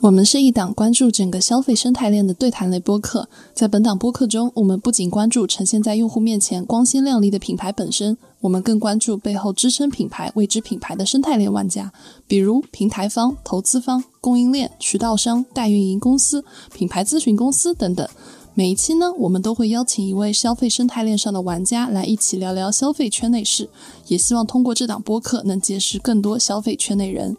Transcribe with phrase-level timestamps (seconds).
[0.00, 3.28] 我们是一档关注整个消费生态链的对谈类播客。
[3.52, 11.92] 在本档播客中，我们不仅关注呈现在用户面前光鲜亮丽的品牌本身，我们更关注背后支撑品牌、为之品牌的生态链玩家，
[12.28, 18.08] 比如平台方、投资方、供应链、渠道商、代运营公司、品牌咨询公司等等。
[18.58, 23.70] 每一期呢，我们都会邀请一位消费生态链上的玩家来一起聊聊消费圈内事，
[24.08, 27.36] 也希望通过这档播客能结识更多消费圈内人。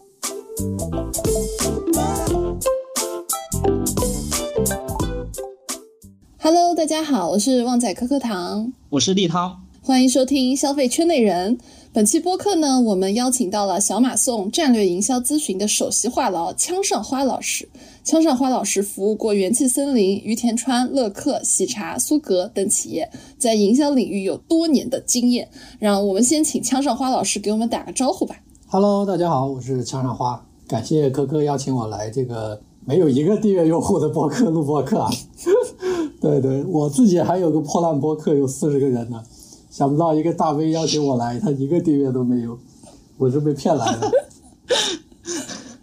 [6.38, 11.58] Hello，大家好，我是旺仔可可糖，我是立涛，欢迎收听消费圈内人。
[11.92, 17.68] 本期播客呢，我们邀请到了小马送战略营销咨询的首席话痨枪上花老师。
[18.04, 25.50] 枪上花老师服务过元气森林、于田川、乐客、喜茶、苏格等企业，在营销领域有多年的经验。
[25.80, 28.38] 让我们先请枪上花老师给我们打个招呼吧。
[28.68, 35.10] Hello，大家好，我是枪上花，感谢可可邀请我来这个没有一个订阅用户的播客录播客啊。
[36.22, 39.22] 对对，我自己还有个破烂播客，有四十个人呢，
[39.70, 42.58] 想不到一个大 V 邀请我来，他一个订阅都没有，
[43.18, 44.12] 我是被骗来的。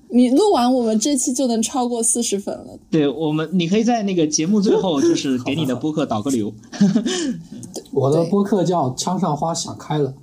[0.09, 2.79] 你录完我们这期就能超过四十粉了。
[2.91, 6.53] 对我们，你可以在那个节目最后就是给你的播客导个流。
[7.93, 10.15] 我的播客叫枪上花想开了。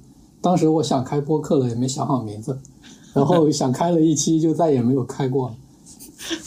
[0.42, 2.60] 当时我想开播客了，也没想好名字，
[3.14, 5.56] 然后想开了一期就再也没有开过了，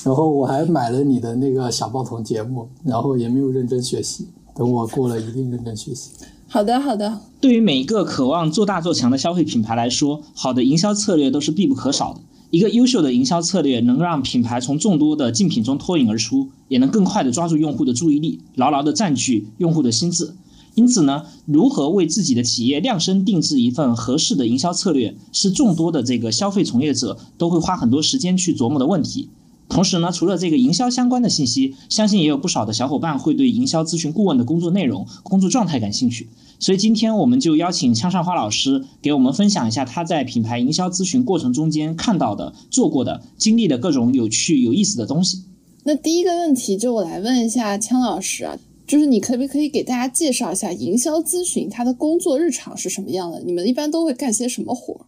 [0.05, 6.11] 然后我还买了你的那个小报童节目，然后也没有认真学习，等我过了一定认真学习。
[6.47, 7.21] 好的，好的。
[7.41, 12.21] 对于每一个渴望做大做强的消费品牌来说，好的营销策略都是必不可少的。
[12.51, 20.35] 一个优秀的营销策略能让品牌从众多的竞品中脱颖而出，也能更快地抓住用户的注意力，牢牢地占据用户的心智。
[20.75, 29.29] 因此呢，如何为自己的企业量身定制一份合适的营销策略，是众多的这个消费从业者都会花很多时间去琢磨的问题。
[29.69, 36.29] 同时呢，除了这个营销相关的信息，相信也有不少的小伙伴会对营销咨询顾问的工作内容、工作状态感兴趣。
[36.59, 45.45] 所以今天我们就邀请枪上花老师给我们分享一下他在品牌营销咨询过程中间看到的、做过的、经历的各种有趣、有意思的东西。
[45.85, 48.59] 那第一个问题就我来问一下枪老师啊。
[48.87, 53.41] 就是你可不可以给大家介绍一下营销咨询他的工作日常是什么样的？
[53.41, 55.01] 你们一般都会干些什么活？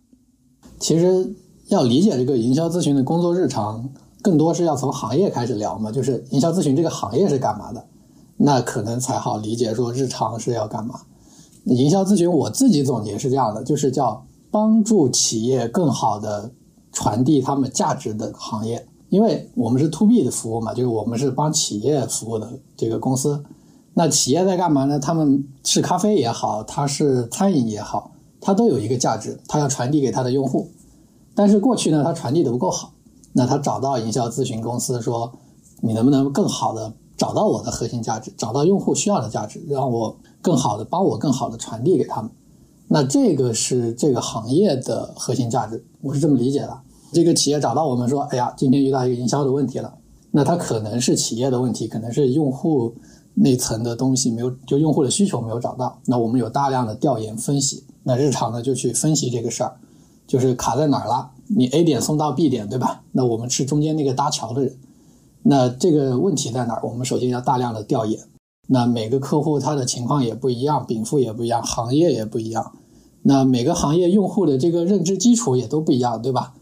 [0.80, 1.32] 其实
[1.68, 3.88] 要理解这个营销咨询的工作日常，
[4.20, 5.92] 更多是要从行业开始聊嘛。
[5.92, 7.86] 就是营销咨询这个行业是干嘛的，
[8.36, 11.02] 那可能才好理解说日常是要干嘛。
[11.64, 16.50] 营销咨询我自己总结是这样的，就是叫帮助企业更好的
[16.92, 18.86] 传递他们价值的行业。
[19.10, 23.42] 因为我们是 to B 的服务嘛，就是我们是帮企业服务的这个公司。
[23.94, 24.98] 那企业在干嘛呢？
[24.98, 30.68] 他们是咖啡也好，它是餐饮也好，它都有一个价值，它要传递给它的用户。
[31.34, 32.92] 但是过去呢，它传递的不够好。
[33.34, 35.32] 那他找到营销咨询公司说
[35.80, 42.30] ：“你能不能更好的找到我的核心价值，找到用户需要的价值，让我更好的帮我更好的传递给他们？”
[42.88, 46.80] 那这个是这个行业的核心价值，我是这么理解的。
[47.12, 49.92] 这个企业找到我们说：“哎呀，今天遇到一个营销的问题了。”
[50.32, 52.94] 那它可能是企业的问题，可能是用户。
[53.40, 56.00] 那层的东西没有，就用户的需求没有找到。
[56.06, 59.76] 那我们有大量的调研分析，那日常呢就去分析这个事儿，
[60.26, 61.30] 就是卡在哪儿了？
[61.46, 63.04] 你 A 点送到 B 点，对吧？
[63.12, 64.76] 那我们是中间那个搭桥的人，
[65.42, 66.86] 那这个问题在哪儿？
[66.86, 68.20] 我们首先要大量的调研。
[68.66, 72.72] 那每个客户他的情况也不一样，禀赋也不一样，行业也不一样。
[73.22, 76.54] 那每个行业用户的这个认知基础也都不一样，对吧？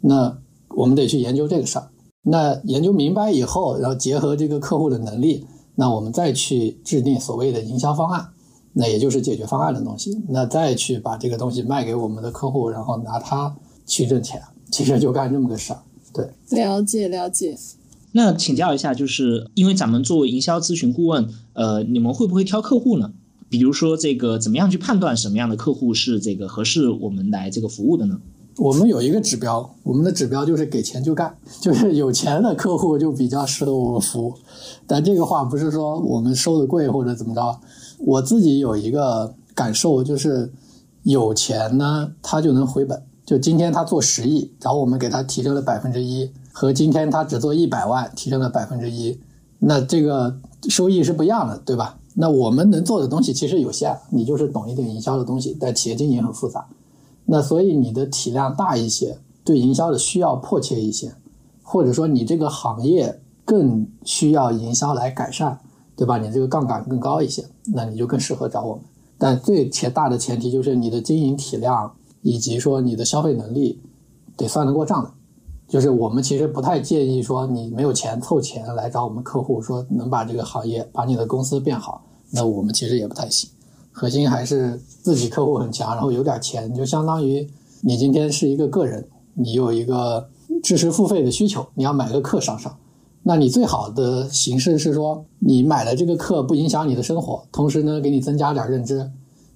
[0.00, 0.38] 那
[0.76, 1.88] 我们得去研究这个事儿。
[2.22, 5.46] 那研究明白以后，然后结合这个客户的能力。
[5.74, 8.28] 那我们再去制定所谓的营销方案，
[8.74, 10.22] 那也就是解决方案的东西。
[10.28, 15.80] 那再去把这个东西卖给我们的客户，然后拿它去挣钱，其实就干这么个事儿。
[16.12, 17.56] 对，了解了解。
[18.12, 23.12] 那请教一下，就是因为咱们作为营销咨询顾问，呃，你们会不会挑客户呢？
[23.48, 28.20] 比如说这个怎么样去判断什么样的客户是这个合适我们来这个服务的呢？
[28.56, 34.34] 我们有一个指标，我们的指标就是给钱就干， 就是有钱的客户就比较适合我们服务。
[34.86, 37.58] 但这个话不是说我们收的贵或者怎么着。
[37.98, 40.52] 我自己有一个感受，就是
[41.04, 43.02] 有钱呢，他就能回本。
[43.24, 49.18] 就今天他做十亿，然后我们给他提升了百分之一，和今天他只做一百万，提升了百分之一，
[49.58, 50.38] 那这个
[50.68, 51.98] 收益是不一样的，对吧？
[52.14, 56.66] 那我们能做的东西其实有限，你就是懂一点营销的东西，但企业经营很复杂。
[57.24, 61.14] 那所以你的体量大一些，对营销的需要迫切一些，
[61.62, 65.60] 或者说你这个行业更需要营销来改善，
[65.94, 66.18] 对吧？
[66.18, 68.82] 你这个杠杆更高一些，那你就更适合找我们。
[69.16, 73.80] 但最且大的前提就是你的经营体量以及说你的消费能力
[74.36, 75.10] 得算得过账的。
[75.70, 82.02] 就是我们其实不太建议说你没有钱凑钱来找我们客户说能把这个行业把你的公司变好，
[82.32, 83.48] 那我们其实也不太行。
[83.92, 87.48] 核心还是自己客户很强，然后有点钱，就相当于
[87.82, 90.28] 你今天是一个个人，你有一个
[90.60, 92.76] 知识付费的需求，你要买个课上上。
[93.22, 99.08] 那你最好的形式是说，你买了这个课不影响你的生活，同时呢给你增加点认知。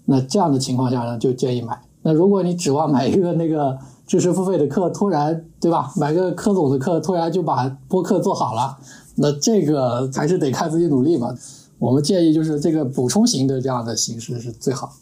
[0.05, 1.83] 那这样的情况下呢，就建议买。
[2.03, 3.77] 那如果你指望买一个那个。
[4.07, 5.93] 知识付费的课突然对吧？
[5.97, 8.77] 买个柯总的课突然就把播客做好了，
[9.17, 11.35] 那这个还是得看自己努力嘛。
[11.79, 14.95] 我们建议就是这个补充型的这样的形式是最好。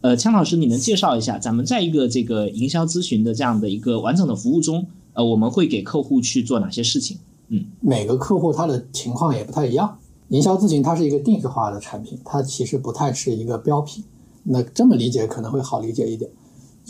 [0.00, 7.18] 呃，枪老师，你能介绍一下咱们在一个这个营销咨询的这样的一个完整的服务中，呃，我们会给客户去做哪些事情？
[7.48, 9.98] 嗯，每个客户他的情况也不太一样。
[10.28, 14.04] 营销咨询它是一个定制化的产品，它其实不太是一个标品。
[14.44, 16.30] 那这么理解可能会好理解一点。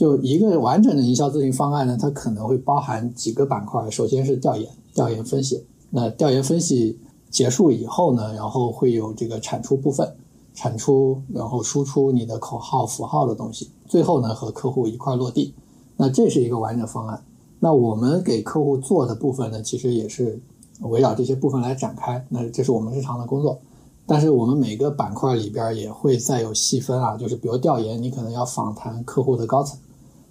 [0.01, 3.91] 就一个完整的营销咨询方案呢，它可能会包含几个板块。
[3.91, 5.63] 首先是调研、调研分析。
[5.91, 6.99] 那调研分析
[7.29, 10.11] 结束以后呢，然后会有这个产出部分，
[10.55, 13.69] 产出然后输出你的口号、符号的东西。
[13.87, 15.53] 最后呢，和客户一块落地。
[15.99, 17.23] 那这是一个完整方案。
[17.59, 20.41] 那我们给客户做的部分呢，其实也是
[20.81, 22.25] 围绕这些部分来展开。
[22.31, 23.59] 那这是我们日常的工作。
[24.07, 29.79] 但是我们每个板块里边也会再有细分啊，就是比如调研，你可能要访谈客户的高层。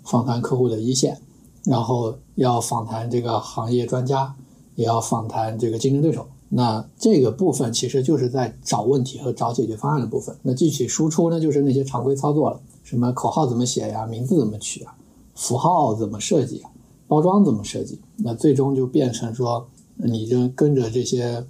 [0.03, 1.19] 访谈客户的一线，
[1.63, 4.35] 然后要访谈这个行业专家，
[4.75, 6.27] 也要访谈这个竞争对手。
[6.51, 10.35] 那这个部分其实就是在找问题和找解决方案的部分。
[10.41, 14.95] 那具体输出呢，就是那些常规操作了，什么口号怎么写呀，名字怎么取啊，
[15.35, 16.71] 符号怎么设计啊，
[17.07, 17.99] 包装怎么设计。
[18.17, 19.67] 那最终就变成说，
[19.97, 21.45] 你就跟着这些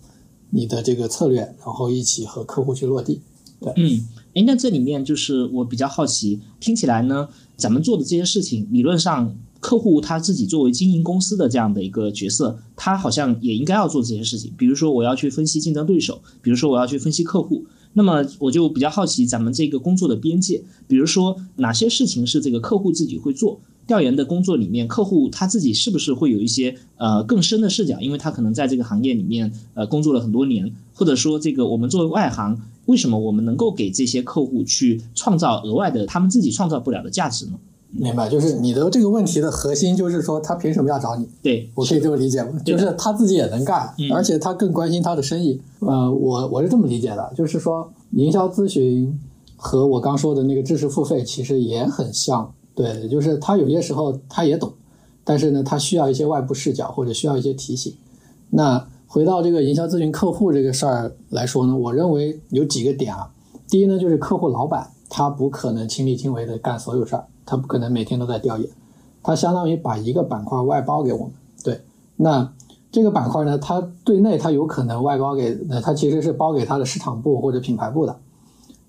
[0.49, 3.21] 你的这个策略，然后一起和客户去落地。
[3.61, 4.05] 对，嗯，
[4.35, 7.29] 哎，那这里面就是我比较好奇，听起来呢。
[7.59, 14.53] 咱们做的这些事情，理论上客户他自己作为经营公司的这样的一个角色，他好像也应该要做这些事情。
[14.57, 17.65] 比如说，我要去分析竞争对手；，比如说，我要去分析客户。
[17.91, 23.59] 那么，我就比较好奇咱们这个工作的边界，比如说哪些事情是这个客户自己会做？
[23.85, 27.99] 调研的工作里面，客户他自己是不是会有一些呃更深的视角？
[27.99, 32.61] 因为他可能在这个行业里面呃工作了很多年，或者说这个我们作为外行。
[32.89, 37.53] 为什么我们能够给这些客户去创造额外的他们自己创造不了的价值呢？
[37.91, 41.27] 明白，就是你的这个问题的核心就是说，他凭什么要找你？
[41.43, 42.59] 对我可以这么理解吗？
[42.65, 45.61] 就是他自己也能干，而且他更关心他的生意。
[45.81, 49.19] 呃，我我是这么理解的，就是说，营销咨询
[49.55, 52.51] 和我刚说的那个知识付费其实也很像。
[52.73, 54.73] 对，就是他有些时候他也懂，
[55.23, 57.93] 但是呢，他需要一些外部视角或者需要一些提醒。
[58.49, 58.87] 那。
[59.11, 63.31] 回到这个营销咨询客户这个事儿来说呢，我认为有几个点啊。
[63.67, 68.69] 第一呢，就是客户老板他不可能亲力亲为的干所有事儿，他不可能每天都在调研，
[69.23, 71.31] 他相当于把一个板块外包给我们。
[71.63, 71.81] 对，
[72.17, 72.53] 那
[72.91, 78.15] 这个板块呢，他对内他有可能外包给，那他其实是包给他的市场部或者品牌部的。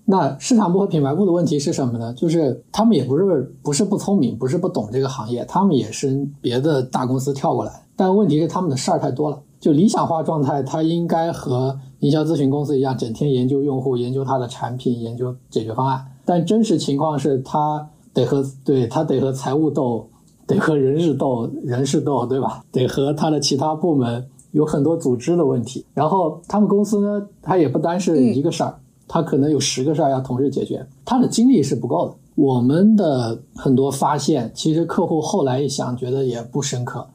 [0.05, 2.13] 那市场部和品牌部的问题是什么呢？
[2.13, 9.41] 就是他们也不是不是不聪明，不是不懂这个行业，他们也是别的大公司跳过来，但问题是他们的事儿太多了。
[9.61, 16.03] 就理想化状态，他应该和营销咨询公司一样，整天研究用户，研究他的产品，研究解决方案。
[16.25, 20.09] 但真实情况是他得和对他得和财务斗，
[20.47, 22.65] 得和人事斗，人事斗，对吧？
[22.71, 25.85] 得和他的其他部门有很多组织的问题。
[25.93, 28.75] 然后他们公司呢，他也不单是一个事儿，
[29.07, 32.15] 他可能有十个事儿要同时解决，他的精力是不够的。
[32.33, 37.05] 我们的很多发现，其实客户后来一想，觉得也不深刻。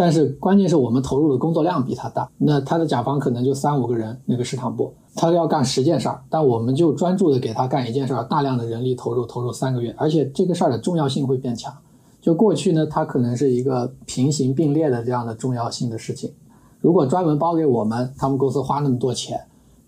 [0.00, 11.70] 但是关键是我们投入的工作量比他大，那他的甲方可能就三五个人，那个市场部他要干十件事儿，但我们就专注的给他干一件事儿，大量的人力投入，投入三个月，而且这个事儿的重要性会变强。
[12.18, 16.32] 就过去呢，它可能是一个平行并列的这样的重要性的事情，
[16.80, 19.38] 如果专门包给我们，他们公司花那么多钱，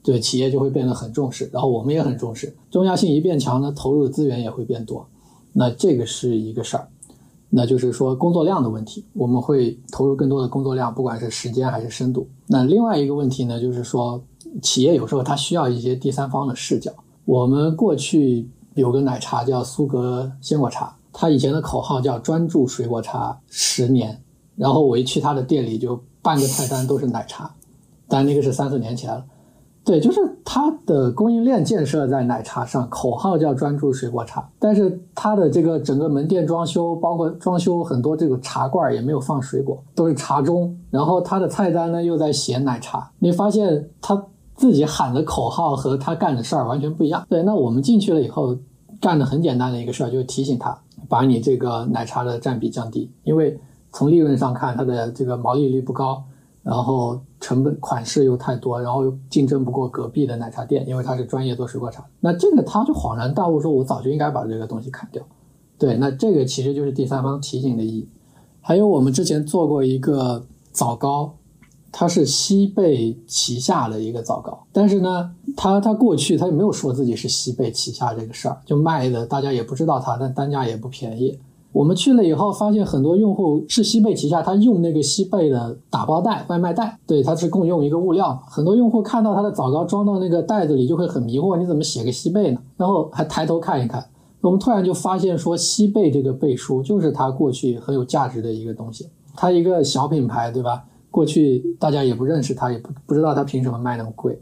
[0.02, 5.07] 对企业就会变得很重视，然后我们也很重视，重要性一变强呢，投入的资源也会变多，
[5.54, 6.87] 那这个是一个事儿。
[7.54, 12.26] 那就是说工作量的问题，我们会投入更多的工作量，不管是时间还是深度。
[12.47, 14.23] 那另外一个问题呢，就是说
[14.62, 16.90] 企业有时候它需要一些第三方的视角。
[17.26, 24.18] 我们过去有个奶茶叫苏格鲜果茶，它以前的口号叫专注水果茶十年，
[24.56, 27.54] 然后我一去他的店里，就半个菜单都是奶茶，
[28.09, 29.23] 但那个是三四年前了。
[29.84, 40.72] 对，就是它的供应链建设在奶茶上，口号叫专注水果茶，但是它的这个整个门店装修，包括装修很多这个茶罐也没有放水果，都是茶盅。
[40.90, 44.24] 然后它的菜单呢又在写奶茶，你发现他
[44.54, 47.26] 自己喊的口号和他干的事儿完全不一样。
[47.28, 48.56] 对，那我们进去了以后，
[49.00, 53.58] 干的很简单的一个事儿，就是提醒他把你这个奶茶的占比降低，因为
[53.90, 56.22] 从利润上看，它的这个毛利率不高，
[56.62, 62.02] 然后成本款式又太多，然后又竞争不过隔壁的奶茶店，因为他是专业做水果茶。
[62.20, 65.22] 那这个他就恍然大悟，说我早就应该把这个东西砍掉。
[65.76, 68.08] 对，那这个其实就是第三方提醒的意义。
[68.62, 71.34] 还有我们之前做过一个枣糕。
[71.94, 81.38] 它是西贝旗下的一个枣糕，但是呢，他他过去他也没有说自己是西贝旗下这个事儿，就卖的大家也不知道它，但单价也不便宜。
[81.72, 88.38] 我们去了以后，发现很多用户是西贝旗下，他用那个西贝的打包袋、外卖袋，对，它是共用一个物料。
[88.46, 92.60] 很多用户看到他的枣糕装到那个袋子里，就会很迷惑，你怎么写个西贝呢？
[92.76, 94.04] 然后还抬头看一看，
[94.42, 100.84] 我们突然就发现说，西贝这个背书就是他过去很有价值的一个东西，它一个小品牌，对吧？
[101.10, 104.38] 过去大家也不认识他，也不不知道他凭什么卖那么贵。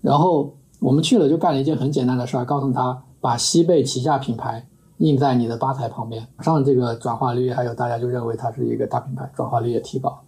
[0.00, 4.66] 然后我们去了，就干了一件很简单的事儿，告诉他把西贝旗下品牌
[5.00, 10.18] 印在你的吧台旁边，上这个转化率还有大家就认为它是一个大品牌，转化率也提高。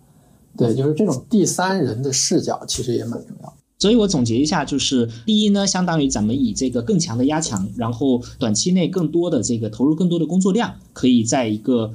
[0.56, 3.54] 对，就是这种第三人的视角其实也蛮重要。
[3.78, 11.94] 所以我总结一下，就是第一呢，相当于咱们以这个更强的压强，然后短期内更多的这个投入更多的工作量，可以在一个。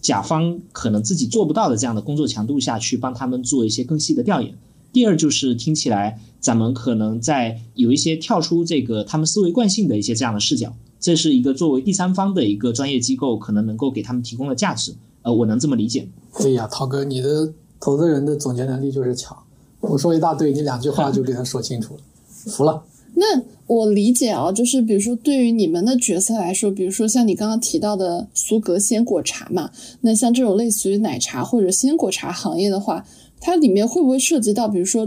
[0.00, 4.54] 甲方可能自己做不到的这样的工作强度下去帮他们做一些更细的调研。
[4.92, 14.94] 第二就是听起来咱们可能在有一些跳出这个他们思维惯性的一些这样的视角，这是一个作为第三方的一个专业机构可能能够给他们提供的价值。
[15.20, 16.08] 呃，我能这么理解。
[16.40, 19.36] 对呀啊，涛哥，你的投资人的总结能力就是强。
[19.80, 22.82] 我说一大堆，你两句话就给他说清楚了， 服了。
[23.16, 29.70] 那我理解啊，就是比如说对于你们的角色来说，比如说像你刚刚提到的苏格鲜果茶嘛，
[30.00, 33.04] 那像这种类似于奶茶或者鲜果茶行业的话，
[33.40, 35.06] 它里面会不会涉及到，比如说，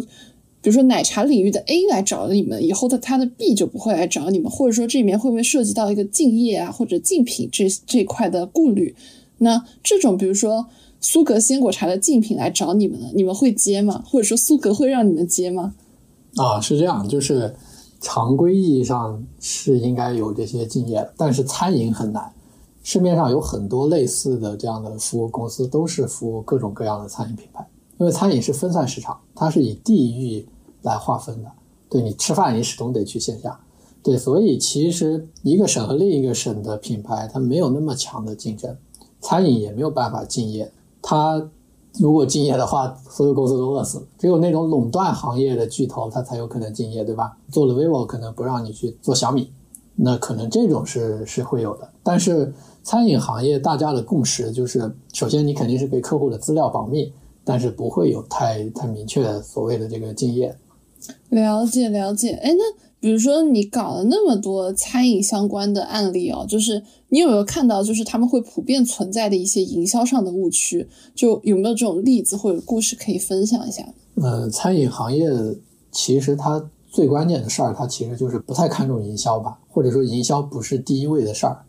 [0.68, 8.94] 比如说奶茶领域的 A 来找你们，以后的它的 B 就不会来找你们，或者说这里面会不会涉及到一个竞业啊或者竞品这这块的顾虑？
[9.38, 10.68] 那这种比如说
[11.00, 14.04] 苏格鲜果茶的竞品来找你们了，你们会接吗？
[14.06, 15.74] 或者说苏格会让你们接吗？
[16.36, 17.56] 啊，是这样，就是。
[18.00, 22.32] 常规意义上是应该有这些敬业，但是餐饮很难。
[22.84, 27.68] 市面上有很多类似的这样的服务公司，都是服务各种各样的餐饮品牌。
[27.98, 30.46] 因为餐饮是分散市场，它是以地域
[30.82, 31.52] 来划分的。
[31.90, 33.60] 对你吃饭，你始终得去线下。
[34.04, 38.76] 对，所以其实一个省和另一个省的品牌，它没有那么强的竞争，
[39.20, 40.72] 餐饮也没有办法敬业。
[41.02, 41.50] 它。
[42.00, 44.06] 如果敬业的话，所有公司都饿死。
[44.20, 47.36] 只有那种垄断行业的巨头，它才有可能敬业，对吧？
[47.52, 49.52] 做了 vivo 可能不让你去做小米，
[49.96, 51.90] 那可能这种是是会有的。
[52.04, 52.54] 但是
[52.84, 57.12] 餐饮行业大家的共识就是，首先你肯定是给客户的资料保密，
[57.44, 60.56] 但是不会有太太明确所谓的这个敬业。
[61.30, 62.64] 了解了解，哎，那
[63.00, 70.88] 比如说你搞了那么多餐饮相关的案例哦，就是你有没有看到，就是他们会普遍存在的一些营销上的误区？
[71.14, 73.88] 就有没有这种例子或者故事可以分享一下？
[74.16, 75.30] 呃，餐饮行业
[75.92, 81.64] 其实它最关键的事儿，它其实就是不太看重营销吧，或者说营销不是第一位的事儿，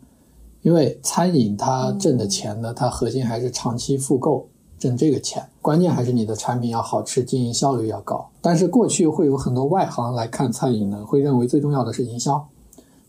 [0.63, 4.47] 因为餐饮它挣的钱呢，它核心还是长期复购。
[4.79, 8.29] 挣这个钱，关键还是你的产品要好吃，经营效率要高。
[8.41, 12.47] 但是过去会有很多外行来看餐饮呢，会认为最重要的是营销。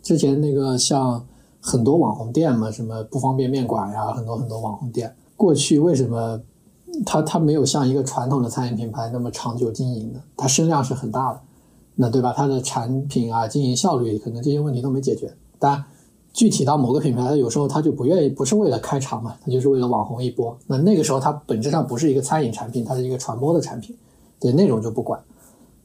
[0.03, 1.25] 之前那个像
[1.61, 6.41] 很多网红店嘛，什么不方便面馆呀，很多很多网红店，过去为什么
[7.07, 10.21] 它它没有像一个传统的餐饮品牌那么长久经营呢？
[10.37, 11.41] 它声量是很大的，
[11.95, 12.35] 那对吧？
[12.37, 15.33] 它的产品啊，经营效率可能这些问题都没解决。
[15.59, 15.85] 但
[16.33, 20.57] 具体到某个品牌，它有时候它就不愿意，不是为了开场嘛，它就是为了网红一波。
[20.67, 23.97] 那那个时候它本质上不是一个餐饮产品，它是一个传播的产品，
[24.39, 25.21] 对那种就不管。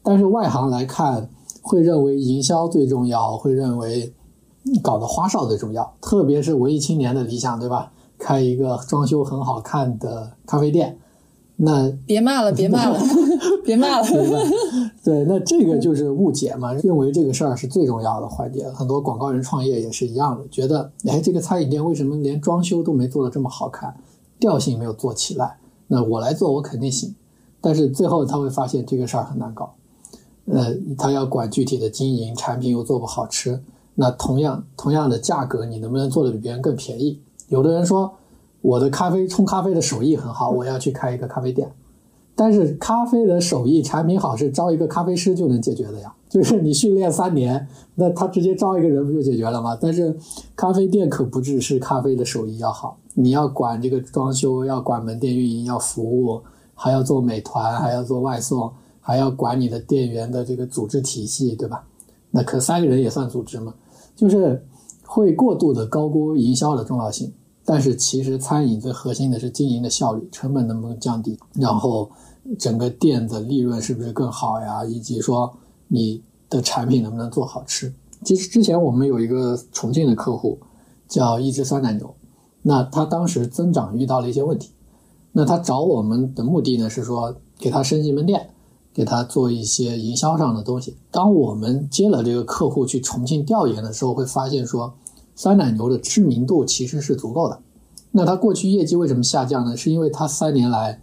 [0.03, 1.29] 但是外行来看，
[1.61, 4.13] 会认为营销最重要，会认为
[4.83, 5.95] 搞的花哨最重要。
[5.99, 7.91] 特别是文艺青年的理想，对吧？
[8.17, 10.97] 开一个装修很好看的咖啡店。
[11.57, 12.99] 那别骂了，别骂了，
[13.63, 14.07] 别骂了。
[15.03, 18.67] 对，那这个就是误解嘛，认为这个事儿是最重要的环节。
[18.71, 23.95] 很多广告人创业也是一样的，觉得哎，这个餐饮店为什么连装修都没做的这么好看，
[24.37, 25.57] 调性没有做起来？
[25.87, 27.15] 那我来做，我肯定行。
[27.61, 29.75] 但是最后他会发现这个事儿很难搞。
[30.47, 33.61] 呃，他要管具体的经营，产品又做不好吃。
[33.95, 37.21] 那同样同样的价格，你能不能做的比别人更便宜？
[37.47, 38.13] 有的人说。
[38.65, 41.71] 我的咖啡冲咖啡的手艺很好，我要去开一个咖啡店。
[42.33, 49.77] 但是咖啡的手艺产品好是招一个咖啡师就能解决的呀，就是你训练三年，那他直接招一个人不就解决了吗？
[49.79, 50.17] 但是
[50.55, 56.41] 咖啡店可不只是咖啡的手艺要好，你要管这个装修，要管门店运营，要服务，
[56.73, 61.85] 还要做美团，还要做外送，还要管你的店员的这个组织体系，对吧？
[62.31, 63.73] 那可三个人也算组织嘛？
[64.15, 64.65] 就是
[65.05, 67.31] 会过度的高估营销的重要性。
[67.67, 72.11] 但是其实餐饮最核心的是经营的效率，成本能不能降低，然后
[72.59, 75.51] 整个店的利润是不是更好呀，以及说
[75.87, 77.91] 你的产品能不能做好吃。
[78.23, 80.59] 其实之前我们有一个重庆的客户
[81.07, 82.13] 叫一只酸奶牛，
[82.61, 84.69] 那他当时增长遇到了一些问题，
[85.31, 88.51] 那他找我们的目的呢是说给他升级门店，
[88.93, 90.97] 给他做一些营销上的东西。
[91.09, 94.93] 当我们接了这个客户去重庆调研的时候，会发现说。
[95.35, 97.59] 酸奶牛的知名度其实是足够的，
[98.11, 99.75] 那它过去业绩为什么下降呢？
[99.75, 101.01] 是因为它三年来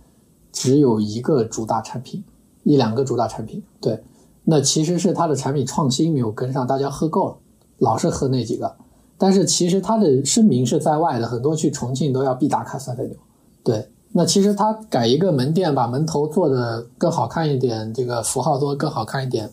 [0.50, 2.24] 只有一个主打产品，
[2.62, 3.62] 一两个主打产品。
[3.80, 4.02] 对，
[4.44, 7.36] 那其实是它的产品创新没有跟上，大家喝够了，
[7.78, 8.74] 老是喝那几个。
[9.18, 13.14] 但是其实它的声名是在外的，很多去重庆都要必打卡酸奶牛。
[13.62, 19.50] 对，那其实它改一个门店，把门头做的更好看一点，这个符号做更好看一点，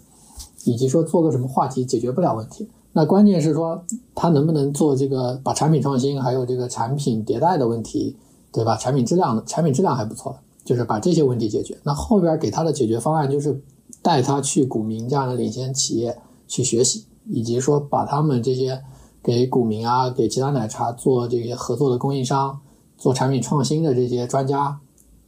[0.63, 2.69] 以及说做个什么话题，解决不了问题。
[2.99, 3.81] 那关键是说，
[4.13, 8.17] 它能不能做这个把产品创新，还有这个产品迭代的问题，
[8.51, 8.75] 对吧？
[8.75, 11.77] 产品质量，产品质量还不错，就是把这些问题解决。
[11.83, 13.63] 那后边给他的解决方案就是
[14.01, 18.83] 带他去股民这样的领先企业去学习，以及说把他们这些
[19.23, 22.59] 给股民啊，给其他奶茶做这些合作的供应商，
[22.97, 24.77] 做产品创新的这些专家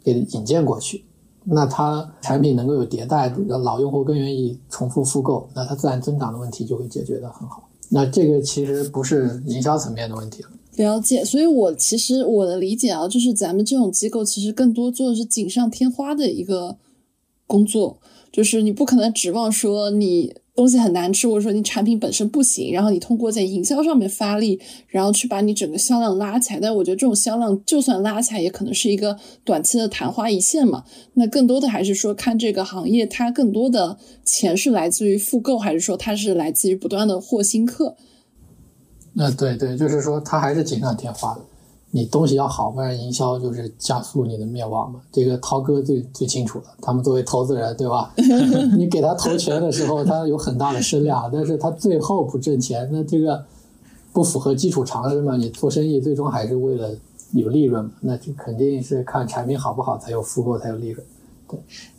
[0.03, 1.05] 给引荐过去。
[1.43, 7.67] 那它产品能够有迭代，老用户更愿意重复复购，那它自然增长的问题就会解决的很好。
[7.89, 10.49] 那这个其实不是营销层面的问题了。
[10.75, 16.77] 了解，所以我其实我的理解啊，就是咱们这种机构其实更多做的是锦上添花的一个
[17.47, 17.97] 工作，
[18.31, 20.33] 就是你不可能指望说你。
[20.53, 26.59] 东西很难吃，或者说你产品本身不行，然后你通过在营销上面发力，然后去把你整个销量拉起来。
[26.59, 30.83] 但我觉得这种销量就算拉起来，也可能是一个短期的昙花一现嘛。
[31.13, 37.95] 那更多的还是说看这个行业，它更多的钱是来自于复购，还是说它是来自于不断的获新客？
[39.13, 41.41] 那对对，就是说它还是锦上添花的。
[41.93, 45.01] 你东西要好，不然营销就是加速你的灭亡嘛。
[45.11, 48.13] 这个涛哥最最清楚了，他们作为投资人，对吧？
[48.77, 53.43] 你给他投钱的时候，他有很大的身量， 但是他最后不挣钱，那这个
[54.13, 55.35] 不符合基础常识嘛？
[55.35, 56.89] 你做生意最终还是为了
[57.33, 57.91] 有利润嘛？
[57.99, 61.05] 那就肯定是看产品好不好才有复购，才有利润。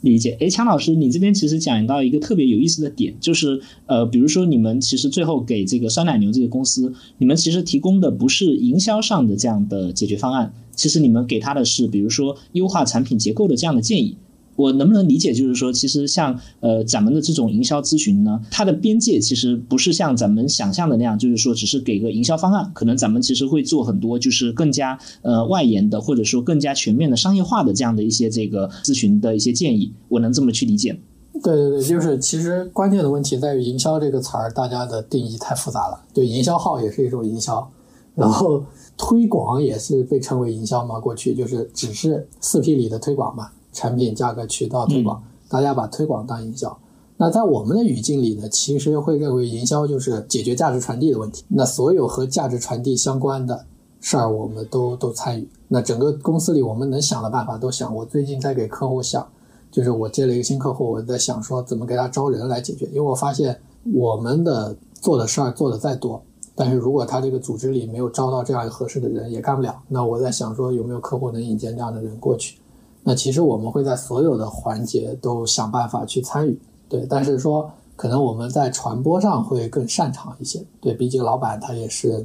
[0.02, 14.16] 理解，哎，强老师，你这边其实讲到一个特别有意思的点，就是呃，比如说你们其实最后给这个酸奶牛这个公司，你们其实提供的不是营销上的这样的解决方案，其实你们给他的是，比如说优化产品结构的这样的建议。
[14.56, 30.98] 我能不能理解，就是说，其实像呃咱们的这种营销咨询呢，它的边界其实不是像咱们想象的那样，就是说只是给个营销方案，可能咱们其实会做很多，就是更加呃外延的，或者说更加全面的商业化的这样的一些这个咨询的一些建议，我能这么去理解？
[31.42, 35.98] 对对对，就是其实关键的问题在于营销这个词儿，大家的定义太复杂了。
[36.12, 37.68] 对，营销号也是一种营销，
[38.14, 38.62] 然后
[38.98, 43.48] 推广也是被称为营销嘛，过去就是只是四 P 里的推广嘛。
[43.72, 46.76] 产品、价格、渠道推广，大家把推广当营销。
[47.16, 51.44] 那在我们的语境里呢，其实会认为营销就是解决价值传递的问题。
[51.48, 53.64] 那所有和价值传递相关的
[54.00, 55.48] 事儿，我们都都参与。
[55.68, 57.94] 那整个公司里，我们能想的办法都想。
[57.94, 59.24] 我最近在给客户想，
[59.70, 62.86] 就是我接了一个新客户，我在想说怎么给他招人来解决。
[62.86, 63.56] 因为我发现
[63.94, 66.20] 我们的做的事儿做的再多，
[66.56, 69.80] 但是如果他这个组织里没有招到这样合适的人，也干不了。
[69.86, 72.58] 那我在想说有没有客户能引荐这样的人过去。
[73.04, 76.56] 那其实我们会在所有的环节都想办法去参与，
[76.88, 82.24] 对，但是说可能我们在传播上会更擅长一些，对，毕竟老板他也是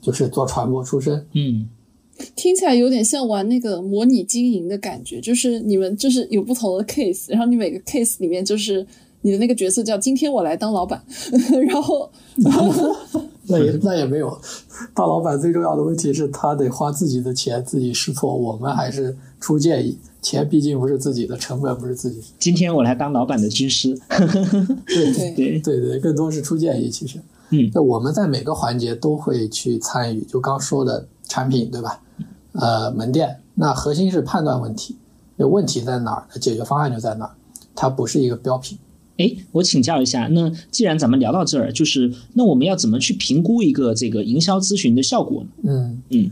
[0.00, 1.68] 就是做传播出身，嗯，
[2.34, 8.86] 听起来有点像玩那个模拟经营的感觉，就是你们就是有不同的 case，然后你每个 case 里面就是
[9.20, 11.02] 你的那个角色叫今天我来当老板，
[11.68, 12.10] 然后
[13.46, 14.38] 那也那也没有，
[14.94, 19.98] 当老板最重要的问题是他得花自己的钱自己试错，我们还是出建议。
[20.24, 22.22] 钱毕竟不是自己的，成本不是自己。
[22.38, 23.94] 今天我来当老板的军师。
[24.88, 26.88] 对对对对，更多是出建议。
[26.88, 30.22] 其实，嗯，那我们在每个环节都会去参与。
[30.22, 32.00] 就刚说的产品，对吧？
[32.52, 34.96] 呃，门店，那核心是判断问题，
[35.36, 37.34] 那问题在哪儿，解决方案就在哪儿，
[37.74, 38.78] 它不是一个标品。
[39.18, 45.48] 哎，我请教一下，那既然咱们聊到这儿，就是那我们要怎么去评估一个这个营销咨询的效果呢？
[45.64, 46.30] 嗯嗯，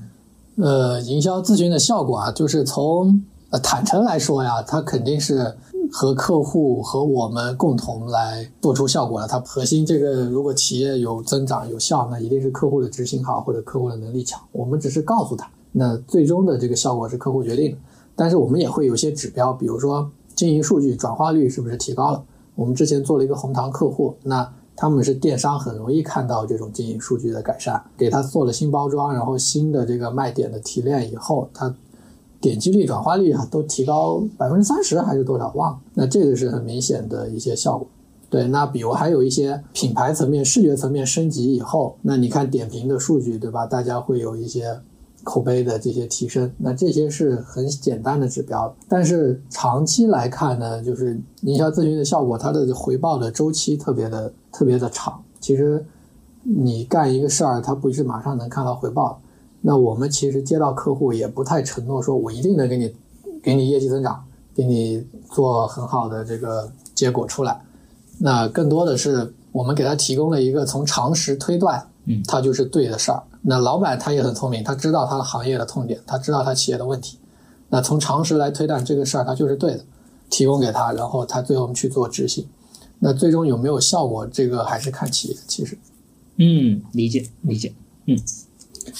[0.57, 3.23] 呃，营销咨询的效果啊，就是从。
[3.59, 5.55] 坦诚来说呀，它肯定是
[5.93, 9.27] 和客户和我们共同来做出效果的。
[9.27, 14.41] 它核心这个，如果企业有增长有效，那一定是客户的执行好或者客户的能力强。
[14.53, 17.79] 我们只是告诉他，那最终的这个效果是客户决定的。
[18.17, 22.23] 但是我们也会有些指标，比如说经营数据转化率是不是提高了？
[22.55, 31.75] 我们之前做了一个红糖客户，那他们是电商，很容易看到这种经营数据的改善，给他做了新包装，然后新的这个卖点的提炼以后，他
[32.43, 35.81] 点击率、转化率啊都提高百分之三十还是多少忘了？
[35.95, 37.87] 那这个是很明显的一些效果。
[38.29, 43.65] 对，那比如还有一些品牌层面、视觉层面升级以后，那你看点评的数据，对吧？
[43.65, 44.77] 大家会有一些
[45.23, 48.75] 口碑的这些提升，那这些是很简单的指标。
[48.89, 55.23] 但是长期来看呢，就是营销咨询的效果，它的回报的周期特别的特别的长。
[55.39, 55.85] 其实
[56.43, 59.21] 你干一个事儿，它不是马上能看到回报。
[59.65, 62.93] 那我们其实接到客户也不太承诺说，我一定能给你
[63.41, 67.63] 给你业绩增长，给你做很好的这个结果出来。
[68.19, 73.23] 那更多的是我们给他提供了一个从常识推断，嗯，他就是对的事儿。
[73.41, 77.19] 那老板他也很聪明，他知道他的行业的痛点，他知道他企业的问题。
[77.69, 79.85] 那从常识来推断这个事儿，他就是对的，
[80.29, 82.47] 提供给他，然后他最后去做执行。
[82.99, 85.37] 那最终有没有效果，这个还是看企业。
[85.47, 85.79] 其实，
[86.37, 87.73] 嗯，理解理解，
[88.07, 88.17] 嗯。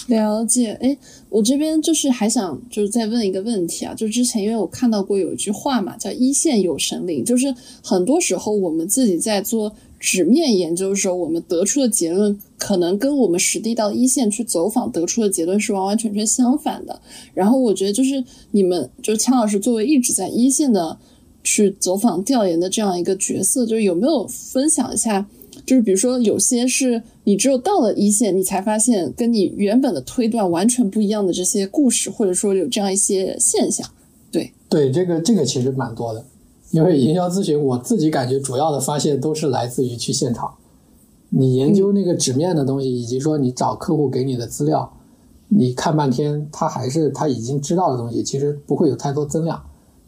[0.07, 0.97] 了解，哎，
[1.29, 17.01] 我这边就是还想就是再问一个问题啊，就之前因为我看到过有一句话嘛，叫“一线有神灵”，就是很多时候我们自己在做纸面研究的时候，我们得出的结论可能跟我们实地到一线去走访得出的结论是完完全全相反的。
[17.35, 20.99] 然后我觉得就是你们就是枪老师作为一直在一线的
[21.45, 25.27] 去走访调研的这样一个角色，就是有没有分享一下？
[25.65, 33.87] 就是比如说，有些是你只有到了一线，你才发现跟你原本的推断完全不一样的这些故事，或者说有这样一些现象。
[34.31, 36.25] 对对，这个这个其实蛮多的，
[36.71, 40.53] 因为营销咨询，我自己感觉主要的发现都是来自于去现场，
[41.29, 44.93] 你研究那个纸面的东西，以及说你找客户给你的资料，
[45.49, 49.63] 你看半天，他还是他已经知道的东西，其实不会有太多增量。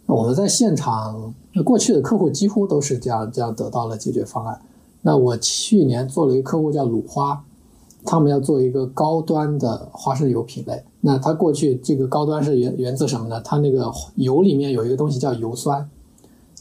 [0.07, 4.61] 那我们在现场，过去的客户几乎都是这样这样得到了解决方案。
[5.07, 7.45] 那我去年做了一个客户叫鲁花，
[8.07, 10.83] 他们要做一个高端的花生油品类。
[11.03, 13.39] 那它过去这个高端是源源自什么呢？
[13.43, 15.87] 它那个油里面有一个东西叫油酸，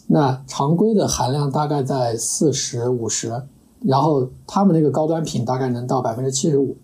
[0.07, 3.41] 那常规的含量大概在四十五十，
[3.79, 6.75] 然后他们那个高端品大概能到百分之七十五。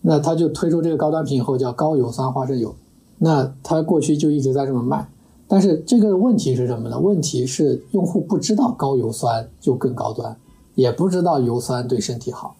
[0.00, 2.74] 那他就推出这个高端品以后叫高油酸花生油，
[3.18, 5.08] 那他过去就一直在这么卖。
[5.46, 6.98] 但是这个问题是什么呢？
[6.98, 10.36] 问题是用户不知道高油酸就更高端。
[10.78, 12.54] 也不知道油酸对身体好，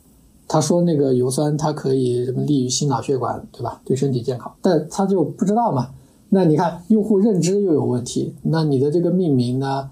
[0.48, 3.81] 他说那个油酸它可以什么利于心脑血管，对吧？
[3.85, 5.90] 对身体健康，但他就不知道嘛。
[6.31, 9.88] 那你看用户认知又有问题，那你的这个命名呢，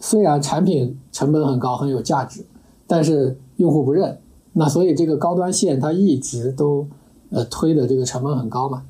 [0.00, 2.44] 虽然产品成本很高很有价值，
[2.88, 4.18] 但是用户不认，
[4.54, 6.88] 那所以这个高端线它一直都
[7.30, 8.82] 呃推的这个成本很高嘛。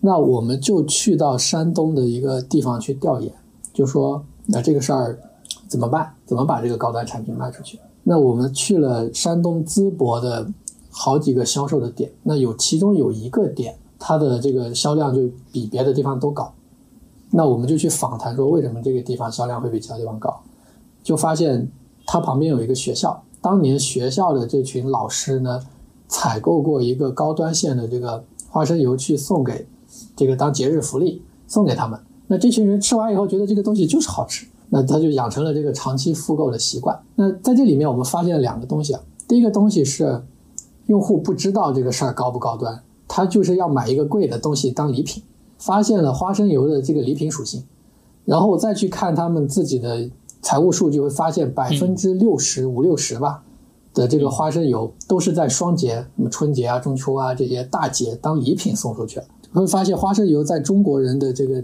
[0.00, 3.32] 那我们就去到山东的一个地方去调研，
[3.72, 5.16] 就说那这个事儿
[5.68, 6.12] 怎么办？
[6.26, 7.78] 怎么把这个高端产品卖出去？
[8.02, 10.50] 那我们去了山东淄博的
[10.90, 16.52] 好几个销售的点，那有其中有一个点，它的这个销量就比别的地方都高。
[17.30, 20.40] 那我们就去访谈说，为什么这个地方销量会比其他地方高？
[21.02, 21.70] 就发现
[22.06, 25.62] 它旁边有一个学校，当年学校的这群老师呢，
[26.08, 29.66] 采购过一个高端线的这个花生油去送给
[30.16, 32.00] 这个当节日福利送给他们。
[32.26, 34.46] 那这群人吃完以后，觉得这个东西就是好吃。
[34.70, 36.98] 那他就养成了这个长期复购的习惯。
[37.16, 39.00] 那在这里面，我们发现了两个东西啊。
[39.28, 40.22] 第一个东西是，
[40.86, 45.22] 用户不知道这个事儿高不高端，他就是要买一个贵的东西当礼品。
[45.58, 47.62] 发现了花生油的这个礼品属性，
[48.24, 50.08] 然后我再去看他们自己的
[50.40, 53.42] 财务数据，会发现百分之六十五六十吧
[53.92, 59.26] 的这个花生油都是在双节，什么春节啊、中秋啊这些大节当礼品送出去了。
[59.52, 61.62] 会发现花生油在中国人的这个。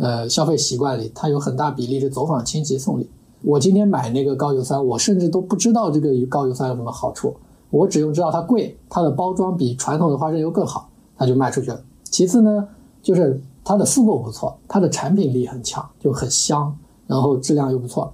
[0.00, 3.08] 呃，消费习惯里，它有很大比例是走访亲戚送礼。
[3.42, 7.34] 我今天买那个高油酸，我甚至都不知道这个高油酸有什么好处，
[7.70, 11.82] 我只用知道它贵，它的包装比传统的花生油更好，它就卖出去了。
[12.04, 12.68] 其次呢，
[13.02, 16.74] 就是它的复购不错，它的产品力很强，就很香，
[17.06, 18.12] 然后质量又不错。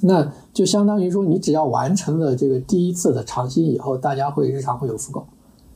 [0.00, 5.26] 那就相当于说，你只要完成了这个第一次的尝新以后，大家会日常会有复购。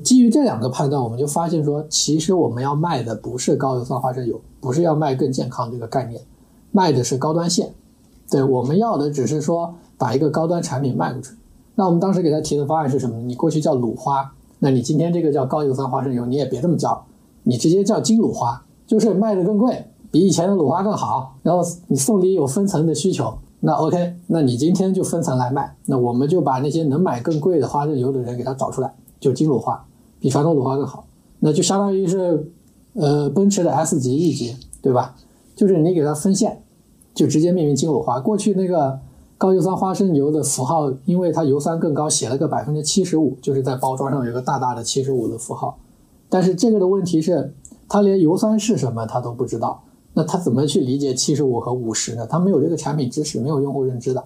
[0.02, 6.20] 基于这两个判断，我们就发现说，其实我们要卖的不是高油酸花生油，不是要卖更健康这个概念，
[6.70, 7.72] 卖的是高端线。
[8.30, 11.30] 对，我们要的只是说把一个高端产品卖出去。
[11.74, 13.22] 那我们当时给他提的方案是什么呢？
[13.24, 17.04] 你过去叫鲁花，那你今天这个叫高油酸花生油，你也别这么叫，
[17.44, 21.36] 你直接叫金鲁花，就是卖的更贵，比以前的鲁花更好。
[21.42, 25.76] 然后你送礼有分层的需求，那 OK，那你今天就分层来卖。
[25.86, 29.86] 那我们就把那些能买更贵的花生油的人给他找出来，就金鲁花。
[30.18, 31.06] 比传统鲁花更好，
[31.38, 32.48] 那就相当于是，
[32.94, 35.16] 呃，奔驰的 S 级 E 级，对吧？
[35.56, 36.62] 就是你给它分线，
[37.14, 38.20] 就直接命名金鲁花。
[38.20, 39.00] 过去那个
[39.36, 45.78] 高油酸花生油的符号，因为它油酸更高，写了个百分之七十五，就是在包装上有个大大的七十五的符号。
[46.28, 47.52] 但是这个的问题是，
[47.88, 49.82] 他连油酸是什么他都不知道，
[50.14, 52.26] 那他怎么去理解七十五和五十呢？
[52.26, 54.22] 他没有这个产品知识，没有用户认知的。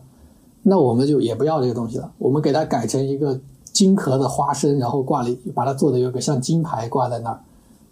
[0.63, 3.41] 那我们就也不要这个东西了，我们给它改成一个
[3.77, 7.39] 金壳的花生，然后挂了，把它做的有个像金牌挂在那儿，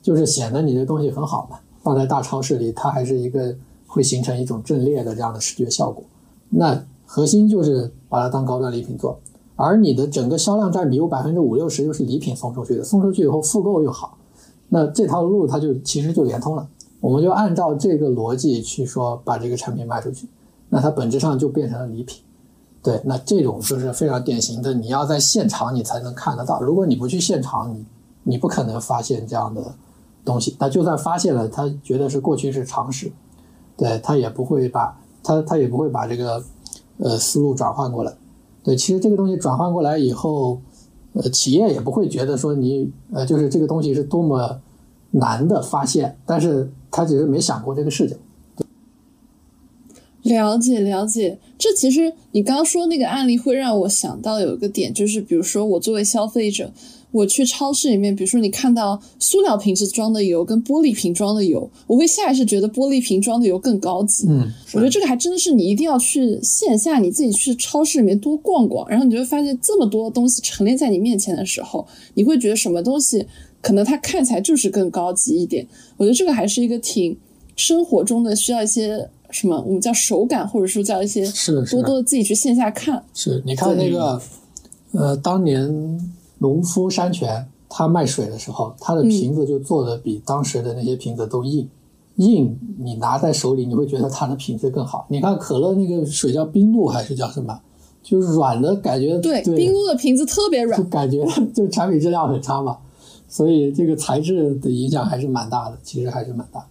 [0.01, 1.59] 就是显得你这东西很好嘛。
[1.83, 3.55] 放在大超市里，它还是一个
[3.87, 6.03] 会形成一种阵列的这样的视觉效果。
[6.49, 9.21] 那核心就是把它当高端礼品做，
[9.57, 14.17] 而你的整个销量占比有百分之五六十又是礼品送出去的，送出去以后复购又好，
[14.71, 16.67] 那这条路它就其实就连通了。
[17.01, 20.27] 我们就按照这个逻辑去说，把这个产品卖出去，
[20.71, 22.23] 那它本质上就变成了礼品。
[22.85, 26.61] 对，那这种就是非常典型的，你要在现场你才能看得到。
[26.61, 27.87] 如果你不去现场，你
[28.25, 29.75] 你不可能发现这样的
[30.23, 30.55] 东西。
[30.61, 33.11] 那就算发现了，他觉得是过去是常识，
[33.75, 36.45] 对他也不会把他他也不会把这个
[36.99, 38.13] 呃思路转换过来。
[38.63, 40.61] 对，其实这个东西转换过来以后，
[41.15, 44.61] 呃，企业也不会觉得说你呃就是这个东西是多么
[45.13, 48.19] 难的发现，但是他只是没想过这个事情。
[50.25, 56.73] 了解了解，这其实你刚刚说那个案例会让我想到有一个点，就是比如说我作为消费者，
[57.11, 64.27] 我去超市里面，比如说你看到塑料瓶子装的油跟玻璃瓶装的油，我会下意识觉得玻璃瓶装的油更高级。
[64.27, 73.23] 嗯，我觉得这个还真的是你一定要去线下你自己去超市里面多逛逛，然后你就会发现这么多东西陈列在你面前的时候，你会觉得什么东西
[73.61, 75.67] 可能它看起来就是更高级一点。
[75.99, 77.15] 我觉得这个还是一个挺
[77.57, 79.07] 生活中的需要一些。
[79.35, 79.61] 什么？
[79.67, 83.05] 我们叫手感，或者说叫一些是多多的自己去线下看。
[83.13, 84.21] 是，你看那个，
[84.93, 86.01] 呃，当年
[86.39, 91.69] 农夫山泉他卖水的时候，他的瓶子就做的比当时的那些瓶子都硬，
[92.17, 95.05] 硬，你拿在手里你会觉得它的品质更好。
[95.09, 97.61] 你看可乐那个水叫冰露还是叫什么？
[98.03, 99.19] 就是软的感觉。
[99.19, 102.79] 对，冰露的瓶子特别软，就感觉 就产品质量很差嘛。
[103.27, 106.65] 所以这个材质的影响还是蛮大的，其实还是蛮大。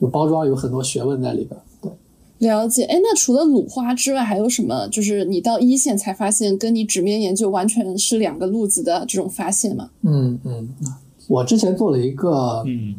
[0.00, 1.58] 就包装有很多学问在里边。
[1.80, 1.90] 对
[2.38, 4.86] 了解，哎，那除了鲁花之外，还有什么？
[4.88, 9.88] 就是你到一线才发现，跟你纸面研究完全是两个路子的这种发现吗？
[10.02, 10.68] 嗯嗯，
[11.28, 12.96] 我之前做了一个嗯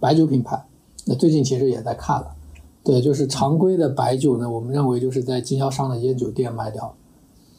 [0.00, 0.64] 白酒品牌，
[1.04, 2.28] 那最近其实也在看了。
[2.82, 6.94] 对，就是常规的白酒呢，我们认为就是在经销商的烟酒店卖掉。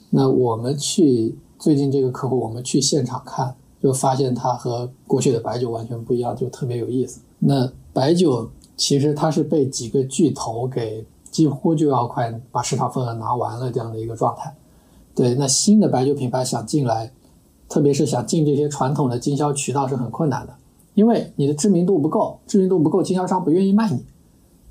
[0.10, 7.20] 那我们去最近这个客户，我们去现场看，就发现它和过去的白酒完全不一样，就特别有意思。
[7.40, 11.06] 那白酒其实它是被几个巨头给。
[11.30, 14.56] 几乎就要快把市场份额拿完了这样的一个状态，
[15.14, 17.12] 对，那新的白酒品牌想进来，
[17.70, 20.54] 特别是想进这些传统的经销渠道是很困难的，
[20.96, 24.04] 因为你的知名度不够，知名度不够，经销商不愿意卖你，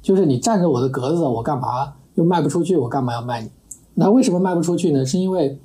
[0.02, 3.50] 就是你占着我的格子，我干嘛又卖不出去，我干嘛要卖你？
[3.94, 5.04] 那为什么卖不出去呢？
[5.06, 5.60] 是因为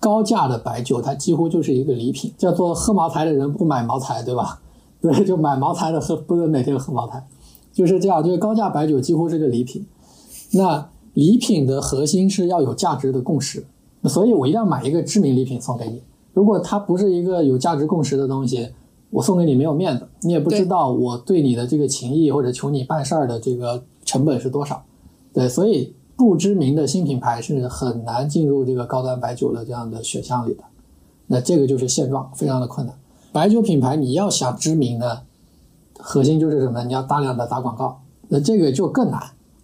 [0.00, 4.60] 高价的白酒它几乎就是一个礼品，叫做喝茅台的人不买茅台，对吧？
[5.00, 7.24] 对，就买茅台的喝不能每天喝茅台，
[7.80, 9.86] 就是这样，就是高价白酒几乎是个礼品。
[10.50, 13.64] 那礼品的核心是要有价值的共识，
[14.04, 16.02] 所以我一定要买一个知名礼品送给你。
[16.34, 18.68] 如果它不是一个有价值共识的东西，
[19.08, 24.84] 我送给你没有面子，你也不知道我对你的这个情谊或者求你办事儿的这个成本是多少。
[25.32, 30.64] 对，所以不知名的新品牌是很难进入这个高端白酒的这样的选项里的。
[31.28, 32.94] 那这个就是现状，非常的困难。
[33.32, 35.22] 白酒品牌你要想知名呢，
[36.02, 36.82] 核心就是什么？
[36.84, 39.20] 你要大量的打广告，那这个就更难，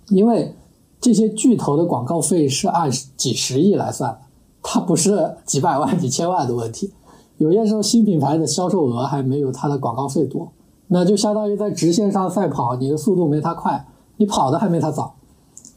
[0.09, 0.55] 因为。
[0.99, 4.19] 这些巨头的广告费是按几十亿来算的，
[4.63, 6.91] 它不是几百万、几千万的问题。
[7.37, 10.51] 有些时候新品牌的销售额还没有它的广告费多，
[10.89, 15.15] 那就相当于在直线上赛跑，你的速度没它快，你跑的还没它早。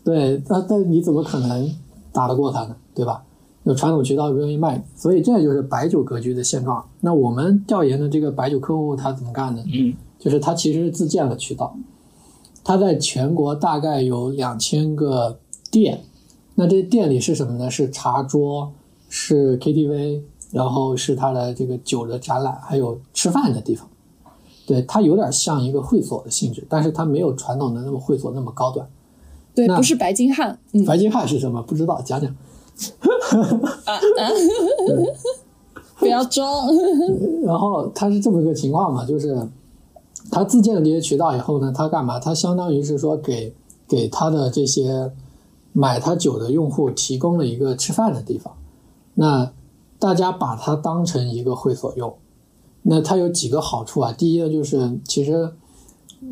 [0.05, 1.69] 对，那那你怎么可能
[2.13, 2.75] 打得过它呢？
[2.95, 3.21] 对吧？
[3.63, 6.83] 有传统渠道不愿意卖，所以这就是白酒格局的现状。
[7.01, 9.61] 那我们调研的这个白酒客户他怎么干呢？
[9.71, 11.75] 嗯，就是他其实是自建了渠道。
[12.61, 15.39] 它在全国大概有两千个
[15.71, 16.03] 店，
[16.55, 17.71] 那这店里是什么呢？
[17.71, 18.71] 是茶桌，
[19.07, 23.87] 是 KTV，然后是它的这个酒的展览，还有吃饭的地方。
[24.67, 28.87] 对，它有点像一个会所的性质，但是它没有传统的那么会所那么高端。
[29.55, 30.59] 对，不是白金汉。
[30.73, 31.63] 嗯白金汉是什么？
[31.63, 32.35] 不知道，讲讲。
[35.97, 36.67] 不要装。
[37.43, 39.35] 然后它是这么个情况嘛，就是。
[40.31, 42.19] 他自建了这些渠道以后呢，他干嘛？
[42.19, 43.53] 他相当于是说给
[43.87, 45.11] 给他的这些
[45.73, 48.53] 买他酒的用户提供了一个吃饭的地方。
[49.15, 49.51] 那
[49.97, 52.15] 大家把它当成一个会所用。
[52.83, 54.11] 那它有几个好处啊？
[54.13, 55.51] 第一呢，就是其实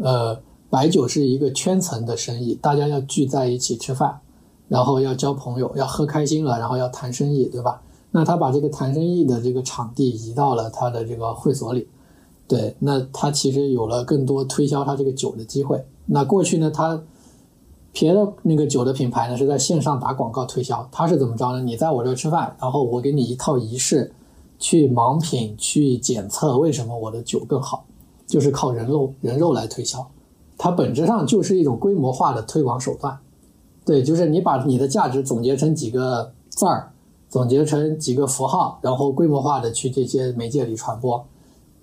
[0.02, 4.22] 呃，白酒是一个圈层的生意，大家要聚在一起吃饭。
[4.70, 7.82] 然后要交朋友，要喝开心了，然后要谈生意，对吧？
[8.12, 11.88] 那他把这个谈生意的这个场地移到了他的这个会所里，
[12.48, 15.86] 对，那他其实有了更多推销他这个酒的机会。
[16.06, 17.02] 那过去呢，他
[17.92, 21.62] 别的那个酒的品牌呢是在线上打广告推销，他是怎么着呢？
[21.62, 24.14] 你在我这吃饭，然后我给你一套仪式，
[24.60, 27.86] 去盲品去检测为什么我的酒更好，
[28.26, 30.08] 就是靠人肉人肉来推销，
[30.58, 33.18] 它本质上就是一种规模化的推广手段。
[33.84, 36.92] 对，就是你把你的价值总结成几个字儿，
[37.30, 41.26] 总结成几个符号，然后规模化的去这些媒介里传播，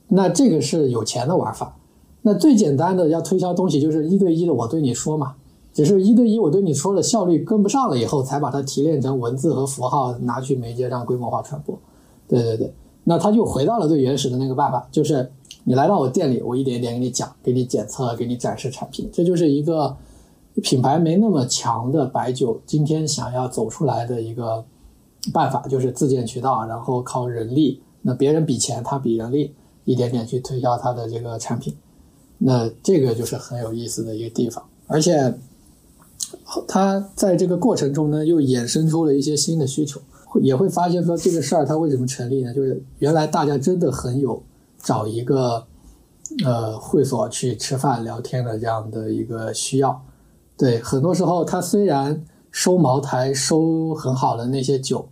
[0.09, 1.77] 那这个是有钱的玩法。
[2.23, 5.35] 那最简单的要推销东西就是一对一的，我对你说嘛，
[5.73, 11.79] 只是一对一我对你说的效率跟不上了以后，才把它提炼成文字和符号拿去媒介上规模化传播。
[12.27, 12.73] 对对对，
[13.05, 15.31] 那他就回到了最原始的那个办法，就是
[15.65, 19.97] 你来到我店里，我一点一点给你讲，给你检测，给你展示产品，这就是一个。
[20.63, 24.65] 品牌没那么强的白酒，今天想要走出来的一个
[25.33, 27.81] 办法就是自建渠道，然后靠人力。
[28.03, 29.53] 那别人比钱，他比人力，
[29.85, 31.75] 一点点去推销他的这个产品。
[32.39, 34.63] 那这个就是很有意思的一个地方。
[34.87, 35.35] 而且，
[36.67, 40.01] 他在这个过程中呢，又衍生出了一些新的需求，
[40.43, 42.53] 也会发现说这个事儿它为什么成立呢？
[42.53, 44.43] 就是原来大家真的很有
[44.79, 45.65] 找一个
[46.45, 50.03] 呃会所去吃饭聊天的这样的一个需要。
[50.57, 55.09] 对，很多时候他虽然收茅台收很好的那些酒，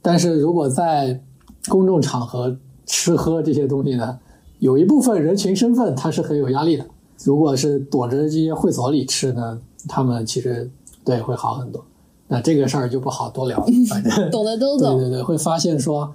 [0.00, 1.22] 但是如果在
[1.68, 4.18] 公众场合吃喝这些东西呢，
[4.58, 6.84] 有一部分人群身份他是很有压力的。
[7.24, 10.68] 如果是躲着这些会所里吃呢，他们其实
[11.04, 11.84] 对会好很多。
[12.28, 14.98] 那这个事儿就不好多聊，反正 懂的都懂。
[14.98, 16.12] 对对对，会发现说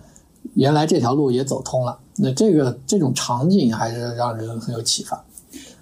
[0.56, 1.98] 原来这条路也走通了。
[2.18, 5.24] 那这个这种场景还是让人很有启发。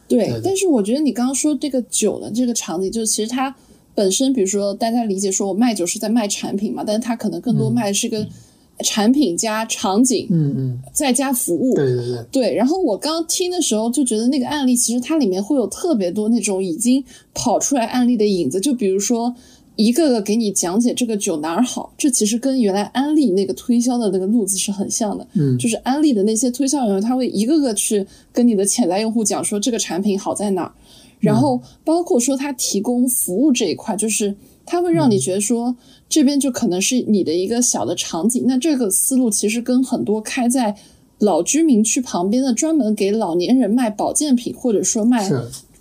[0.08, 3.56] 对，但是我觉得你刚刚说这个酒的这个场景，就是其实它
[3.96, 8.28] 本身，比如说大家理解说我卖酒是在卖产品嘛，但是它可能更多卖的是个
[8.80, 12.56] 产品加场景，嗯嗯，再加服务，对对对，对。
[12.56, 19.36] 然后我刚听的时候就觉得那个案例其实它里面会有特别多那种已经跑出来案例的影子，就比如说。
[19.78, 25.28] 一个个给你讲解这个酒哪儿好，这其实跟原来安利那个推销的那个路子是很像的。
[25.34, 30.72] 嗯，就是安利的那些推销员，他会一个个去跟你的潜在用户讲说这个产品好在哪儿，
[31.20, 34.34] 然后包括说他提供服务这一块，就是
[34.66, 35.76] 他会让你觉得说
[36.08, 38.44] 这边就可能是你的一个小的场景。
[38.48, 40.76] 那这个思路其实跟很多开在
[41.20, 45.30] 老居民区旁边的专门给老年人卖保健品或者说卖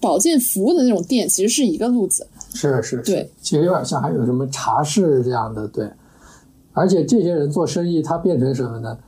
[0.00, 2.26] 保健服务的那种店，其实是一个路子。
[2.54, 5.88] 是是，对，其实有点像，还有什么茶室这样的，对。
[6.72, 8.98] 而且这些人做生意，他变成什么呢？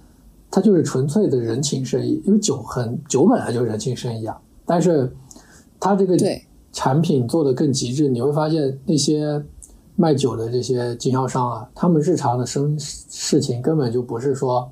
[0.50, 4.37] 他就是纯粹的人情生意，因为酒很酒本来就是人情生意啊。
[4.64, 5.12] 但是，
[5.79, 6.16] 他这个
[6.72, 9.42] 产品做的更极致，你会发现那些
[9.96, 14.70] 卖酒的这些经销商啊，他们日常的生事情根本就不是说，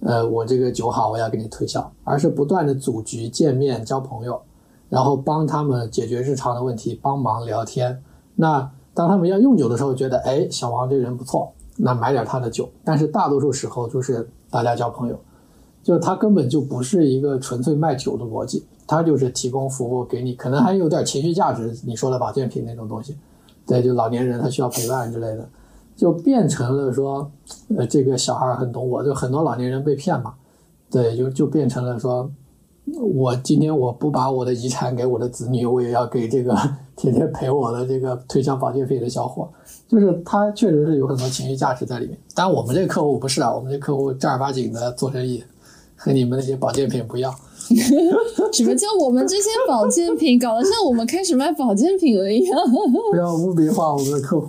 [0.00, 4.40] 呃，我这个酒好，我要给你推销，而是不断的组局、见面、交朋友。
[4.90, 8.02] 然后帮他们解决日常的问题，帮忙聊天。
[8.34, 12.68] 那当他们要用酒的时候，觉得哎，小王这个人不错，那买点他的酒。
[12.82, 15.16] 但是大多数时候就是大家交朋友，
[15.84, 21.72] 就他根本就不是一个纯粹卖酒的逻辑，他就是提供服务给你，可能还有点情绪价值。
[21.84, 23.16] 你说的保健品那种东西，
[23.70, 25.48] 对，就老年人他需要陪伴之类的，
[25.94, 27.30] 就变成了说，
[27.76, 30.34] 呃，这个小孩很懂我，就很多老年人被骗嘛，
[30.90, 32.28] 对，就就变成了说。
[33.14, 36.52] 我今天我不把我的遗产给我的子女，我也要给这个
[36.96, 39.48] 天天陪我的这个推销保健品的小伙，
[39.86, 42.18] 就是他确实是有很多情绪价值在里面。
[42.34, 45.44] 但我们这个客户不是啊，我们这客户正儿八经的做生意，
[45.94, 47.32] 和你们那些保健品不一样。
[48.52, 52.58] 什么叫我们这些保健品搞得像我们开始卖保健品了一样？
[53.10, 54.48] 不要污名化我们的客户。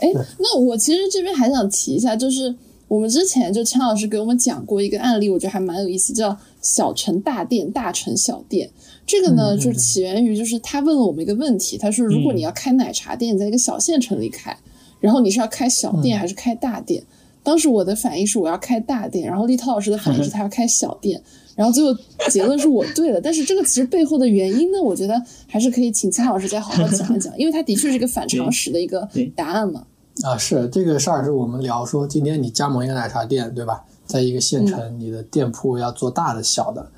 [0.00, 2.54] 哎，那我其实这边还想提一下，就是
[2.86, 6.36] 我们之前就陈老师给我们讲过一个案例，我觉得还蛮有意思，叫。
[6.60, 8.68] 小城大店，大城小店，
[9.06, 14.54] 这个呢，就是起源于，就是他问了我们一个问题，他说，如果你要开奶茶店，在一个小县城里开，
[14.98, 17.02] 然后你是要开小店还是开大店？
[17.48, 21.18] 当时我的反应是我要开大店，然后立涛老师的反应是他要开小店，
[21.56, 23.18] 然后最后结论是我对了。
[23.18, 29.82] 但是这个其实背后的原因呢，我觉得还是可以请蔡老师再好好讲一讲，因为他的确是一个反常识的一个 答案嘛。
[30.22, 33.82] 啊，是这个事儿，是我们聊说，今天你加盟一个奶茶店，对吧？
[34.04, 36.90] 在一个县城，你的店铺要做大的、小的，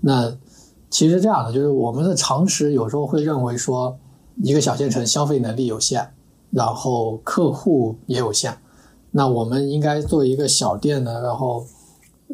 [0.00, 0.36] 那
[0.90, 3.96] 其实这样的就是我们的常识有时候会认为说，
[4.42, 6.04] 一个小县城消费能力有限，
[6.50, 8.52] 然后客户也有限，
[9.12, 11.64] 那我们应该做一个小店呢，然后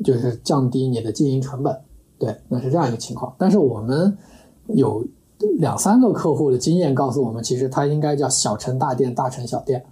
[0.03, 1.77] 就是降低你的经营成本，
[2.19, 3.35] 对，那是这样一个情况。
[3.37, 4.17] 但是我们
[4.69, 5.05] 有
[5.59, 9.85] 两三个客户的经验告诉我们，其实它应该叫小城大店，大城小店。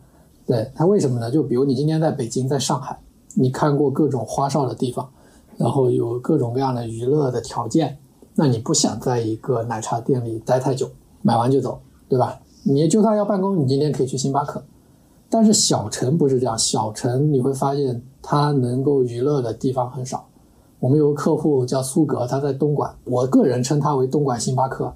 [0.47, 1.29] 对它为什么呢？
[1.29, 2.97] 就比如你今天在北京，在上海，
[3.35, 5.11] 你看过各种花哨的地方，
[5.57, 7.99] 然后有各种各样的娱乐的条件，
[8.37, 10.89] 那你不想在一个奶茶店里待太久，
[11.23, 12.41] 买完就走，对吧？
[12.63, 14.63] 你就算要办公，你今天可以去星巴克。
[15.37, 20.27] 但是小城不是这样，小城你会发现它能够娱乐的地方很少。
[20.81, 24.91] 我们有个客户叫苏格，他在东莞，我个人称他为东莞星巴克，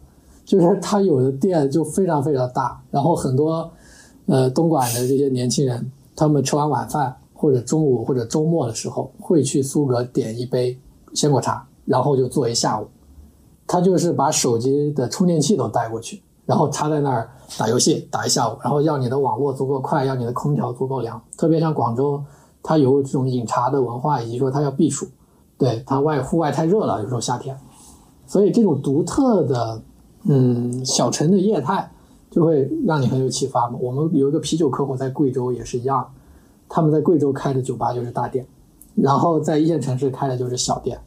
[0.47, 3.71] 就是他有的店就非常非常大，然后很多
[4.25, 10.79] 呃东莞的这些年轻人，他们吃完晚饭或者中午或者周末的时候会去苏格点一杯
[11.13, 12.87] 鲜果茶，然后就坐一下午。
[13.67, 21.23] 他就是把手机的充电器都带过去，然后插在那儿打游戏打一下午，然后要你的网络足够快，要你的空调足够凉。
[21.39, 22.21] 特别像广州，
[22.61, 25.07] 它有这种饮茶的文化，以及说它要避暑。
[25.57, 27.57] 对它外户外太热了，有时候夏天，
[28.27, 29.81] 所以这种独特的
[30.25, 31.89] 嗯小城的业态
[32.33, 33.79] 就会让你很有启发嘛。
[33.81, 36.05] 我们有一个啤酒客户在贵州也是一样，
[36.69, 38.45] 他们在贵州开的酒吧就是大店，
[38.97, 41.01] 然后在一线城市开的就是小店，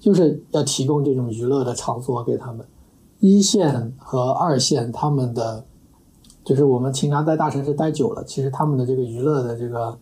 [0.00, 2.66] 就是要提供这种娱乐的场所给他们。
[3.20, 5.64] 一线和二线他们的
[6.44, 9.98] 就是我们平常在大城市待久了，其实他们的这个娱乐的这个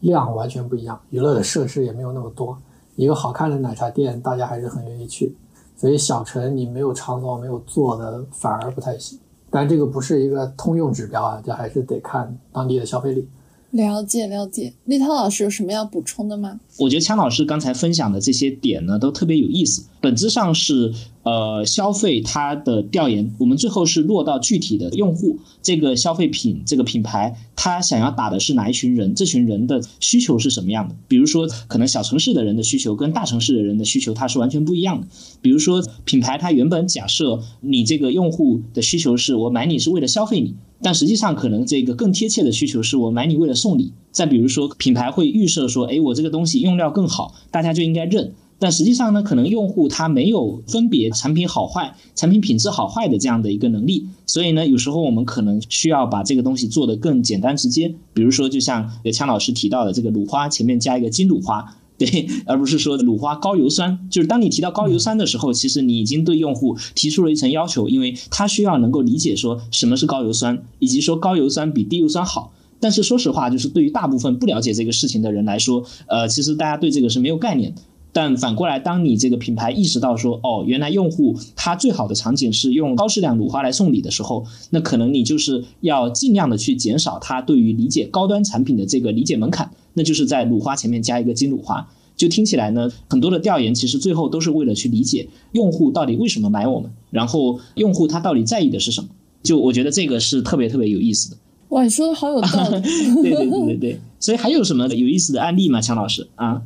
[0.00, 2.56] 量完全不一样，娱乐的设施也没有那么多。
[2.96, 5.36] 一个好看的奶茶店，大家还是很愿意去，
[5.76, 9.18] 所以小城你没有场所没有做的反而不太行。
[9.50, 13.28] 但这个不是一个通用指标啊，这还是得看当地的消费力。
[13.70, 16.58] 了解了解，立涛老师有什么要补充的吗？
[16.78, 19.84] 我觉得枪老师刚才分享的这些点呢，都特别有意思。
[20.00, 20.92] 本质上是，
[21.22, 29.14] 呃，消费它的调研，我们最后是落到具体的用户，这个消费品这个品牌，它想要打的是哪一群人？
[29.14, 30.96] 这群人的需求是什么样的？
[31.06, 35.06] 比如说，可能小城市的人的需求跟大城市的人的需求，它是完全不一样的。
[35.40, 40.56] 比如说，品牌它原本假设你这个用户的需求是我买你是为了消费你。
[40.82, 43.92] 但实际上，可能这个更贴切的需求是我买你为了送礼。
[44.10, 48.32] 再比如说，品牌会预设说，哎，我这个东西用料更好，大家就应该认。
[48.58, 54.06] 但实际上呢，可能用户他没有分别产品好坏、产品品质好坏的这样的一个能力。
[54.26, 57.94] 所以呢，有时候我们可能需要把这个东西做得更简单直接。
[58.12, 61.76] 比如说，就像强老师提到的这个鲁花前面加一个金鲁花。
[62.00, 72.54] 对，而不是说鲁花高油酸，就是当你提到高油酸的时候，其实你已经对用户提出了一层要求，因为他需要能够理解说什么是高油酸，以及说高油酸比低油酸好。
[72.80, 77.74] 但是说实话，就是对于大部分不了解这个事情的人来说，呃，其实大家对这个是没有概念。
[78.12, 89.70] 但反过来，当你这个品牌意识到说，哦，原来用户他最好的场景是用高质量鲁花来送礼的时候，那可能你就是要尽量的去减少他对于理解高端产品的这个理解门槛。
[89.94, 99.08] 那就是在鲁花前面加一个金鲁花，就听起来呢，很多的调研其实最后都是为了去理解用户到底为什么买我们，然后用户他到底在意的是什么。
[99.42, 101.36] 就我觉得这个是特别特别有意思的。
[101.70, 102.82] 哇，你说的好有道理。
[103.22, 104.00] 对对对对对。
[104.18, 105.80] 所以还有什么有意思的案例吗？
[105.80, 106.62] 强老师啊？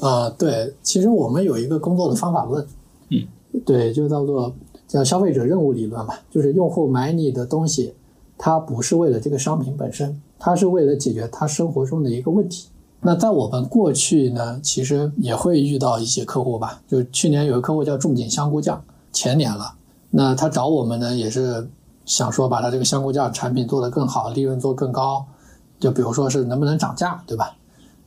[0.00, 2.66] 啊，对，其实我们有一个工作的方法论，
[3.10, 3.22] 嗯，
[3.64, 4.54] 对，就叫做
[4.86, 7.94] 叫消费者任务理论嘛，就是用户买你的东西，
[8.36, 10.20] 他不是为了这个商品本身。
[10.38, 12.68] 他是为了解决他生活中的一个问题。
[13.00, 16.82] 那在我们过去呢，其实也会遇到一些客户吧。
[16.88, 18.82] 就去年有个客户叫仲景香菇酱，
[19.12, 19.74] 前年了。
[20.10, 21.68] 那他找我们呢，也是
[22.04, 25.24] 想说把他这个香菇酱产品做得更好，利润做更高。
[25.78, 27.54] 就比如说是能不能涨价，对吧？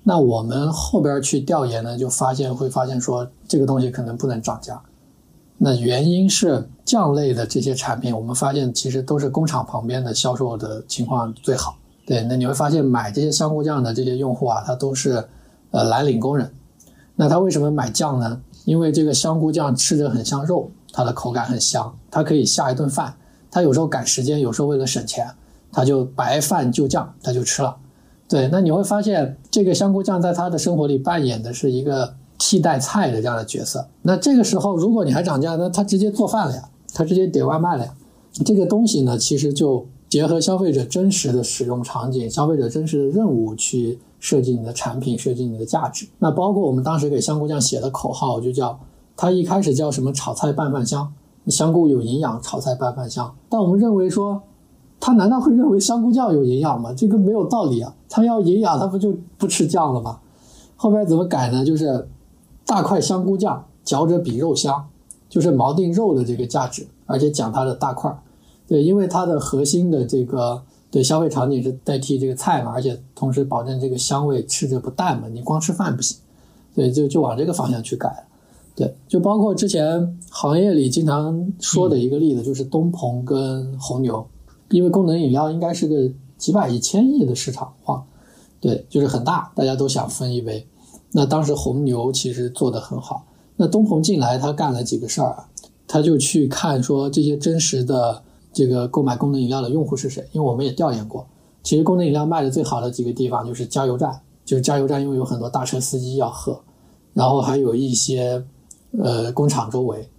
[0.04, 4.82] 那我们后边去调研呢，就发现会发现说这个东西可能不能涨价。
[5.58, 11.78] 那原因是酱类的这些产品，我们发现其实都是工厂旁边的销售的情况最好。
[12.12, 15.26] 对，那你会发现买这些香菇酱的这些用户啊，他都是，
[15.70, 16.52] 呃，蓝领工人。
[17.16, 18.42] 那他为什么买酱呢？
[18.66, 23.16] 因为这个香菇酱吃着很像肉，它的口感很香，它可以下一顿饭。
[23.50, 25.26] 他有时候赶时间，有时候为了省钱，
[25.72, 27.78] 他就白饭就酱，他就吃了。
[28.28, 33.88] 对，那你会发现这个香菇酱在他的生活里扮演的是一个替代菜的这样的角色。
[34.02, 37.94] 那这个时候，如果你还涨价，那他直接做饭了呀，他直接点外卖了呀。
[38.46, 39.88] 这个东西呢，其实就。
[40.12, 46.06] 结合消费者真实的使用场景、消费者真实的任务去设计你的产品、设计你的价值。
[46.20, 48.78] 那包括我们当时给香菇酱写的口号，就叫
[49.16, 51.14] 它一开始叫什么“炒菜拌饭香”，
[51.48, 53.34] 香菇有营养，炒菜拌饭香。
[53.48, 54.42] 但我们认为说，
[55.00, 56.94] 他难道会认为香菇酱有营养吗？
[56.94, 57.96] 这个没有道理啊！
[58.10, 60.20] 他要营养，他不就不吃酱了吗？
[60.76, 61.64] 后边怎么改呢？
[61.64, 62.10] 就是
[62.66, 64.90] 大块香菇酱嚼着比肉香，
[65.30, 68.14] 就是锚定肉的这个价值，而且讲它的大块。
[68.72, 76.18] 对，因为它的核心的这个对消费场景是代替这个菜嘛，而且同时保证这个香味吃着不淡嘛，你光吃饭不行，
[76.74, 78.26] 对，就就往这个方向去改。
[78.74, 84.26] 对，就包括之前行业里经常说的一个例子，就是东鹏跟红牛，
[84.70, 88.06] 因为功能饮料应该是个几百亿、千亿的市场化，
[88.62, 90.66] 对，就是很大，大家都想分一杯。
[91.12, 93.26] 那当时红牛其实做得很好。
[93.58, 95.50] 那东鹏进来，他干了几个事儿啊？
[95.86, 98.24] 他就去看说这些真实的
[98.54, 101.26] 这个购买功能饮料的用户是谁，因为我们也调研过，
[101.64, 106.60] 其实功能饮料卖的最好的几个地方就是加油站，就是加油站，因为有很多大车司机要喝，
[107.14, 108.44] 然后还有一些
[108.98, 110.10] 呃工厂周围。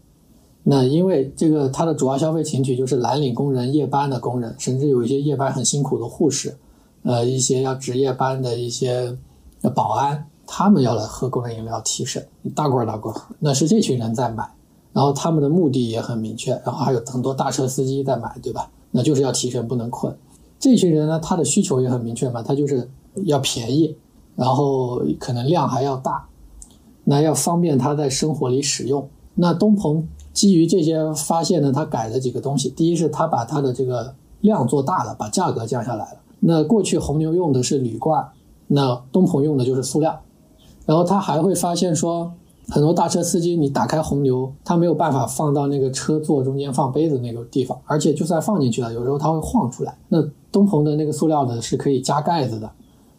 [0.64, 6.56] 那因为这个它的主要消费群体就是蓝领工人、夜班的工人，甚至有一些夜班很辛苦的护士，
[7.02, 9.18] 呃，一些要值夜班的一些
[9.74, 12.24] 保安，他们要来喝功能饮料提神，
[12.54, 14.48] 大罐大罐，那是这群人在买。
[14.92, 18.70] 然后他们的目的也很明确，然后还有很多大车司机在买，对吧？
[18.90, 20.14] 那就是要提神不能困。
[20.58, 22.90] 这群人呢，他的需求也很明确嘛，他就是
[23.24, 23.96] 要便宜，
[24.36, 26.26] 然后可能量还要大，
[27.04, 29.08] 那要方便他在生活里使用。
[29.34, 32.68] 那东鹏基于这些发现呢，他改了几个东西。
[32.68, 36.20] 第一是他把他的这个量做大了，把价格降下来了。
[36.40, 38.28] 那过去红牛用的是铝罐，
[38.66, 40.20] 那东鹏用的就是塑料。
[40.84, 42.34] 然后他还会发现说。
[42.72, 49.94] 很多大车司机，你打开红牛，他没有办法放到那个车座中间放杯子那个地方，而且就算放进去了，有时候它会晃出来。
[50.08, 52.70] 那东鹏的那个塑料呢是可以加盖子的。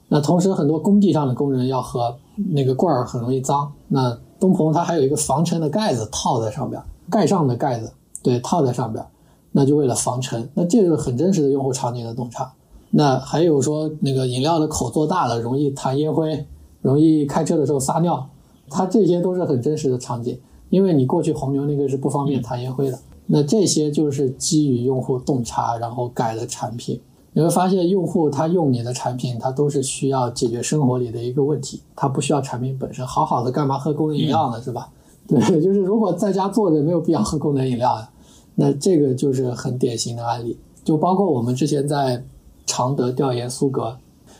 [0.07, 6.81] 那同时，很多工地上的工人要喝那个罐儿很容易脏，那东鹏它还有一个防尘的盖子套在上边，
[7.11, 7.93] 盖上的盖子
[8.23, 9.05] 对套在上边，
[9.51, 10.49] 那就为了防尘。
[10.55, 12.51] 那这个很真实的用户场景的洞察。
[12.89, 16.47] 那还有说那个饮料的口做大了，容易弹烟灰，
[16.81, 18.27] 容易开车的时候撒尿。
[18.73, 22.97] 它这些都是很真实的场景，因为你过去红牛那个是不方便弹烟灰的，
[23.27, 26.99] 那这些就是基于用户洞察然后改的产品。
[27.35, 33.05] 你会发现，用户他用你的产品，他都是需要解决生活里的一个问题，他不需要产品本身。
[33.05, 34.61] 好好的干嘛喝功能饮料呢？
[34.61, 34.89] 是吧？
[35.27, 38.09] 对，就是如果在家坐着，没有必要喝功能饮料呀。
[38.55, 40.57] 那这个就是很典型的案例。
[40.83, 42.23] 就包括我们之前在
[42.65, 43.97] 常德调研苏格，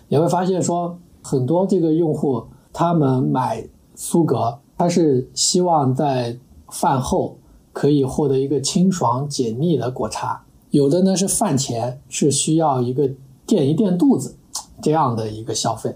[0.10, 3.68] 也会发现说，很多这个用户他们买。
[3.96, 6.38] 苏格，他是希望在
[6.70, 7.38] 饭后
[7.72, 13.10] 可以获得一个清爽解腻的果茶；有的呢是饭前是需要一个
[13.46, 14.36] 垫一垫肚子
[14.82, 15.96] 这样的一个消费。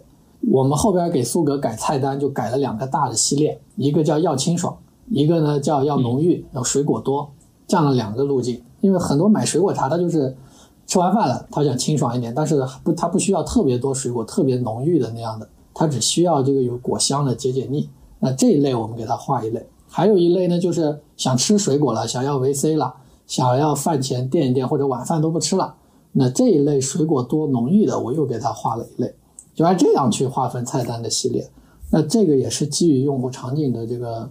[0.52, 4.78] 我们后边给苏格改菜单就改了两个大的系列，一个叫要清爽，
[5.10, 7.30] 一个呢叫要浓郁，要水果多，
[7.68, 8.62] 这样的两个路径。
[8.80, 10.38] 因为很多买水果茶，他就是
[10.86, 15.50] 吃完饭了，他想清爽一点，但是不，他不需要特别多水果，特别浓郁的那样的。
[15.80, 17.88] 它只需要这个有果香的解解腻，
[18.20, 19.64] 那这一类我们给它划一类。
[19.88, 22.96] 还有一类呢，就是想吃水果了，想要维 C 了，
[23.28, 25.76] 想要饭前垫一垫，或者晚饭都不吃了，
[26.14, 29.14] 那这一类水果多浓郁的，我又给它划了一类，
[29.54, 31.48] 就按这样去划分菜单的系列。
[31.92, 34.28] 那这个也是基于用户场景的这个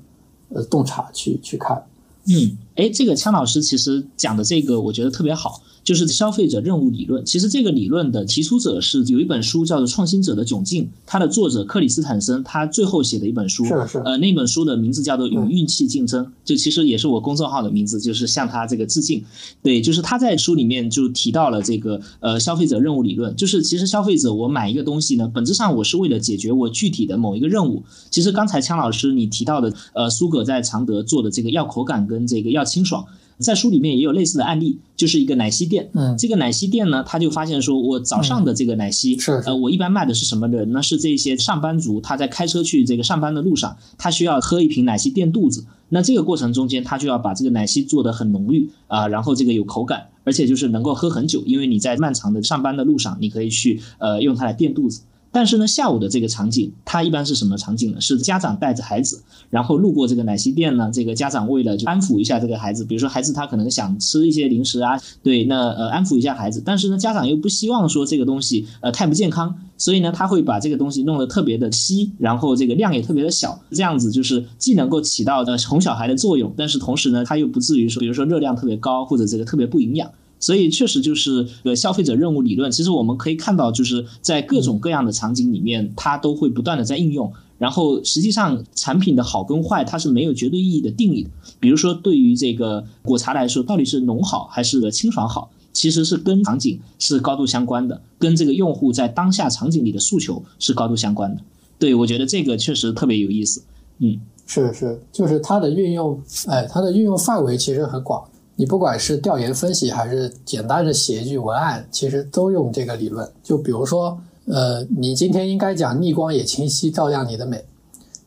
[0.49, 1.81] 呃洞察去去看。
[2.27, 5.61] 嗯，哎，这个枪老师其实讲的这个，我觉得特别好。
[5.87, 19.23] 就是消费者任务理论，其实这个理论的提出者是有一本书叫做《创新者的窘境》，它的作者克里斯坦森，他最后写的一本书，是是，呃，那本书的名字叫做《与运气竞争》，就其实也是我公众号的名字，就是向他这个致敬。
[19.63, 27.85] 对，就是他在书里面就提到了这个呃消费者任务理论，就是其实消费者我买一个东西呢，本质上我是为了解决我具体的某一个任务。
[28.11, 33.07] 其实刚才枪老师你提到的，呃，苏格在常德做的这个要口感跟这个要清爽。
[33.39, 35.91] 在书里面也有类似的案例，就是一个奶昔店。
[35.93, 40.83] 嗯，这个奶昔店呢，他就发现说，我早上的这个奶昔，是呃，我一般卖的是什么人呢？
[40.83, 45.65] 是这些上班族，他在开车去这个上班的路上，他需要喝一瓶奶昔垫肚子。
[45.89, 55.03] 那这个过程中间，他就要把这个奶昔做得很浓郁啊，然后这个有口感，而且就是能够喝很久，因为你在漫长的上班的路上，你可以去呃用它来垫肚子。
[55.37, 58.01] 但是呢，下午的这个场景，它一般是什么场景呢？
[58.01, 59.21] 是家长带着孩子，
[59.51, 60.91] 然后路过这个奶昔店呢。
[60.91, 66.63] 这个家长为了就安抚一下这个孩子，比如说孩子他可能想吃一些零食啊，对，那呃安抚一下孩子。
[66.65, 80.11] 但是呢，家长又不希望说这个东西呃太不健康，所以呢，他会把这个东西弄得特别的稀，然后这个量也特别的小，这样子就是既能够起到呃哄小孩的作用，但是同时呢，它又不至于说，比如说热量特别高或者这个特别不营养。
[80.39, 87.33] 所以确实就是呃消费者任务理论，其实我们可以看到，就是在各种各样的场景里面，它都会不断的在应用。
[87.59, 91.31] 然后实际上产品的好跟坏，它是没有绝对意义的定义的。
[91.59, 101.41] 比如说对于这个果茶来说，到底是浓好还是清爽好，其实是跟场景是高度相关的，跟这个用户在当下场景里的诉求是高度相关的。
[101.79, 103.63] 对我觉得这个确实特别有意思。
[104.01, 108.23] 嗯，是是，就是它的运用，哎，它的运用范围其实很广。
[108.57, 113.31] 你不管是调研分析，还是简单的写一句文案，其实都用这个理论。
[113.43, 117.63] 就比如说，呃，你今天应该讲逆光也清晰，照亮你的美。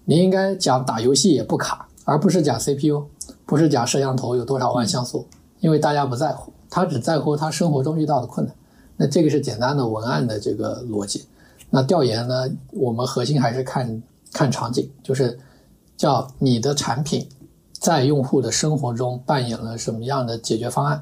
[0.06, 3.04] 你应该讲打游戏也不卡，而不是讲 CPU，
[3.46, 5.26] 不是讲摄像头有多少万像素，
[5.60, 8.56] 因为大家不在乎，他只在乎他生活中遇到的困难。
[8.98, 11.26] 那这个是简单的文案的这个逻辑。
[11.72, 15.40] 那调研呢，我们核心还是看看场景，就是
[15.98, 17.28] 叫你的产品
[17.80, 21.02] 在用户的生活中扮演了什么样的解决方案，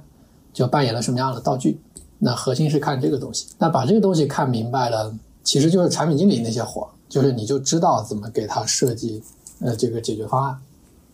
[0.53, 1.81] 就扮演了什么样的道具。
[2.19, 3.47] 那核心是看这个东西。
[3.57, 5.13] 那把这个东西看明白了，
[5.43, 9.21] 其实就是产品经理那些活，就是你就知道怎么给他设计
[9.59, 10.57] 呃这个解决方案。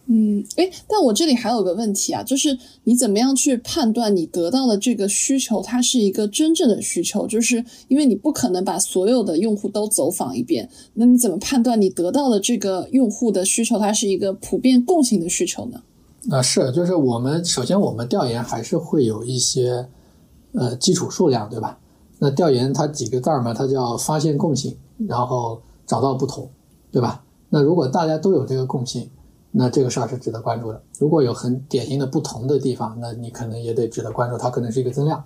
[0.06, 7.26] 嗯，诶，但我这里还有个问题啊，就是你怎么样去判断你得到的这个需求，它是一个真正的需求？
[7.26, 15.82] 就是因为你不可能把所有的用户都走访一遍，那你怎么判断你得到的这个用户的需求，它是一个普遍共性的需求呢？
[16.30, 19.88] 啊，是，就是我们首先我们调研还是会有一些
[20.51, 21.80] 呃基础数量，对吧？
[22.20, 24.76] 那调研它几个字儿嘛，它叫发现共性，
[25.08, 26.49] 然后找到不同，
[26.91, 27.24] 对吧？
[27.49, 29.10] 那如果大家都有这个共性，
[29.56, 30.82] 那这个事儿是值得关注的。
[30.97, 35.24] 如果有很典型的不同的地方，那你可能也得值得关注，它可能是一个增量。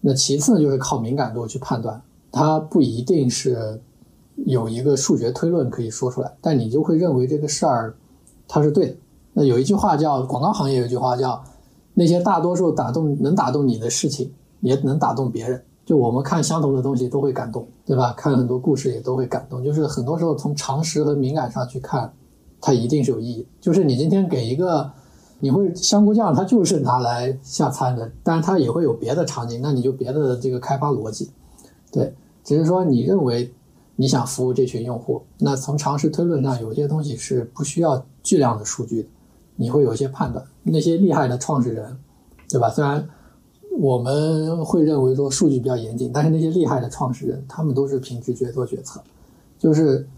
[0.00, 2.00] 那其次呢就是靠敏感度去判断，
[2.32, 3.78] 它不一定是
[4.46, 7.94] 有一个数学推论可以说出来，但你就会认为这个事儿
[8.48, 8.96] 它是对的。
[9.34, 11.44] 那有一句话叫广告行业有一句话叫
[11.92, 15.62] 那些大多数打动能打动你的事情，也能打动别人。
[15.84, 18.12] 就我们看相同的东西都会感动，对吧？
[18.16, 22.10] 看很多故事也都会感动，就是很多时候从常识和敏感上去看。
[22.60, 23.46] 它一定是有意义。
[23.60, 24.90] 就是你今天给一个，
[25.40, 31.30] 你会香菇酱，它就是拿来下餐的，但是它也会有别的场景，那你就别的这个开发逻辑，
[31.92, 33.52] 对，只是说你认为
[33.96, 39.08] 你想服务这群用户，那从常识推论上，有些东西是不需要巨量的数据的，
[39.56, 40.44] 你会有一些判断。
[40.62, 41.96] 那些厉害的创始人，
[42.48, 42.70] 对吧？
[42.70, 43.06] 虽然
[43.78, 49.00] 我们会认为说数据比较严谨，但是那些厉害的创始人，他们都是凭直觉做决策，
[49.58, 50.08] 就是。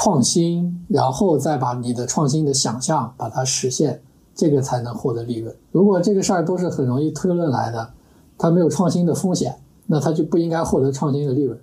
[0.00, 4.00] 创新，然后再把你的创新的想象把它实现，
[4.32, 5.52] 这个才能获得利润。
[5.72, 7.90] 如果这个事儿都是很容易推论来的，
[8.38, 9.52] 它没有创新的风险，
[9.88, 11.58] 那它就不应该获得创新的利润。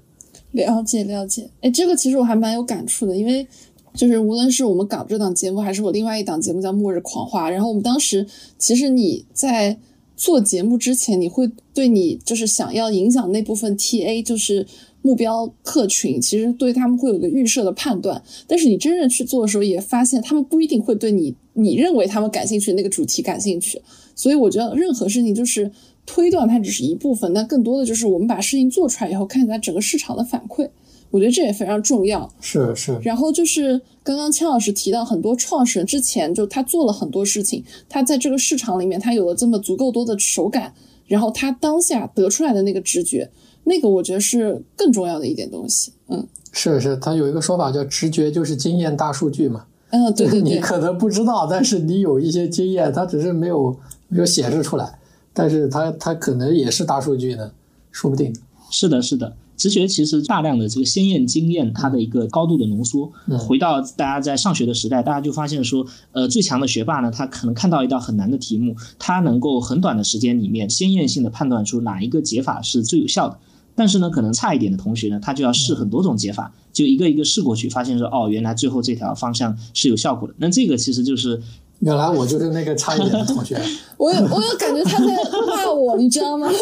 [0.51, 3.47] 了解了解，哎，这个其实我还蛮有感触的，因为
[3.93, 8.27] 就是无论是我们搞这档节目，还是我另外一档节目叫《末日狂话》，然后我们当时
[8.57, 9.79] 其实你在
[10.17, 14.67] 做节目之前，你会对你就是想要影响那部分 TA 就是。
[15.05, 23.79] 目标客群其实对他们会有个预设的判断，但是你真正去做的时候，也发现他们不一定会对你你认为他们感兴趣的那个主题感兴趣。
[24.15, 25.71] 所以我觉得任何事情就是
[26.07, 30.67] 推断它只是一部分，那更多的就是我们把事情做出来以后，看一下整个市场的反馈。
[31.11, 32.27] 我觉得这也非常重要。
[32.41, 32.99] 是是。
[33.03, 40.73] 然后就是刚刚千老师提到，很多创始人之前就他做了很多事情，他在这个市场里面他有了这么足够多的手感，
[41.05, 43.29] 然后他当下得出来的那个直觉。
[43.65, 53.75] 那个我觉得是更重要的一点东西，嗯，是是，他有一个说法叫直觉就是经验大数据嘛，嗯，对对 对，你可能不知道，但是你有一些经验，它只是没有
[54.07, 54.97] 没有显示出来，
[55.33, 57.51] 但是它它可能也是大数据呢，
[57.91, 58.33] 说不定。
[58.71, 63.11] 是的，是的，直觉其实大量的这个先验经验，它的一个高度的浓缩。
[63.39, 73.37] 回到大家在上学的时代，大家就发现说，呃，最强的学霸呢，他可能看到一道很难的题目，他能够很短的时间里面先验性的判断出哪一个解法是最有效的。
[73.75, 80.33] 但是呢，可能差一点的同学呢，他就要试很多种解法，就一个一个试过去，发现说，哦，原来最后这条方向是有效果的。
[80.37, 81.41] 那这个其实就是，
[81.79, 83.59] 原来我就是那个差一点的同学。
[83.97, 85.13] 我有，我有感觉他在
[85.47, 86.47] 骂我，你知道吗？
[86.47, 86.57] 我在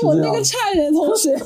[0.00, 1.36] 说我那个差一点的同学。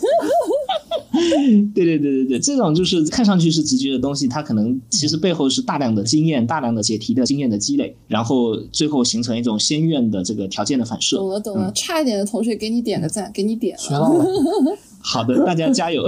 [1.75, 11.17] 对对对对对，这种就是看上去是直觉的东西，它可能其实背后是大量的经验、大量的解题的经验的积累，然后最后形成一种先验的这个条件的反射。
[11.17, 14.77] 懂了懂了，差一点的同学给你点个赞，给你点了。
[15.01, 16.05] 好的，大家加油。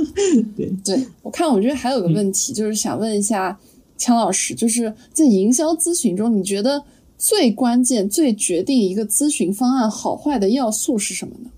[0.56, 3.58] 对对，我看我这边还有个问题，就是想问一下
[3.96, 6.84] 强老师，就是在营销咨询中，你觉得
[7.16, 11.50] 最关键、最决定一个咨询方案好坏的要素是什么呢？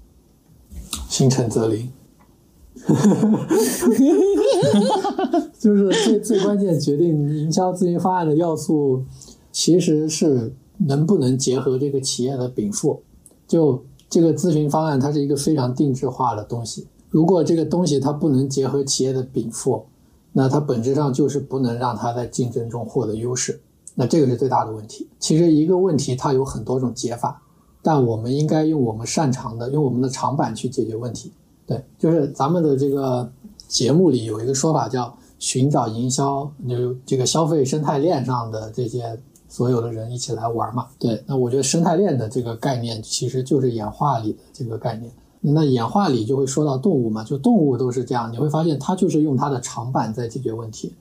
[1.09, 1.91] 心诚则灵。
[5.59, 9.03] 就是最最关键决定营销咨询方案的要素，
[9.51, 13.03] 其实是能不能结合这个企业的禀赋。
[13.49, 16.87] 就这个咨询方案，它是一个非常定制化的东西。
[17.11, 19.85] 如果这个东西它不能结合企业的禀赋，
[20.33, 23.61] 那它本质上就是不能让它在竞争中获得优势。
[23.95, 25.09] 那这个是最大的问题。
[25.19, 27.43] 其实一个问题它有很多种解法，
[27.83, 31.33] 但我们应该用我们擅长的，用我们的长板去解决问题。
[31.67, 33.31] 对，就是咱们的这个
[33.67, 39.19] 节目里有一个说法叫寻找营销，就这个消费生态链上的这些。
[39.57, 40.87] 所有的人一起来玩嘛？
[40.99, 45.11] 对，那我觉得生态链的这个概念其实就是演化里的这个概念。
[45.41, 50.95] 那演化里就会说到动物嘛，就动物都是这样，你会发现它就是用它的长板在解决问题，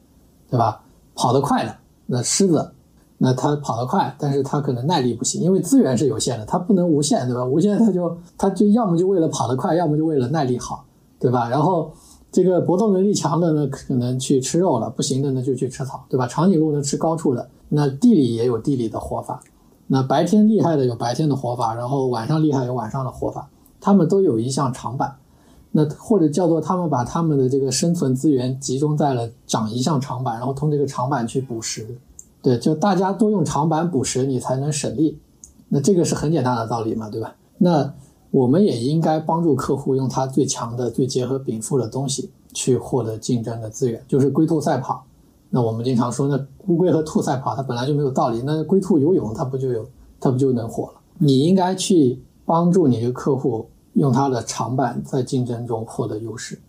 [0.50, 0.82] 对吧？
[1.16, 1.76] 跑得快的
[2.06, 2.72] 那狮子，
[3.18, 7.44] 那它跑得快，但是它可能耐力不行，因为资源是有限的，它不能无限，对吧？
[7.44, 10.86] 无限它就它就要么就为了跑得快，要么就为了耐力好，
[11.20, 11.50] 对吧？
[11.50, 11.92] 然后
[12.32, 16.26] 这个搏斗能力强的呢，可能去吃肉了；不行的呢，就去吃草，对吧？
[16.26, 19.42] 长颈鹿呢吃高处的，那地理也有地理的活法。
[19.88, 23.50] 那白天厉害的有白天的活法，然后晚上厉害有晚上的活法。
[23.80, 25.16] 他们都有一项长板，
[25.72, 31.98] 那或者叫做他们把他们的这个生存资源集中在了长一项长板，然后通这个长板去捕食。
[32.42, 35.20] 对，就大家都用长板捕食，你才能省力。
[35.70, 37.36] 那这个是很简单的道理嘛，对吧？
[37.60, 37.94] 那
[38.32, 45.06] 我们也应该帮助客户用他最强的、最结合禀赋的东西去获得竞争的资源，就是龟兔赛跑。
[45.50, 48.42] 那我们经常说，那乌龟和兔赛跑，它本来就没有道理。
[48.46, 49.86] 那龟兔游泳，它不就有，
[50.20, 50.94] 它不就能火了？
[51.18, 56.60] 你应该去帮助你的客户用他的长板在竞争中获得优势。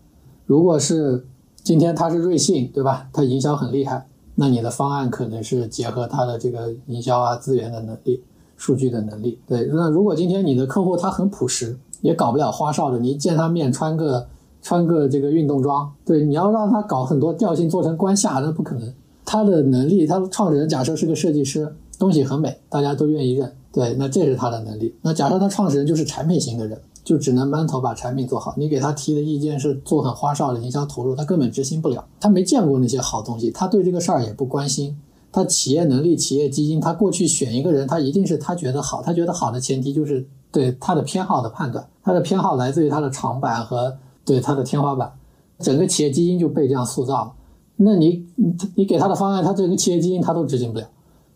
[0.45, 1.25] 如果是
[1.63, 3.07] 今天他是瑞幸，对吧？
[3.11, 8.23] 他营销很厉害，那你的方案可能是结合他的这个营销啊资源的能力。
[8.59, 9.69] 数据的能力，对。
[9.71, 14.27] 那如果今天你的客户他很朴实，也搞不了花哨的，你见他面穿个
[14.67, 18.93] 穿个这个运动装，对，你要让他搞很多调性做成关下，那不可能。
[19.23, 24.93] 他的能力，他的创始人假设是个设计师，东西很美，大家都愿意认，对，那这是他的能力。
[25.01, 28.53] 那假设他创始人就是产品型的人，就只能闷头把产品做好。
[28.57, 34.97] 你给他提的意见是做很花哨的营销投入，他根本执行不了，他没见过那些好东西，他对这个事儿也不关心。
[35.31, 43.97] 他企业能力、企业基因，他过去选一个人，他一定是他觉得好，他觉得好的前提就是对他的偏好的判断，他的偏好来自于他的长板和
[44.27, 45.11] 对他的天花板，
[45.57, 47.33] 整个企业基因就被这样塑造了。
[47.77, 50.87] 那你你你给他的方案，他整个企业基因他都执行不了，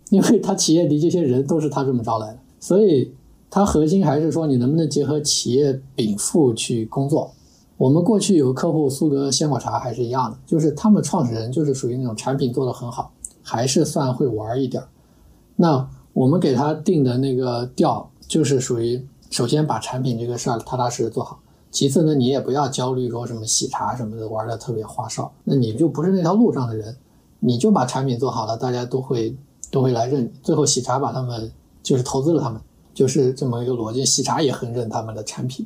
[0.10, 3.12] 因为他企业里这些人都是他这么招来的，所以
[3.50, 7.32] 他核心还是说你能不能结合企业禀赋去工作。
[7.78, 13.12] 我们过去有个客户苏格鲜果茶还是一样的，就是他们创始人就是属于那种产品做得很好。
[13.44, 14.88] 还是算会玩一点儿，
[15.56, 21.40] 那我们给他定的那个调就是属于，首先把产品这个事儿踏踏实实做好，
[21.72, 26.96] 其次呢，你也不要焦虑说什么喜茶什么的玩的特别花哨，那你就不是那条路上的人，
[27.40, 29.36] 你就把产品做好了，大家都会
[29.72, 31.52] 都会来认，最后喜茶把他们
[31.82, 32.62] 就是投资了他们，
[32.94, 35.66] 就是这么一个逻辑，喜茶也很认他们的产品，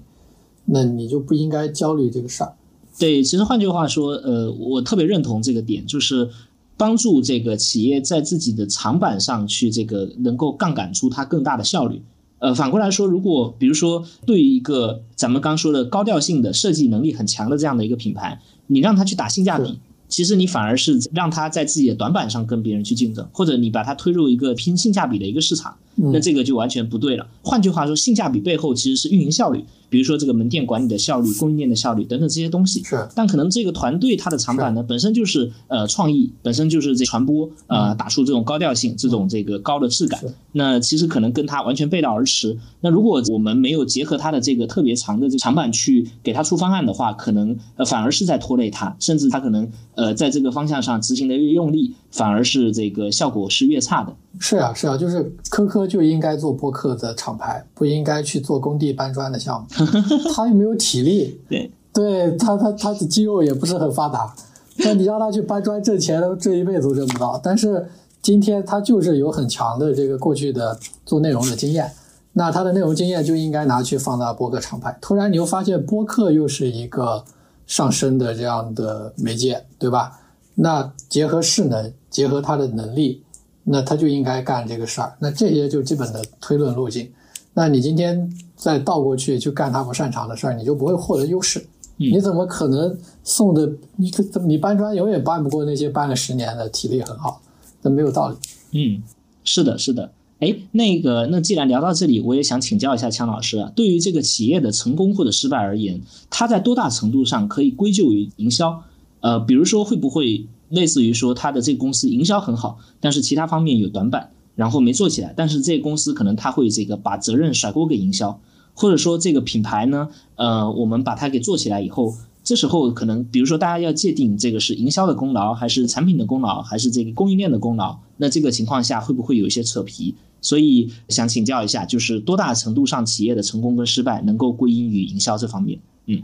[0.65, 2.53] 那你就不应该焦虑这个事儿。
[2.99, 6.29] 对，其实换句话说，呃，我特别认同这个点，就是。
[6.77, 12.01] 帮助这个企业在自己的长板上去这个能够杠杆出它更大的效率。
[12.39, 19.79] 呃，反过来说，如果比如说对于一个咱们刚说的高调性的设计能力很强的这样的一个品牌，你让他去打性价比，
[20.09, 27.27] 其实你反而是让他在自己的短板上跟别人去竞争，或者你把它推入一个拼性价比的一个市场，那这个就完全不对了。
[27.41, 29.63] 换句话说，性价比背后其实是运营效率。
[29.87, 33.07] 比如说这个门店管理的效率、供应链的效率等等这些东西，是。
[33.15, 40.19] 但可能这个团队它的长板呢，本身就是呃创意，本身就是这传播，呃打出这种高调性、这种这个高的质感。
[40.51, 42.57] 那其实可能跟它完全背道而驰。
[42.81, 54.13] 那如果我们没有结合它的这个特别长的这长板去给它出方案的话，可能呃反而是在拖累它，甚至它可能呃在这个方向上执行的越用力，反而是这个效果是越差的。
[54.39, 59.67] 是啊，是啊，就是科科就应该做播客的厂牌，不应该去做工地搬砖的项目。
[60.33, 64.33] 他又没有体力， 对，对他他他的肌肉也不是很发达。
[64.77, 67.39] 那你让他去搬砖挣钱，这一辈子都挣不到。
[67.41, 67.87] 但是
[68.21, 71.91] 今天他就是有很强的这个过去的做内容的经验，
[72.33, 74.97] 那他的内容经验就应该拿去放到播客厂牌。
[75.01, 77.23] 突然你又发现播客又是一个
[77.65, 80.19] 上升的这样的媒介，对吧？
[80.55, 83.21] 那结合势能，结合他的能力。
[83.67, 87.11] 那他就应该干这个事儿，那这些就基本的推论路径。
[87.55, 91.65] 那你今天再倒过去去干他不擅长的事儿，你就不会获得优势。
[91.97, 93.65] 你怎么可能送的？
[93.95, 94.11] 你
[94.45, 97.41] 你搬砖永远搬不过那些搬了十年的体力很好，
[97.81, 98.35] 那没有道理。
[98.73, 99.01] 嗯，
[99.43, 100.11] 是的，是的。
[100.39, 108.83] 哎，那个，那既然聊到这里，我也想请教一下强老师啊，对于这个企业的成功或者失败而言，它在多大程度上可以归咎于营销？
[109.21, 110.45] 呃，比如说会不会？
[110.69, 115.33] 类似于说，他的这个公司营销很好，但是其他方面有短板，然后没做起来。
[115.37, 118.39] 但是这个公司可能他会这个把责任甩锅给营销，
[118.73, 127.97] 或者说这个品牌呢，呃，我们把它给做起来以后，这时候可能比如说大家要界定这个是营销的功劳，还是产品的功劳，还是这个供应链的功劳？
[128.17, 130.15] 那这个情况下会不会有一些扯皮？
[130.41, 135.79] 所以想请教一下，就是多大程度上企业的成功跟失败能够归因于营销这方面？
[136.07, 136.21] 嗯，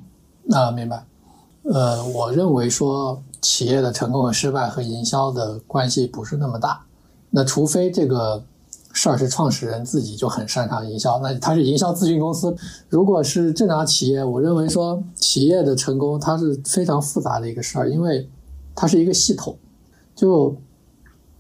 [0.50, 1.06] 啊，明白。
[1.64, 3.22] 呃，我认为说。
[3.42, 6.84] 企业的成功和失败和营销的关系不是那么大，
[7.30, 8.44] 那除非这个
[8.94, 12.56] 事儿是创始人自己就很擅长营销，那他是营销咨询公司。
[12.89, 18.30] 如果是正常企业，我认为说企业的成功它是非常复杂的一个事儿，因为
[18.76, 19.58] 它是一个系统。
[20.14, 20.56] 就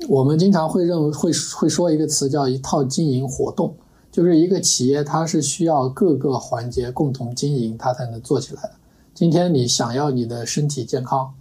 [0.07, 3.75] 我们经常会认为会会说一个词叫一套经营活动，
[4.11, 8.71] 就是一个企业它是需要各个环节共同经营，它才能做起来的。
[9.13, 11.33] 今天你想要你的身体健康，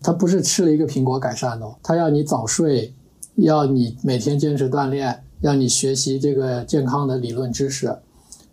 [0.00, 2.94] 他不是吃了一个苹果改善的，他要你早睡，
[3.36, 7.96] 要你每天坚持锻炼，让你学习这个健康的理论知识，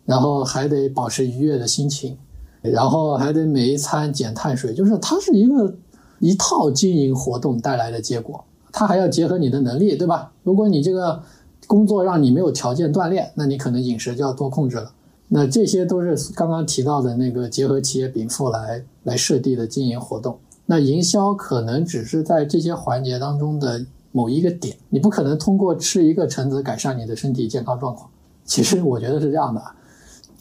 [0.05, 2.17] 然后还得保持愉悦的心情，
[2.61, 5.75] 然后还得每一餐减碳水，就是它是一个
[6.19, 8.43] 一套经营活动带来的结果。
[8.71, 10.33] 它还要结合你的能力，对吧？
[10.43, 11.23] 如果你这个
[11.65, 14.91] 工作让你没有条件锻炼，那你可能饮食就要多控制了。
[15.29, 20.37] 那这些都是刚刚提到的那个结合企业禀赋来来设定的经营活动。
[20.65, 28.09] 那营销可能只是在这些环节当中的某一个点，你不可能通过吃一个橙子改善你的身体健康状况。
[28.43, 29.61] 其实我觉得是这样的，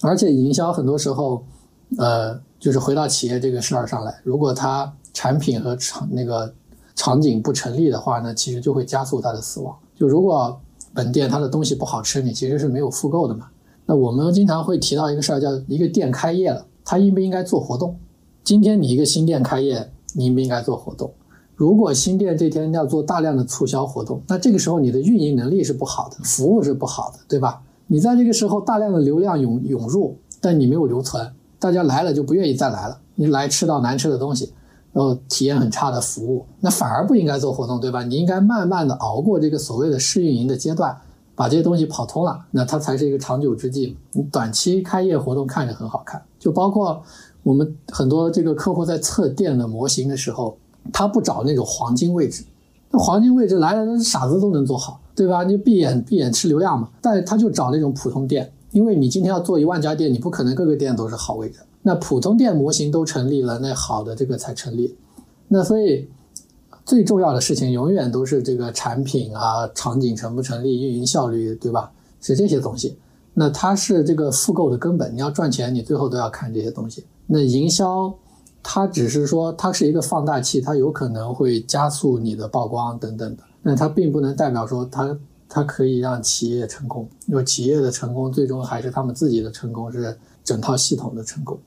[0.01, 1.45] 而且营销很多时候，
[1.99, 6.53] 呃，就是回到企业这个事儿上来，如果它产品和场那个。
[6.97, 9.77] 场景不成立的话呢，其实就会加速它的死亡。
[9.97, 10.61] 就如果
[10.95, 13.49] 本店它的东西不好吃，你其实是没有复购的嘛。
[13.85, 17.99] 那我们经常会提到一个事儿，叫一个店开业了，它应不应该做活动？
[18.45, 21.13] 今天你一个新店开业，你应不应该做活动？
[21.55, 27.61] 如果新店这天要做大量的促销活动，那这个时候你的运营能力是不好的，服务是不好的，对吧？
[27.87, 34.53] 你在这个时候大量的流量涌涌入，但你没有留存，大家来了就不愿意再来了，你来吃到难吃的东西。
[34.93, 38.05] 然后体验很差的服务，那反而不应该做活动，对吧？
[38.05, 40.97] 你应该慢慢的熬过这个所谓的试运营的阶段，
[41.35, 43.97] 把这些东西跑通了，那它才是一个长久之计。
[44.13, 47.03] 你短期开业活动看着很好看，就包括
[47.45, 50.57] 我们很多这个客户在测店的模型的时候，
[50.93, 52.43] 他不找那种黄金位置，
[52.91, 55.45] 那黄金位置来了，那傻子都能做好，对吧？
[55.45, 61.61] 你闭眼闭眼吃流量嘛，但他就找那种普通店，因为你今天要做一万家店，你不可能各个店都是好位置。
[61.83, 64.97] 那普通店模型都成立了，那好的这个才成立。
[65.49, 66.09] 那所以
[66.87, 71.93] 最重要的事情永远都是这个产品啊、场景成不成立、运营效率，对吧？
[72.23, 72.97] 是这些东西。
[73.35, 75.15] 那它是这个复购的根本。
[75.15, 77.05] 你要赚钱，你最后都要看这些东西。
[77.27, 78.15] 那营销
[78.63, 83.43] 它只是说它是一个放大器，它有可能会加速你的曝光等等的。
[83.63, 85.17] 那它并不能代表说它
[85.49, 91.59] 它可以让企业成功，因为企业的成功最终还是他们自己的成功，是整套系统的成功。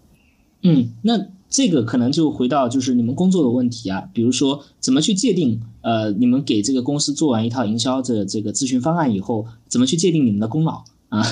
[0.64, 1.14] 嗯，那
[1.50, 11.24] 这个可能就回到就是你们工作的问题啊，比如说怎么去界定，呃，你们给这个公司做完一套营销的这个咨询方案以后，怎么去界定你们的功劳啊？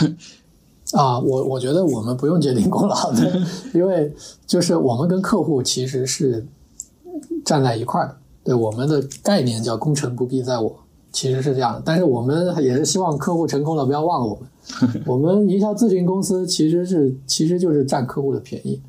[0.94, 3.42] 啊，我我觉得我们不用界定功劳的，
[3.74, 4.14] 因为
[4.46, 6.46] 就是我们跟客户其实是
[7.44, 10.76] 站在一块儿的，对我们的概念叫功成不必在我，
[11.12, 18.82] 其实是这样的，但是我们也是希望客户成功了不要忘了我们， 我们营销咨询公司其实是其实就是占客户的便宜。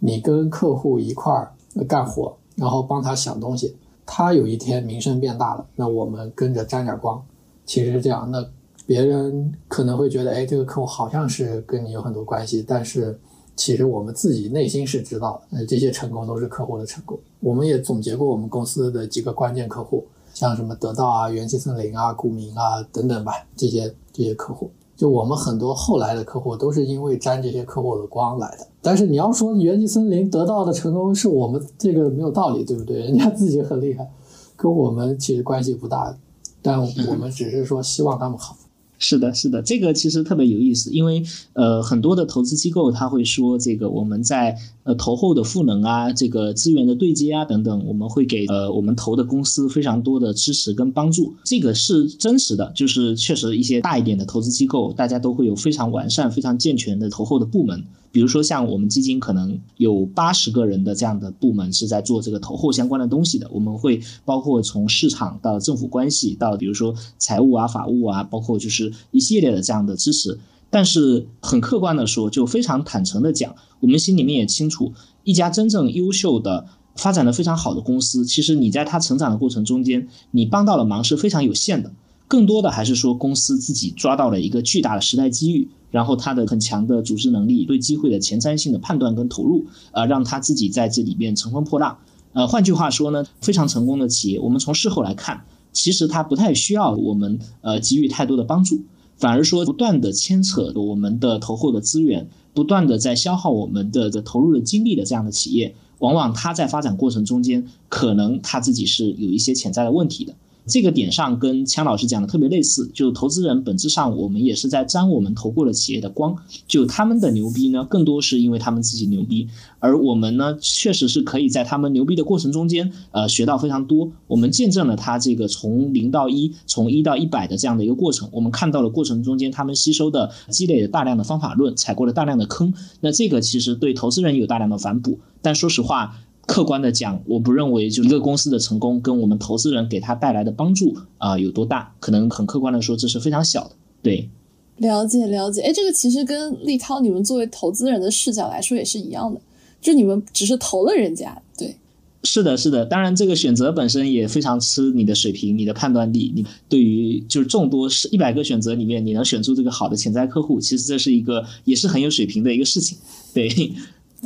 [0.00, 1.52] 你跟客户一块儿
[1.88, 3.74] 干活，然后帮他想东西，
[4.04, 7.22] 他有一天名声变大了，那我们跟着沾点光，
[7.64, 8.28] 其实是这样。
[8.30, 8.44] 那
[8.86, 13.18] 别人可能会觉得，哎，这个客户好像是跟你有很多关系，但是
[13.56, 17.18] 其实我们自己内心是知道的，那这些成功都是客户的成功。
[17.40, 24.70] 我们也总结过我们公司的几个关键客户，像什么得到啊、元气森林啊、股民啊等等吧，这些这些客户。
[24.96, 33.00] 就我们很多后来的客户都是因为沾这些客户的光来的，但是你要说元气森林得到的成功是我们这个没有道理，对不对？
[33.00, 34.08] 人家自己很厉害，
[34.56, 36.16] 跟我们其实关系不大，
[36.62, 38.56] 但我们只是说希望他们好。
[38.98, 41.22] 是的，是的，这个其实特别有意思，因为
[41.52, 57.84] 呃，很多的投资机构他会说，这个我们在呃投后的赋能啊，这个资源的对接啊等等，我们会给呃我们投的公司非常多的支持跟帮助，这个是真实的，就是确实一些大一点的投资机构，大家都会有非常完善、非常健全的投后的部门。
[58.14, 70.38] 比如说像我们基金可能有八十个人的这样的部门是在做这个投后相关的东西的，我们会包括从市场到政府关系到比如说财务啊、法务啊，包括就是一系列的这样的支持。
[70.70, 74.92] 但是很客观的说，就非常坦诚的讲，我们心里面也清楚，
[75.24, 81.90] 一家真正优秀的、发展的非常好的公司，其实你在它成长的过程中间，你帮到了忙是非常有限的，
[82.28, 85.68] 更多的还是说公司自己抓到了一个巨大的时代机遇。
[85.94, 91.98] 然后他的很强的组织能力，对机会的前瞻性的判断跟投入，呃，让他自己在这里面乘风破浪。
[92.32, 98.80] 呃，换句话说呢，非常成功的企业，我们从事后来看，其实他不太需要我们呃给予太多的帮助，
[99.16, 110.34] 反而说不断的牵扯我们的投后的资源，不断的在消耗我们的的投入的精力的这样的企业，往往他在发展过程中间，可能他自己是有一些潜在的问题的。
[110.66, 116.34] 这个点上跟枪老师讲的特别类似，就投资人本质上我们也是在沾我们投过的企业的光，
[116.66, 119.46] 就他们的牛逼呢，更多是因为他们自己牛逼，
[119.78, 124.10] 而我们呢，确实是可以在他们牛逼的过程中间，呃，学到非常多。
[124.26, 132.72] 我们见证了他这个从零到一，从一到一百的这样的一个过程，我们看到了过程中间他们吸收的、积累的大量的方法论，踩过了大量的坑。
[133.00, 136.16] 那这个其实对投资人有大量的反哺，但说实话。
[136.54, 143.70] 客观的讲，我不认为就一个公司的成功跟我们投资人给他带来的帮助啊有多大，可能很客观的说这是非常小的。
[144.00, 144.28] 对，
[144.76, 149.40] 了解了解，哎，这个其实跟立涛你们作为投资人的视角来说也是一样的，
[149.80, 151.74] 就你们只是投了人家，对。
[152.22, 156.32] 是的，是的，当然这个选择本身也非常吃你的水平、你的判断力。
[156.36, 162.96] 你对于就是众多是一百个选择里面，你能选出这个好的潜在客户，其实这是一个也是很有水平的一个事情。
[163.34, 163.72] 对。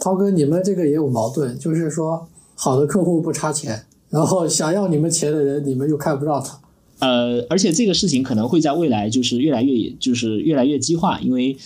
[0.00, 6.58] 涛哥，你们这个也有矛盾，就是说好的客户不差钱，然后想要你们钱的人，你们又看不到他。
[7.00, 11.56] 呃，而且这个事情可能会在未来就是越来越就是越来越激化，因为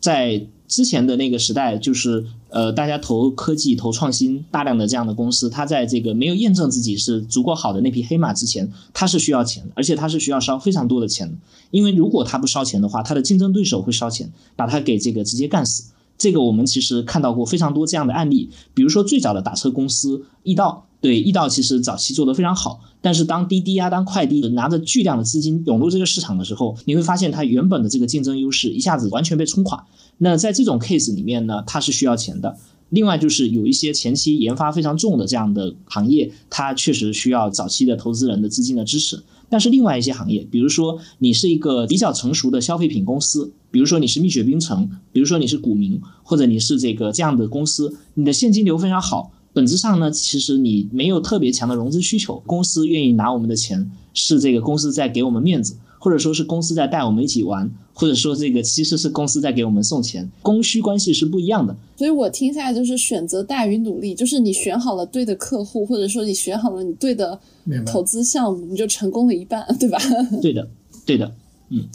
[0.00, 11.34] 在之前的那个时代，就是呃大家投科技、投创新，大量的这样的公司，它在这个没有验证自己是足够好的那匹黑马之前，它是需要钱的，而且它是需要烧非常多的钱的，
[11.72, 15.84] 因为如果它不烧钱的话，它的竞争对手会烧钱，把它给这个直接干死。
[16.18, 29.86] 这个我们其实看到过非常多这样的案例，比如说最早的打车公司易到，对易到其实早期做得非常好，但是当滴滴啊、当快递拿着巨量的资金涌入这个市场的时候，你会发现它原本的这个竞争优势一下子完全被冲垮。
[30.18, 32.56] 那在这种 case 里面呢，它是需要钱的。
[32.90, 39.22] 另外就是有一些前期研发非常重的这样的行业，它确实需要早期的投资人的资金的支持。
[39.48, 55.76] 但是另外一些行业，比如说你是一个比较成熟的消费品公司，比如说你是蜜雪冰城，比如说你是股民，或者你是这个这样的公司，你的现金流非常好，本质上呢，其实你没有特别强的融资需求，公司愿意拿我们的钱，是这个公司在给我们面子。
[56.08, 61.76] 或者说是公司在带我们一起玩，或者说这个其实是公司在给我们送钱，供需关系是不一样的。
[61.98, 67.38] 所以我听下来就是选择大于努力，就是你选好了对的客户，或者说你选好了你对的
[67.84, 69.98] 投资项目，你就成功了一半， 对吧？
[70.40, 70.66] 对的，
[71.04, 71.30] 对的，
[71.68, 71.86] 嗯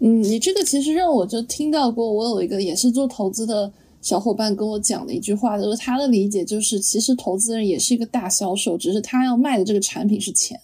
[0.00, 3.72] 嗯，你这个其实让我就听到过，我有一个也是做投资的
[4.02, 10.60] 小伙伴跟我讲的一句话，就是他的理解就是，其实投资人也是一个大销售，只是他要卖的这个产品是钱。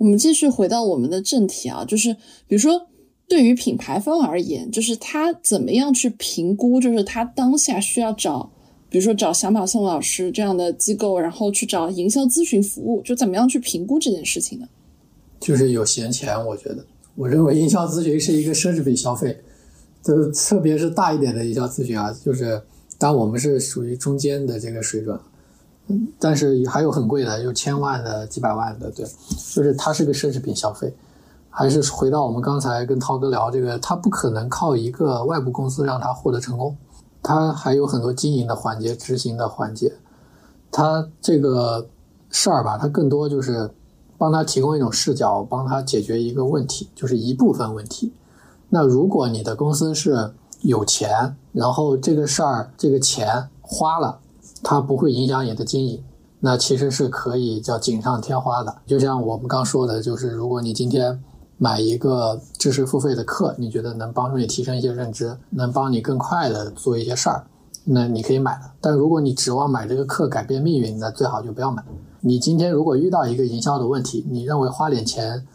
[0.00, 2.10] 我们继续回到我们的正题啊，就是
[2.48, 2.88] 比如说，
[3.28, 8.50] 对于品牌方而言，就是他怎么样去评估，就是他当下需要找，
[8.88, 14.66] 比如说找小马宋老师这样的机构，然后去找营销咨询服务，就怎么样去评估这件事情呢？
[15.38, 16.82] 就是有闲钱，我觉得，
[17.14, 19.38] 我认为营销咨询是一个奢侈品消费，
[20.02, 22.58] 就特别是大一点的营销咨询啊，就是
[22.96, 25.20] 当我们是属于中间的这个水准。
[26.18, 30.94] 但是还有很贵的，有千万的、几百万的，对，就是它是个奢侈品消费。
[31.52, 36.76] 还是回到我们刚才跟涛哥聊这个，它不可能靠一个外部公司让它获得成功，
[37.24, 39.92] 它还有很多经营的环节、执行的环节。
[40.70, 41.88] 它这个
[42.30, 43.68] 事儿吧，它更多就是
[44.16, 48.12] 帮他提供一种视角，帮他解决一个问题，就是一部分问题。
[48.68, 54.20] 那如果你的公司是有钱，然后这个事儿这个钱花了。
[54.62, 56.02] 它不会影响你的经营，
[56.40, 58.74] 那其实是可以叫锦上添花的。
[58.86, 61.22] 就像我们刚说的，就是如果你今天
[61.56, 67.44] 买一个知识付费的课，你觉得能帮助你提升一些认知，能帮你更快的做一些事儿，
[67.84, 68.70] 那你可以买的。
[68.80, 71.84] 但如果你指望买这个课改变命运，那最好就不要买。
[72.20, 75.46] 你今天如果遇到一个营销的问题，你认为花点钱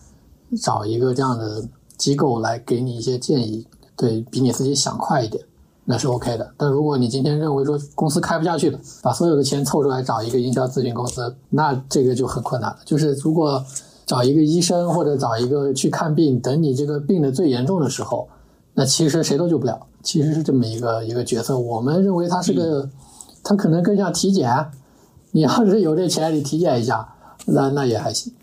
[0.61, 5.43] 找一个这样的机构来给你一些建议，对比你自己想快一点。
[5.85, 12.79] 那是 OK 的，但如果你今天认为说公司开不下去了，把所有的钱凑出来找一个营销咨询公司，那这个就很困难了。
[12.83, 13.63] 就是如果
[14.05, 18.27] 找一个医生或者找一个去看病，等你这个病的最严重的时候，
[18.73, 19.79] 那其实谁都救不了。
[20.01, 21.57] 其实是这么一个一个角色。
[21.57, 22.89] 我们认为他是个，
[23.43, 24.67] 他可能更像体检。
[25.31, 27.07] 你要是有这钱，你体检一下，
[27.45, 28.33] 那那也还行。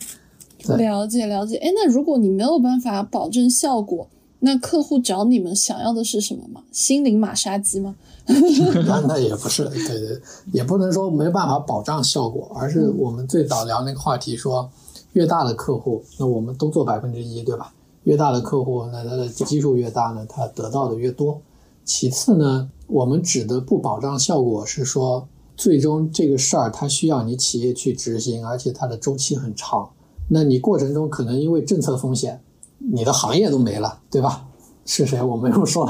[0.77, 1.57] 了解了解。
[1.57, 4.09] 哎，那如果你没有办法保证效果？
[4.45, 6.63] 那客户找你们想要的是什么吗？
[6.73, 7.95] 心灵马杀鸡吗？
[8.27, 10.21] 那那也不是，对对，
[10.53, 14.69] 也不能说没办法保障效果，而是我们最早聊那个话题说，
[15.13, 17.73] 越大的客户，那我们都做百分之一，对吧？
[18.03, 21.41] 越大的客户，那他的基数越大呢，他得到的越多。
[21.85, 29.91] 其次呢，我们指的不保障效果是说，最终这个事儿它需要你企业去执行，而且它的周期很长。
[30.29, 32.43] 那你过程中可能因为政策风险。
[32.91, 34.49] 你的行业都没了，对吧？
[34.85, 35.89] 是谁我没有说。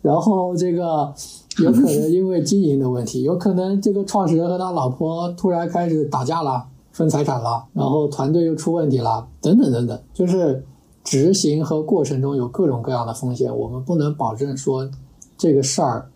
[0.00, 1.12] 然后这个
[1.58, 10.64] 有可能因为经营的问题，有可能这个创始人和他老婆突然开始打架了，分财产了，然后团队又出问题了，等等等等，就是
[11.04, 14.90] 执行和过程中有各种各样的风险，我们不能保证说
[15.36, 16.10] 这个事儿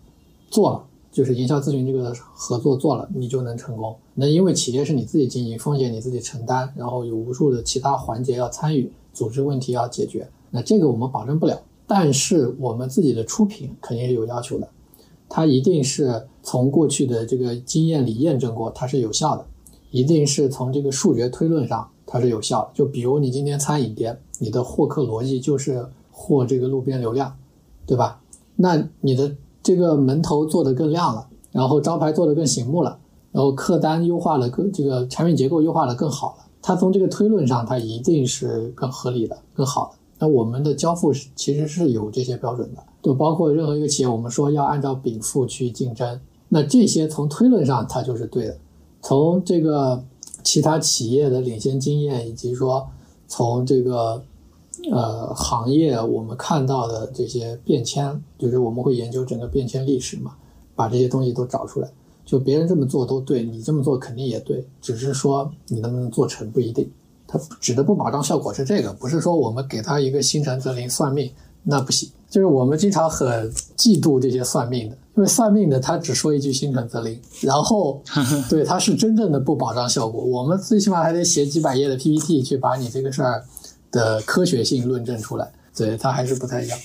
[0.49, 3.95] 做了，就是营销咨询这个合作做了，你就能成功。
[4.15, 11.59] 那因为企业是你自己经营，风险你自己承担，然后有无数的其他环节要参与，组织问题要解决，那这个我们保证不了。
[11.87, 14.67] 但是我们自己的出品肯定是有要求的，
[15.29, 19.45] 它一定是从过去的这个经验里验证过，它是有效的。
[19.91, 22.71] 一定是从这个数学推论上它是有效的。
[22.73, 27.33] 就比如你今天餐饮店，你的获客逻辑就是获这个路边流量，
[27.85, 28.19] 对吧？
[28.57, 32.99] 那你的这个门头做得更亮了，然后招牌做得更醒目了，
[33.31, 39.99] 然后客单优化了更这个产品结构优化的更好了，它从这个推论上它一定是更合理的、更好的。
[40.17, 48.57] 那我们的交付是其实是有这些标准的，就包括任何一个企业，我们说要按照禀赋去竞争，那这些从推论上它就是对的。
[49.03, 50.03] 从这个
[50.43, 52.87] 其他企业的领先经验，以及说
[53.27, 54.23] 从这个
[54.91, 60.35] 呃行业我们看到的这些变迁，就是我们会研究整个变迁历史嘛，
[60.75, 61.91] 把这些东西都找出来。
[62.25, 66.89] 就别人这么做都对，你这么做肯定也对，只是说你能不能做成不一定。
[67.27, 71.31] 它指的不保障效果是这个，不是说我们给他一个心诚则灵算命
[71.63, 72.09] 那不行。
[72.29, 74.97] 就是我们经常很嫉妒这些算命的。
[75.15, 78.01] 因为算命的他只说一句心诚则灵，然后
[78.49, 80.23] 对他是真正的不保障效果。
[80.23, 83.43] 我们最起码还得写几百页的 PPT 去把你这个事儿
[83.91, 85.51] 的科学性论证出来。
[85.75, 86.77] 对他还是不太一样。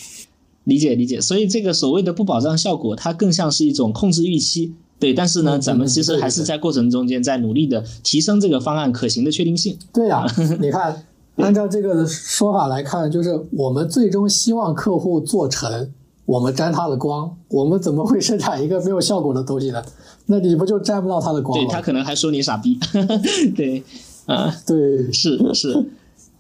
[0.65, 4.75] 理解理解，所以这个所谓的不保障效果，它更像是一种控制预期。
[5.01, 9.77] 对，但是呢，咱们其实还是在过程中间在努力的提升这个方案可行的确定性。
[9.93, 10.25] 对呀，
[10.61, 11.05] 你看，
[11.37, 15.91] 按照这个说法来看，就是我们最终希望客户做成。
[16.27, 19.83] 我们沾他的光，我们怎么会生产一个没有效果的东西呢？
[20.27, 21.65] 那你不就沾不到他的光吗？
[21.65, 22.79] 对他可能还说你傻逼。
[23.57, 23.83] 对，
[24.27, 25.87] 啊，对，是是。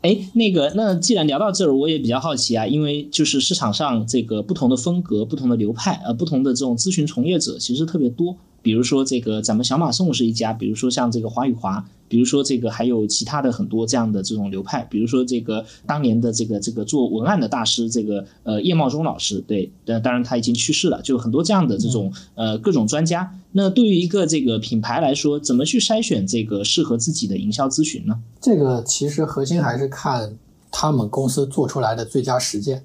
[0.02, 8.36] 哎，那个，那既然聊到这儿，我也比较好奇啊，因为就是市场上这个不同的风格、不同的流派，呃，不同的这种咨询从业者其实特别多。
[8.62, 11.84] 比如说这个咱们小马送是一家，比如说像这个华宇华。
[12.10, 23.32] 比如说这个还有其他的很多这样的这种流派，比如说这个当年的这个这个做文案的大师，这个呃叶茂中老师，对，但当然他已经去世了，就很多这样的这种呃各种专家。
[23.52, 28.18] 那对于一个这个品牌来说，怎么去筛选这个适合自己的营销咨询呢？
[28.40, 30.36] 这个其实核心还是看
[30.72, 32.82] 他们公司做出来的最佳实践，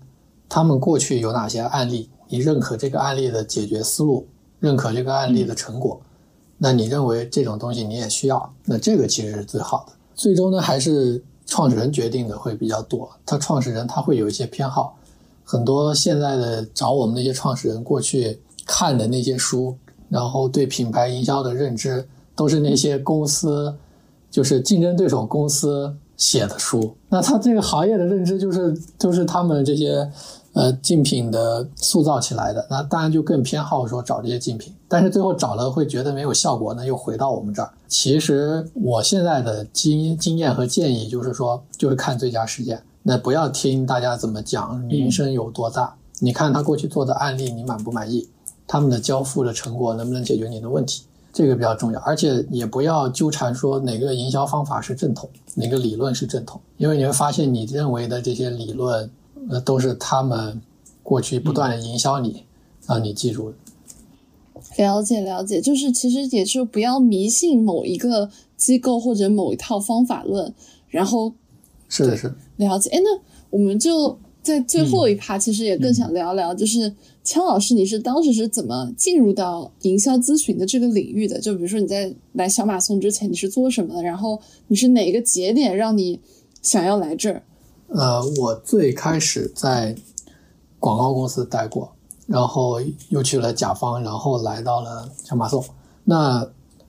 [0.48, 4.28] 他们过去有哪些案例，你认可这个案例的解决思路，
[4.60, 6.00] 认可这个案例的成果。
[6.58, 8.54] 那你认为这种东西你也需要？
[8.64, 9.94] 那这个其实是最好的。
[10.16, 13.10] 最终呢，还是创始人决定的会比较多。
[13.26, 14.98] 他创始人他会有一些偏好，
[15.44, 19.76] 很多现在的找我们那些创始人过去看的那些书，
[20.08, 23.76] 然后对品牌营销的认知，都是那些公司，
[24.32, 26.96] 就是竞争对手公司写的书。
[27.10, 30.10] 那他这个行业的认知就是就是他们这些。
[30.56, 37.70] 呃，竞品的塑造起来的，那当然就更偏好说找这些竞品，但是最后找了会觉得没有效果，那又回到我们这儿。
[37.90, 48.26] 其实我现在的经经验和建议就是说，就是看最佳实践，那不要听大家怎么讲名声有多大，你看他过去做的案例，你满不满意？
[48.66, 51.04] 他们的交付的成果能不能解决你的问题？
[51.34, 59.12] 这个比较重要，而且也不要纠缠说哪个营销方法是正统，哪个理论是正统，因为你会发现你认为的这些理论。
[59.50, 60.62] 那都是他们
[61.04, 62.44] 过去不断的营销你，
[62.86, 63.54] 让你记住。
[64.78, 70.54] 了解了解，就是其实也是不要迷信某一个机构或者某一套方法论，
[70.90, 71.34] 然后
[71.88, 72.90] 是的是了解。
[72.90, 76.94] 哎，那我们就在最后一趴，其实也更想聊聊，就是
[77.24, 81.40] 枪老师，你是当时是怎么进入到营销咨询的这个领域的？
[81.40, 84.04] 就比如说你在来小马送之前，你是做什么的？
[84.04, 86.20] 然后你是哪个节点让你
[86.62, 87.44] 想要来这儿？
[87.88, 89.96] 呃，我最开始在
[90.80, 91.92] 广告公司待过，
[92.28, 92.80] 然后
[93.10, 95.64] 又去了甲方，然后来到了小马送。
[96.04, 96.48] 那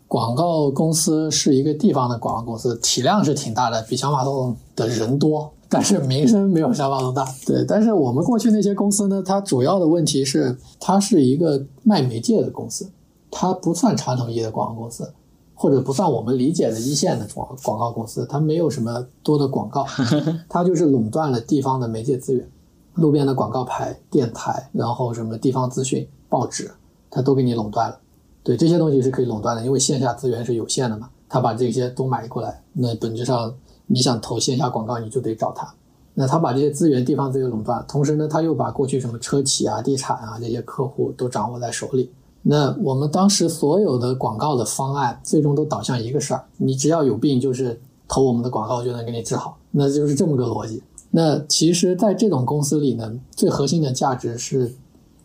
[0.08, 7.26] 广告公司是一个地方的广告公司，体量是挺大的，比小马送的人多，但是名声没有小马送大。
[7.44, 12.90] 对，但是我们过去那些公司呢，它主要的问题是，它是一个卖媒介的公司，
[13.30, 15.12] 它不算传统意义的广告公司。
[15.58, 19.86] 或者不算我们理解的一线的广广告公司，它没有什么多的广告，
[20.48, 22.46] 它就是垄断了地方的媒介资源，
[22.94, 26.70] 路边的广告牌、电台，然后什么地方资讯、报纸，
[27.10, 27.98] 它都给你垄断了。
[28.44, 31.08] 对这些东西是可以垄断的，因为线下资源是有限的嘛。
[31.28, 33.52] 他把这些都买过来，那本质上
[33.86, 35.74] 你想投线下广告，你就得找他。
[36.14, 42.10] 那他把这些资源、地方资源垄断，同时呢，他又把过去什么车企啊、地产啊这些客户都掌握在手里。
[42.48, 50.80] 那我们当时所有的广告的方案，最终都导向一个事儿：你只要有病，就是投我们的广告就能给你治好，那就是这么个逻辑。
[51.10, 54.72] 那其实，在这种公司里呢，最核心的价值是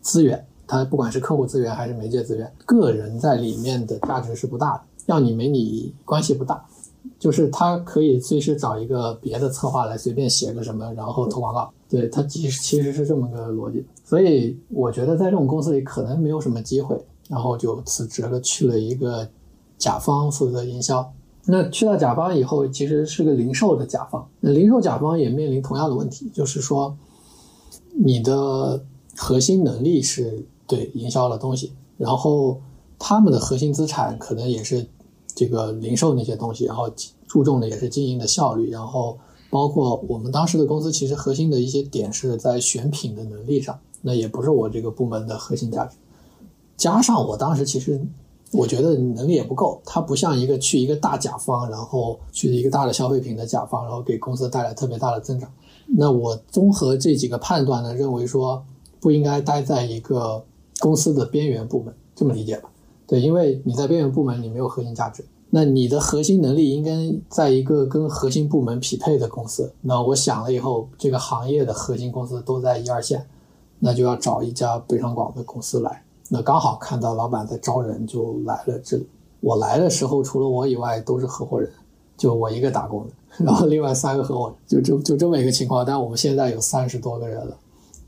[0.00, 6.66] 资源，它不管是客户资源还是媒介资源，个人在里面的价值是不大的，要你没你关系不大。
[7.18, 11.70] 就是他可以随时找一个别的策划来随便写个什么，然后投广告。
[11.88, 13.84] 对他其实其实是这么个逻辑。
[14.04, 19.28] 所以我觉得在这种公司里可能没有什么机会，然后就辞职了，去了一个
[19.78, 21.12] 甲方负责营销。
[21.46, 24.28] 那去到甲方以后，其实是个零售的甲方。
[24.40, 26.96] 那零售甲方也面临同样的问题，就是说
[27.94, 28.84] 你的
[29.16, 32.60] 核心能力是对营销的东西，然后
[32.98, 34.86] 他们的核心资产可能也是。
[35.34, 36.92] 这个零售那些东西，然后
[37.26, 39.18] 注重的也是经营的效率，然后
[39.48, 45.96] 包括我们当时的公司，其实核心的一些点是在选品的能力上，那也不是我这个部门的核心价值。
[46.76, 48.00] 加上我当时其实
[48.52, 55.50] 我觉得能力也不够，他不像一个去一个大甲方，然后去一个大的消费品的甲方，然后给公司带来特别大的增长。
[55.86, 58.62] 那我综合这几个判断呢，认为说
[59.00, 60.44] 不应该待在一个
[60.80, 62.68] 公司的边缘部门，这么理解吧？
[63.06, 66.92] 对，因为你在边缘部门，你没有核心价值，那你的核心能力应该
[67.28, 69.72] 在一个跟核心部门匹配的公司。
[69.82, 73.26] 那我想了以后，这个行业的核心公司都在一二线，
[73.80, 76.04] 那就要找一家北上广的公司来。
[76.34, 79.06] 那刚好看到老板在招人，就来了这里。
[79.40, 81.70] 我来的时候，除了我以外都是合伙人，
[82.16, 83.12] 就我一个打工的，
[83.44, 85.84] 然后另外三个合伙人，就就就这么一个情况。
[85.84, 87.54] 但我们现在有三十多个人了，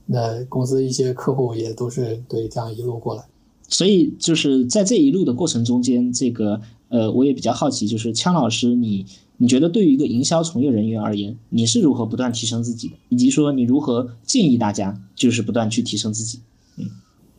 [0.06, 3.22] 那公司一些客户也都是对这样一路过来。
[3.68, 9.04] 所以就是在这一路的过程中间，这个呃，我也比较好奇，就是枪老师，你
[9.36, 16.40] 你觉得对于一个营销从业人员而言，你是如何不断提升自己的，以及说你如何建议大家就是不断去提升自己？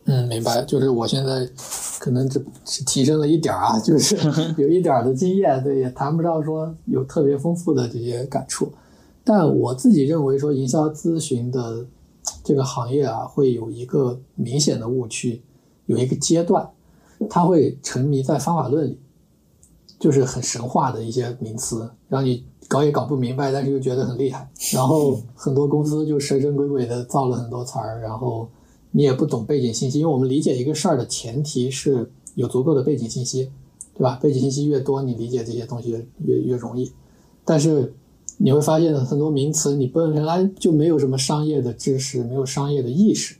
[0.05, 0.63] 嗯嗯，明白。
[0.63, 1.47] 就是我现在
[1.99, 4.15] 可能只是提升了一点儿啊，就是
[4.57, 8.71] 有一点的经验，对，也谈不上说有特别丰富的这些感触。
[9.23, 11.85] 但我自己认为说，营销咨询的
[12.43, 15.41] 这个行业啊，会有一个明显的误区。
[15.87, 16.67] 有一个阶段，
[17.29, 18.99] 它会沉迷在方法论里，
[19.99, 24.47] 就是很神话的一些名词，让你搞也搞不明白，但是又觉得很厉害。
[24.73, 28.47] 然后 很多公司就神神鬼鬼的造了很多词儿，然后
[28.97, 33.51] 你也不懂背景信息，因为我们理解一个事儿的前提是有足够的背景信息，
[33.93, 34.17] 对吧？
[34.21, 36.93] 背景信息越多，你理解这些东西越越容易。
[37.43, 37.93] 但是
[38.37, 43.35] 你会发现很多名词，你本来就没有什么商业的知识，没有商业的意识，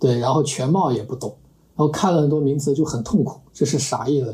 [0.00, 1.36] 对，然后全貌也不懂。
[1.76, 4.26] 然后看了很多名词就很痛苦，这是啥意思？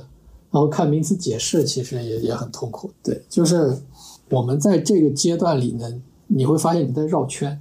[0.51, 2.91] 然后看名词解释其实也也很痛苦。
[3.03, 3.77] 对，就是
[4.31, 7.61] 我们在这个阶段里呢，你会发现你在绕圈，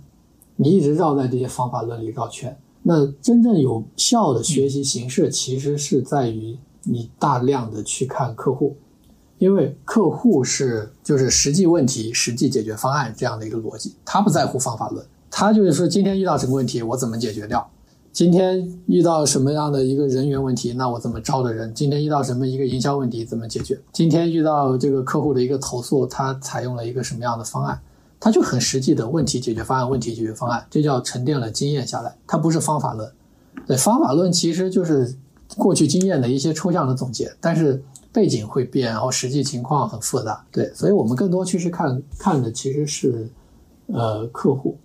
[0.56, 2.58] 你一直绕在这些方法论里绕圈。
[2.88, 8.76] 那真正有效的学习形式其实是在于你大量的去看客户，
[9.40, 17.68] 因为客户是就是实际问题、实际解决方案这样的一个逻辑，他不在乎方法论，他就是说今天遇到什么问题，我怎么解决掉。
[18.14, 21.74] 今天遇到什么样的一个人员问题，那我怎么招的人？
[21.74, 23.82] 今天遇到什么一个营销问题，怎么解决？
[23.91, 27.82] 今天遇到这个客户的一个投诉，他采用了一个什么样的方案？
[28.26, 32.18] 他就很实际的问题解决方案，问题解决方案，这叫沉淀了经验下来。
[32.26, 33.07] 它不是方法论，
[33.68, 35.15] 对，方法论其实就是
[35.56, 37.80] 过去经验的一些抽象的总结，但是
[38.11, 43.30] 背景会变，然后实际情况很复杂，对，所以我们更多其实看看的其实是
[43.85, 44.76] 呃客户。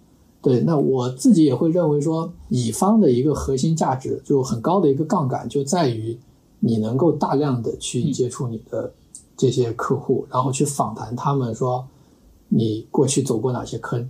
[0.43, 6.19] 对，那我自己也会认为说，乙方的一个核心价值就很高的一个杠杆，就在于
[6.59, 8.93] 你能够大量的去接触你的
[9.35, 11.89] 这些客户，然后去访谈他们，说
[12.51, 14.07] 你过去走过哪些坑，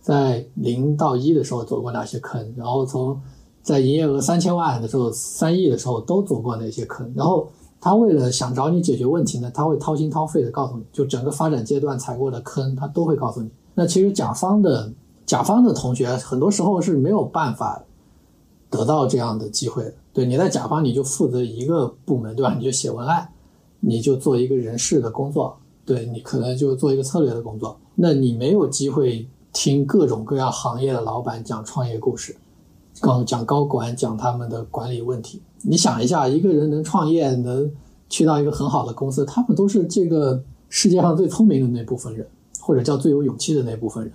[0.00, 3.20] 在零到一的时候走过哪些坑，然后从
[3.62, 7.48] 在营业额三千万的时候、三亿的时候都走过哪些坑，然后
[7.80, 13.48] 他为了想找你解决问题呢，他会掏心掏肺的告诉你，就整个发展阶段踩过的坑，他都会告诉你。
[13.74, 14.92] 那其实甲方的。
[15.24, 17.82] 甲方的同学很多时候是没有办法
[18.68, 19.94] 得到这样的机会的。
[20.12, 22.52] 对，你在甲方你就负责一个部门，对吧？
[22.54, 23.26] 你就写文案，
[23.80, 27.78] 你就做一个人事的工作，对你可能就做一个策略的工作。
[27.94, 32.34] 那你没有机会听各种各样行业的老板讲创业故事，
[32.94, 35.42] 讲讲高管讲他们的管理问题。
[35.62, 37.70] 你想一下，一个人能创业，能
[38.08, 42.26] 去到一个很好的公司，他们都是这个世界上最聪明的那部分人，
[42.60, 44.12] 或者叫最有勇气的那部分人。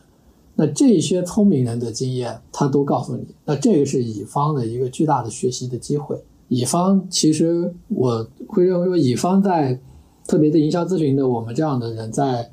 [0.56, 3.28] 那这些聪明人的经验，他都告诉你。
[3.46, 6.20] 那这个是乙方的一个巨大的学习的机会。
[6.48, 9.80] 乙方其实我会认为说，乙方在
[10.28, 12.52] 特别的营销咨询的我们这样的人在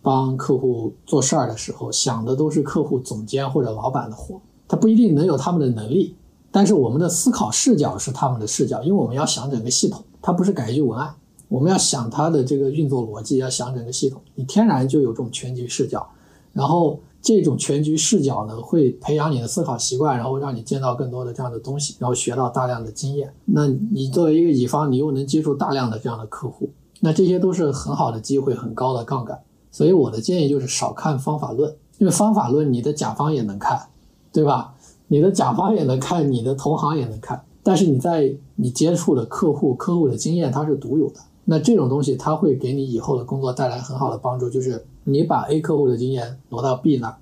[0.00, 6.14] 帮客户做事儿的时候，想的都是客户总监或者老板的活，他不一定能有他们的能力，
[6.52, 11.12] 但是我们的思考视角是他们的视角，因为我们要想整个系统，它不是改一句文案，
[11.48, 16.08] 我们要想它的这个运作逻辑，要想整个系统，你天然就有这种全局视角，
[16.52, 17.00] 然后。
[17.22, 23.34] 这种全局视角呢，会培养你的思考习惯，然后让你见到更多的这样的东西，然后学到大量的经验。
[23.46, 26.70] 那你作为一个乙方，你又能接触大量的这样的客户，
[27.00, 29.40] 那这些都是很好的机会，很高的杠杆。
[29.70, 33.88] 所以我的建议就是少看方法论，因为方法论你的甲方也能看，
[34.32, 34.74] 对吧？
[35.08, 41.20] 你的甲方也能看，你的同行也能看，但是你在你接触的客户，客户的经验它是独有的。
[41.44, 47.16] 那这种东西它会给你以后的工作带来很好的帮助，就是你把 A 客户的经验挪到 B 那，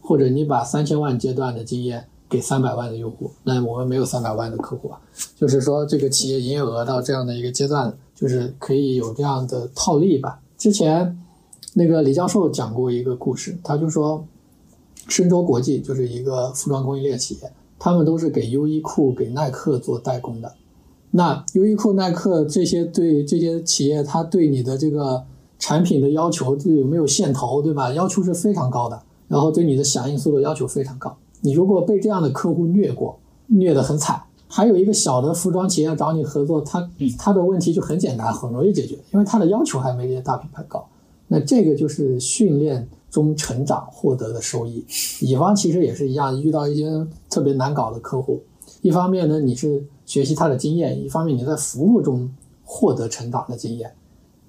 [0.00, 3.32] 或者你把三千万阶段的经验给三百万的用户。
[3.42, 5.00] 那我们没有三百万的客户啊，
[5.36, 10.40] 就是说这个企业营业额到这样的一个阶段，就是可以有这样的套利吧。
[10.58, 11.16] 之前
[11.74, 14.26] 那个李教授讲过一个故事，他就说
[15.06, 20.54] 深州国际就是一个服装供应链企业，他们都是给优衣库、给耐克做代工的。
[21.12, 25.22] 那优衣库、耐克这些对这些企业，它对你的这个
[25.58, 27.92] 产品的要求，就有没有线头，对吧？
[27.92, 31.16] 要求是非常高的，然后对你的响应速度要求非常高。
[31.42, 34.20] 你如果被这样的客户虐过，虐得很惨，
[34.56, 36.88] 还有一个小的服装企业找你合作，他
[37.18, 40.82] 他的问题就很简单，很容易解决，因为他的要求还没这些大品牌高。
[41.28, 44.82] 那这个就是训练中成长获得的收益。
[45.20, 48.40] 乙方其实也是一样，遇到一些特别难搞的客户，
[48.80, 49.84] 一方面呢，你是。
[50.06, 52.30] 学习他的经验，一方面你在服务中
[52.64, 53.92] 获得成长的经验，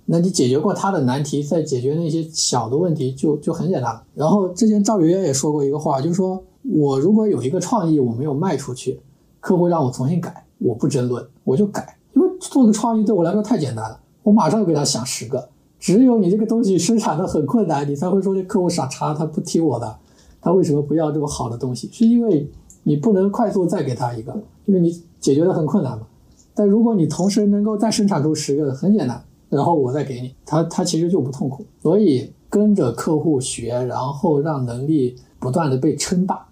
[0.06, 4.04] 那你解决过他的难题，再解决那些小的问题就就很简单了。
[4.14, 9.00] 然后之前赵媛媛也说过一个话，就是说我如果有一个创意我没有卖出去，
[9.48, 15.48] 客户让我重新改，我不争论，我就改，因为做个创意对我来说太简单了，我马上就给他想十个。
[15.80, 19.96] 只有你这个东西生产的很困难，你才会说这客户傻叉，他不听我的，
[20.42, 21.90] 他为什么不要这么好的东西？
[21.94, 22.52] 是因为
[22.84, 25.02] 你不能快速再给他一个，因为你。
[25.20, 26.06] 解决的很困难嘛，
[26.54, 31.66] 但如果你同时能够再生产出十个，很简单，然后我再给你，他他其实就不痛苦。
[31.82, 36.47] 所以跟着客户学，然后让能力不断的被撑大，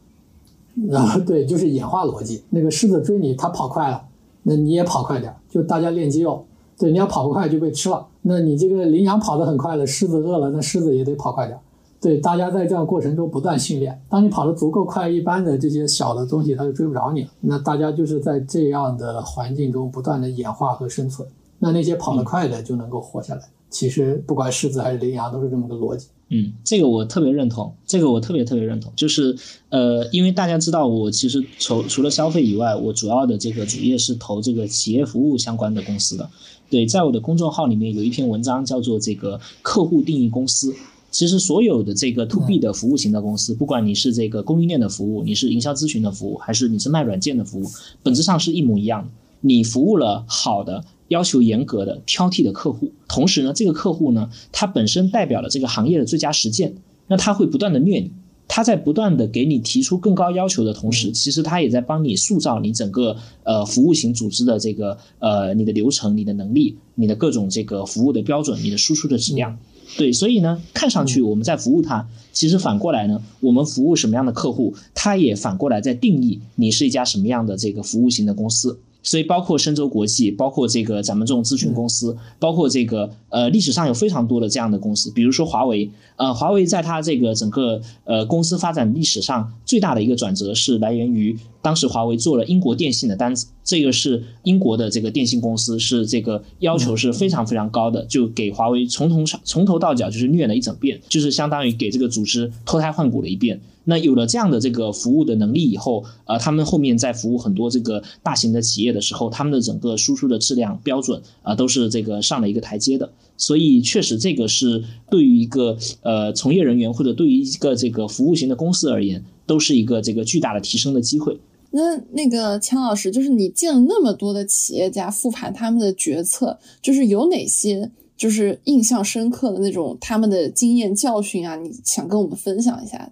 [0.89, 2.43] 然后对，就是演化逻辑。
[2.49, 4.03] 那个狮子追你，它跑快了，
[4.43, 6.45] 那你也跑快点，就大家练肌肉。
[6.77, 8.06] 对，你要跑不快就被吃了。
[8.23, 11.57] 那你这个羚羊跑得很快了，狮子饿了，那狮子也得跑快点。
[12.02, 13.99] 对，大家在这样过程中不断训练。
[14.10, 17.30] 当你跑得足够快，一般的这些小的东西它就追不着你了。
[17.39, 21.26] 那大家就是在这样的环境中不断的演化和生存。
[21.57, 23.41] 那那些跑得快的就能够活下来。
[23.69, 26.07] 其实不管狮子还是羚羊，都是这么个逻辑。
[26.30, 27.73] 嗯，这个我特别认同。
[27.85, 28.91] 这个我特别特别认同。
[28.95, 29.35] 就是
[29.69, 36.30] 呃，因为大家知道，我其实除除了消费以外，我主要的这个主业是投这个企业服务相关的公司的。
[36.69, 40.73] 对，在我的公众号里面有一篇文章叫做这个客户定义公司。
[41.11, 47.65] 其实所有的这个 to B 的服务型的公司，不管你是这个供应链的服务，你是营销咨询的服务，还是你是卖软件的服务，
[48.03, 49.10] 本质上是一模一样的。
[49.39, 56.76] 你服务了好的、要求严格的、挑剔的客户，同时呢，这个客户呢，他本身代表了这个行业的最佳实践，
[57.07, 58.11] 那他会不断的虐你，
[58.48, 69.57] 他在不断的给你提出更高要求的同时，其实他也在帮你塑造你整个呃服务型组织的这个呃你的流程、你的能力、你的各种这个服务的标准、你的输出的质量。
[69.98, 78.80] 对，所以呢，看上去我们在服务他，其实反过来呢，我们服务什么样的客户，他也反过来在定义你是一家什么样的这个服务型的公司。
[79.06, 103.61] 所以，包括深州国际，包括这个咱们这种咨询公司，包括这个呃，历史上有非常多的这样的公司，比如说华为，呃，华为在它这个整个呃公司发展历史上最大的一个转折是来源于当时华为做了英国电信的单子，这个是英国的这个电信公司是这个要求是非常非常高的，就给华为从头上从头到脚就是虐了一整遍，就是相当于给这个组织脱胎换骨了一遍。
[103.86, 113.10] 那有了这样的这个服务的能力以后，呃，他们后面在服务很多这个大型的企业的时候，他们的整个输出的质量标准啊，都是这个上了一个台阶的。
[113.38, 121.38] 所以，确实这个是对于一个呃从业人员或者对于一个这个服务型的公司而言，都是一个这个巨大的提升的机会。
[121.72, 131.57] 那那个钱老师，就是你见了那么多的企业家，复盘他们的决策，就是有哪些就是印象深刻的那种他们的经验教训啊？
[131.57, 133.12] 你想跟我们分享一下？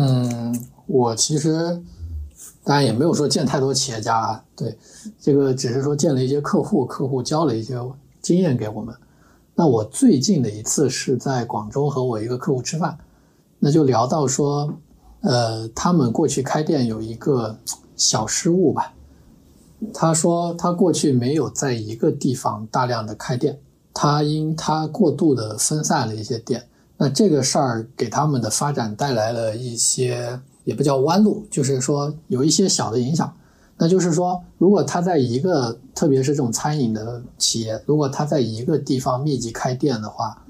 [0.00, 0.56] 嗯，
[0.86, 1.82] 我其实
[2.62, 4.78] 当然也没有说见太多企业家啊，对，
[5.20, 7.76] 这个只是说见了一些客户，客户教了一些
[8.22, 8.94] 经验给我们。
[9.56, 12.96] 那我最近的一次是在广州和我一个客户吃饭，
[13.58, 14.72] 那就聊到说，
[15.22, 17.58] 呃，他们过去开店有一个
[17.96, 18.94] 小失误吧。
[19.92, 23.58] 他说他过去没有在一个地方大量的开店，
[23.92, 26.68] 他因他过度的分散了一些店。
[26.98, 33.32] 那这个事儿给他们的发展带来了一些，也不叫弯路，就是说有一些小的影响。
[33.78, 40.44] 那就是说，如果他在一个，特别是这种餐饮的企业，如果他在一个地方密集开店的话，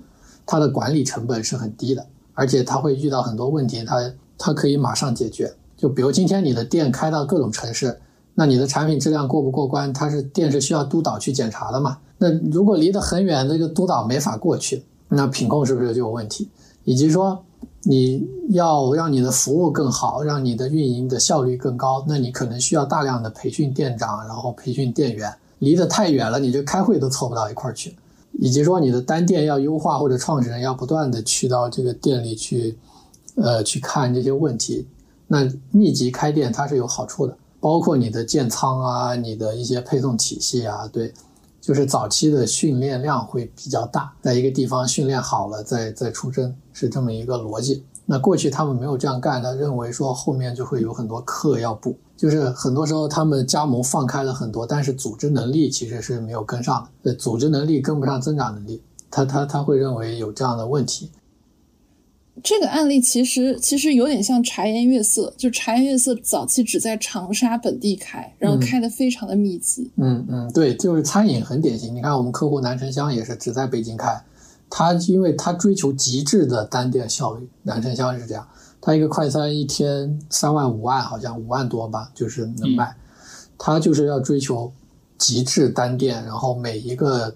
[0.46, 5.54] 它的管理成本是很低的，而且他会遇到很多问题，他他可以马上解决。
[5.76, 8.00] 就比如今天你的店开到各种城市，
[8.34, 11.98] 那你的产品质量过不过关，它是店是需要督导去检查的嘛？
[12.16, 16.48] 那如果离得很远，这个督导没法过去，那品控是不是就有问题？
[16.84, 17.44] 以及说。
[17.84, 25.32] 你要让你的服务更好，让你的运营的效率更高，那你可能需要大量的培训店长，然后培训店员。
[25.60, 27.96] 离得太远了，你就开会都凑不到一块儿去。
[28.32, 32.76] 以及说你的单店要优化，或者创始人要不断的去到这个店里去，
[33.36, 34.86] 呃，去看这些问题。
[35.28, 41.14] 那密集开店它是有好处的，包括你的建仓啊，你的一些配送体系啊，对。
[41.68, 47.84] 就是早期的训练量会比较大，在一个地方训练好了再再出征，是这么一个逻辑。
[48.06, 61.10] 那过去他们没有这样干，他认为说后面就会有很多课要补，就是很多时候他们加盟放开了很多，但是组织能力其实是没有跟上的，组织能力跟不上增长能力，他他他会认为有这样的问题。
[62.42, 69.90] 这个案例其实其实有点像茶颜悦色，就茶颜悦色早期只在长沙本地开，然后开的非常的密集。
[69.96, 71.94] 嗯嗯，对，就是餐饮很典型。
[71.94, 74.22] 你看我们客户南城香也是只在北京开，
[74.70, 78.46] 他因为他追求极致的单店效率，南城香是这样，
[78.80, 82.94] 他一个快餐一天三万五万，好像五万多吧，就是能卖。
[83.58, 84.72] 他就是要追求
[85.16, 87.34] 极致单店，然后每一个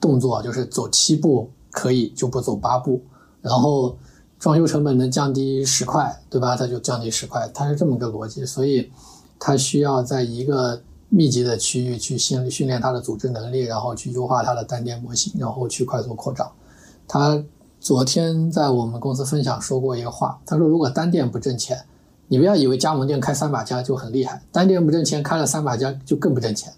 [0.00, 3.02] 动作就是走七步可以就不走八步，
[3.42, 3.96] 然后。
[4.44, 6.54] 装修成本能降低十块，对吧？
[6.54, 8.44] 它就降低十块，它是这么个逻辑。
[8.44, 8.92] 所以，
[9.38, 16.46] 它需要在一个密集的区域去训训练它的组织能力，然后去优化它的单店模型，然后去快速扩张。
[17.08, 17.42] 他
[17.80, 21.82] 昨天在我们公司分享说过一个话，他说：“如果单店不挣钱，
[22.28, 26.70] 你不要以为加盟店开三把家就很厉害，单店不挣钱，开了三把家就更不挣钱。”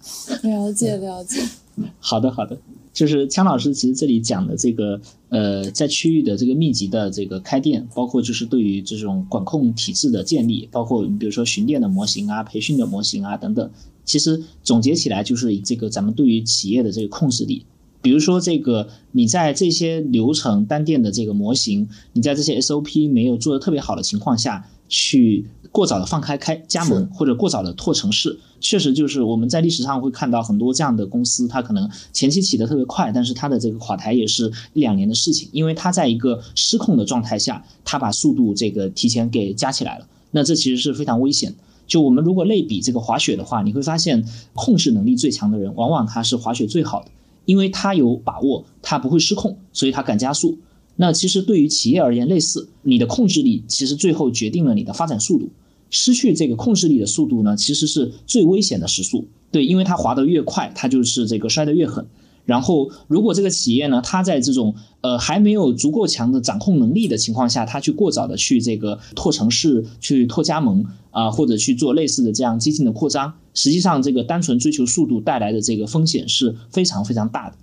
[0.45, 1.43] 了解，了解。
[1.99, 2.57] 好的，好的。
[2.97, 4.99] 就是枪老师其实这里讲的这个，
[5.29, 13.71] 呃，在区域的这个密集的这个开店，包括就是对于这种管控体制的建立，包括你比如说巡店的模型啊、培训的模型啊等等，
[14.07, 17.67] 其实总结起来就是这个咱们对于企业的这个控制力。
[18.01, 25.47] 比如说这个你在这些流程单店的这个模型，你在这些 SOP 没有做的特别好的情况下去。
[25.73, 41.55] 过早的放开开加盟，或者过早的拓城市，确实就是我们在历史上会看到很多这样的公司，它可能前期起得特别快，但是它的这个垮台也是一两年的事情，因为它在一个失控的状态下，它把速度这个提前给加起来了，那这其实是非常危险。
[41.87, 47.11] 就我们如果类比这个滑雪的话，你会发现控制能力最强的人，往往他是滑雪最好的，
[47.45, 50.57] 因为他有把握，他不会失控，所以他敢加速。
[50.97, 55.49] 那其实对于企业而言，类似你的控制力，其实最后决定了你的发展速度。
[55.91, 59.25] 失去这个控制力的速度呢，其实是最危险的时速。
[59.53, 62.05] 对，因为它滑得越快，它就是这个摔得越狠。
[62.45, 77.57] 然后，如果这个企业呢，它在这种呃还没有足够强的掌控能力的情况下，它去过早的去这个拓城市、去拓加盟啊，或者去做类似的这样激进的扩张，实际上这个单纯追求速度带来的这个风险是非常非常大的。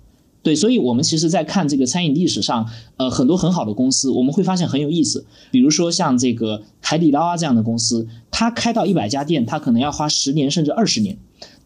[0.44, 2.68] 对，所以，我们其实，在看这个餐饮历史上，
[2.98, 5.24] 呃，很多很好的公司，我们会发现很有意思。
[5.50, 11.16] 比如说像这个海底捞啊这样的公司，它开到一百家店，它可能要花十年甚至二十年，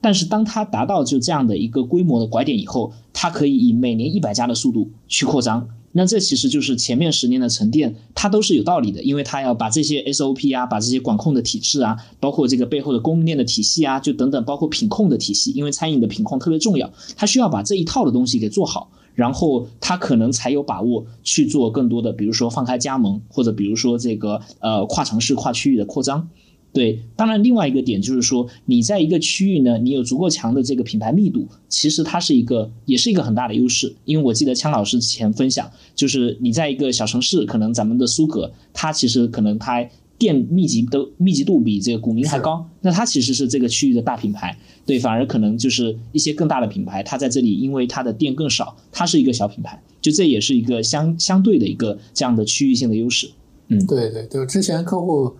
[0.00, 5.68] 但是当它达到就这样的一个规模的拐点以后，它可以以每年一百家的速度去扩张。
[5.98, 26.28] 那这其实就是前面十年的沉淀，它都是有道理的，因为它要把这些 SOP 啊，把这些管控的体制啊，包括这个背后的供应链的体系啊，就等等，包括品控的体系，因为餐饮的品控特别重要，它需要把这一套的东西给做好，然后它可能才有把握去做更多的，比如说放开加盟，或者比如说这个呃跨城市、跨区域的扩张。
[26.78, 33.92] 对，当然，另外一个点就是说，你在一个区域呢，你有足够强的这个品牌密度，其实它是一个，也是一个很大的优势。
[34.04, 39.84] 因为我记得枪老师之前分享，就是你在一个小城市，可能咱们的苏格，它其实可能它
[40.18, 44.56] 店密集都密集度比这个古茗还高，那它其实是这个区域的大品牌。
[44.86, 53.28] 对，反而可能就是一些更大的品牌，它在这里，因为它的店更少，它是一个小品牌，就这也是一个相相对的一个这样的区域性的优势。
[53.66, 55.34] 嗯，对对，就之前客户。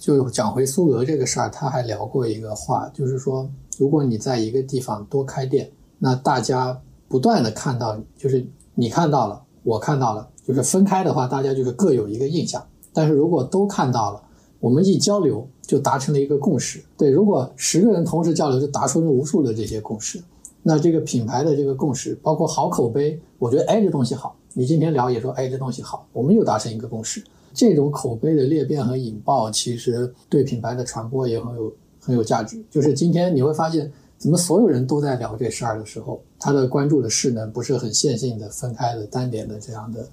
[0.00, 3.46] 就讲回苏俄这个事儿，他还聊过一个话，就是说，
[3.76, 12.66] 如果你在一个地方多开店，那大家不断的看到，就是你看到了，我看到了，就是分开的话，大家就是各有一个印象。
[12.94, 14.22] 但是如果都看到了，
[14.58, 16.82] 我们一交流就达成了一个共识。
[16.96, 20.18] 对，如果十个人同时交流，就达出了无数的这些共识。
[20.62, 27.22] 那这个品牌的这个共识，包括好口碑，我觉得哎这东西好，你今天聊也说哎这东西好，我们又达成一个共识。
[27.52, 32.62] 这种口碑的裂变和引爆，其实对品牌的传播也很有很有价值。
[32.70, 40.08] 就是今天你会发现，怎么所有人都在聊这事儿的时候，他的关注的势能不是很线性的、分开的、单点的这样的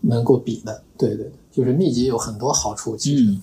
[0.00, 0.82] 能够比的。
[0.98, 3.24] 对对对，就是密集有很多好处，其实。
[3.24, 3.42] 嗯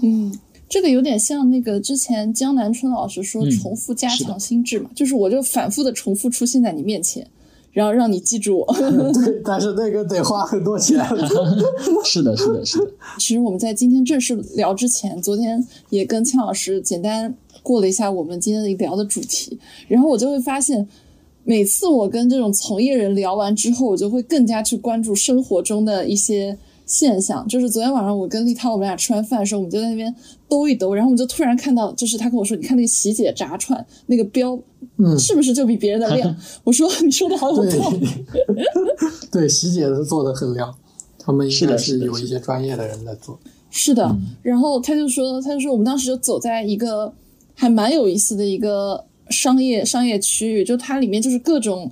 [0.00, 0.38] 嗯，
[0.68, 7.28] 这个有点像那个之前江南春老师说嗯重复加强心智嘛，就是我就反复的重复出现在你面前，
[7.78, 8.66] 然后让你记住我。
[9.14, 10.98] 对，但是那个得花很多钱。
[12.04, 12.90] 是的，是的，是的，
[13.20, 17.32] 其实我们在今天正式聊之前，昨天也跟枪老师简单
[17.62, 19.56] 过了一下我们今天的聊的主题，
[19.86, 20.88] 然后我就会发现，
[21.44, 27.46] 每次我跟这种从业人聊完之后，我就会更加去关注生活中的一些现象。
[27.46, 30.12] 就是昨天晚上我跟立涛我们俩吃完饭的时候，我们就在那边
[30.48, 34.58] 兜一兜，然后我们就突然看到，就是他跟我说：“你看那个喜姐炸串那个标，
[34.96, 36.34] 嗯，是不是就比别人的亮？”
[36.64, 38.00] 我说：“你说的好有道理。”
[39.30, 40.74] 对， 对，喜姐是做的很亮，
[41.18, 43.38] 他们应是该是有一些专业的人在做。
[43.70, 47.12] 是的，然后他就说，他就说我们当时就走在一个
[47.54, 51.90] 还蛮有意思的一个商业商业区域，就它里面就是各种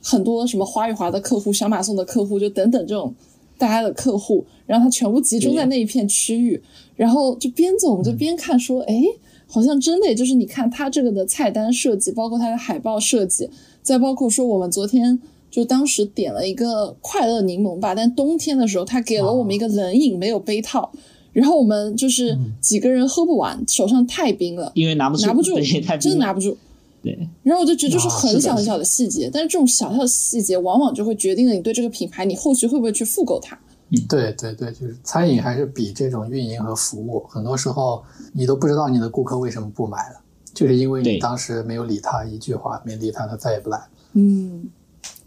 [0.00, 3.12] 很多什么华与华的客户、小马送的客户，就等等这种
[3.58, 6.62] 大家的客户，然后它全部集中在那一片区域，
[6.96, 9.02] 然后就边走我们就边看说，哎、
[9.46, 13.48] 好像真的就是你看它这个的菜单设计，包括它的海报设计，
[13.82, 15.20] 再包括说我们昨天。
[15.48, 20.92] 就当时点了一个快乐柠檬吧，但冬天的时候，他给了我们一个冷饮，没有杯套，
[21.32, 25.58] 然后我们就是几个人喝不完，手上太冰了，因为拿不住，拿不住
[25.98, 26.54] 真的拿不住。
[27.02, 33.58] 对，然后我就觉得就是啊很小很小的细节，但是这种小小的细节往往就会决定了你对这个品牌，你后续会不会去复购它。
[34.08, 38.02] 对对对，就是餐饮还是比这种运营和服务，很多时候
[38.32, 40.20] 你都不知道你的顾客为什么不买了，
[40.52, 43.80] 就是因为你当时没有理他一句话，没理他，他再也不来。
[44.14, 44.68] 嗯，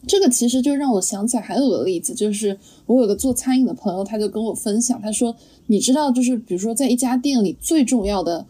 [0.08, 5.36] 这个其实就让我想起来还有个例子，就是我有个做餐饮的朋友，他就跟我分享，他说
[5.68, 8.46] ：“你知道，就是比如说在一家店里最重要的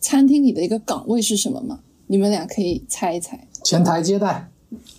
[0.00, 1.80] 餐厅里的一个岗位是什么吗？
[2.06, 3.46] 你们俩可以猜一猜。
[3.62, 4.50] 前台接待、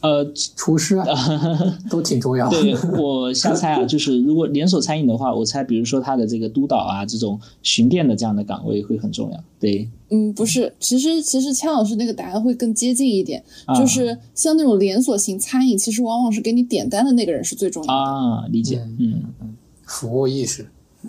[0.01, 0.25] 呃，
[0.55, 1.05] 厨师啊
[1.89, 2.61] 都挺重要的。
[2.61, 9.43] 对我瞎猜啊，就是如果连锁餐饮的话，我猜，比如说它的这个督导啊，这种巡店的这样的岗位会很重要。
[9.59, 17.93] 对，嗯，不是，其实其实千老师那个答案会更接近一点，啊就是像那种连锁型餐饮，其实往往是给你点单的那个人是最重要的。
[17.93, 19.23] 啊，理解，嗯，
[19.85, 20.67] 服务意识，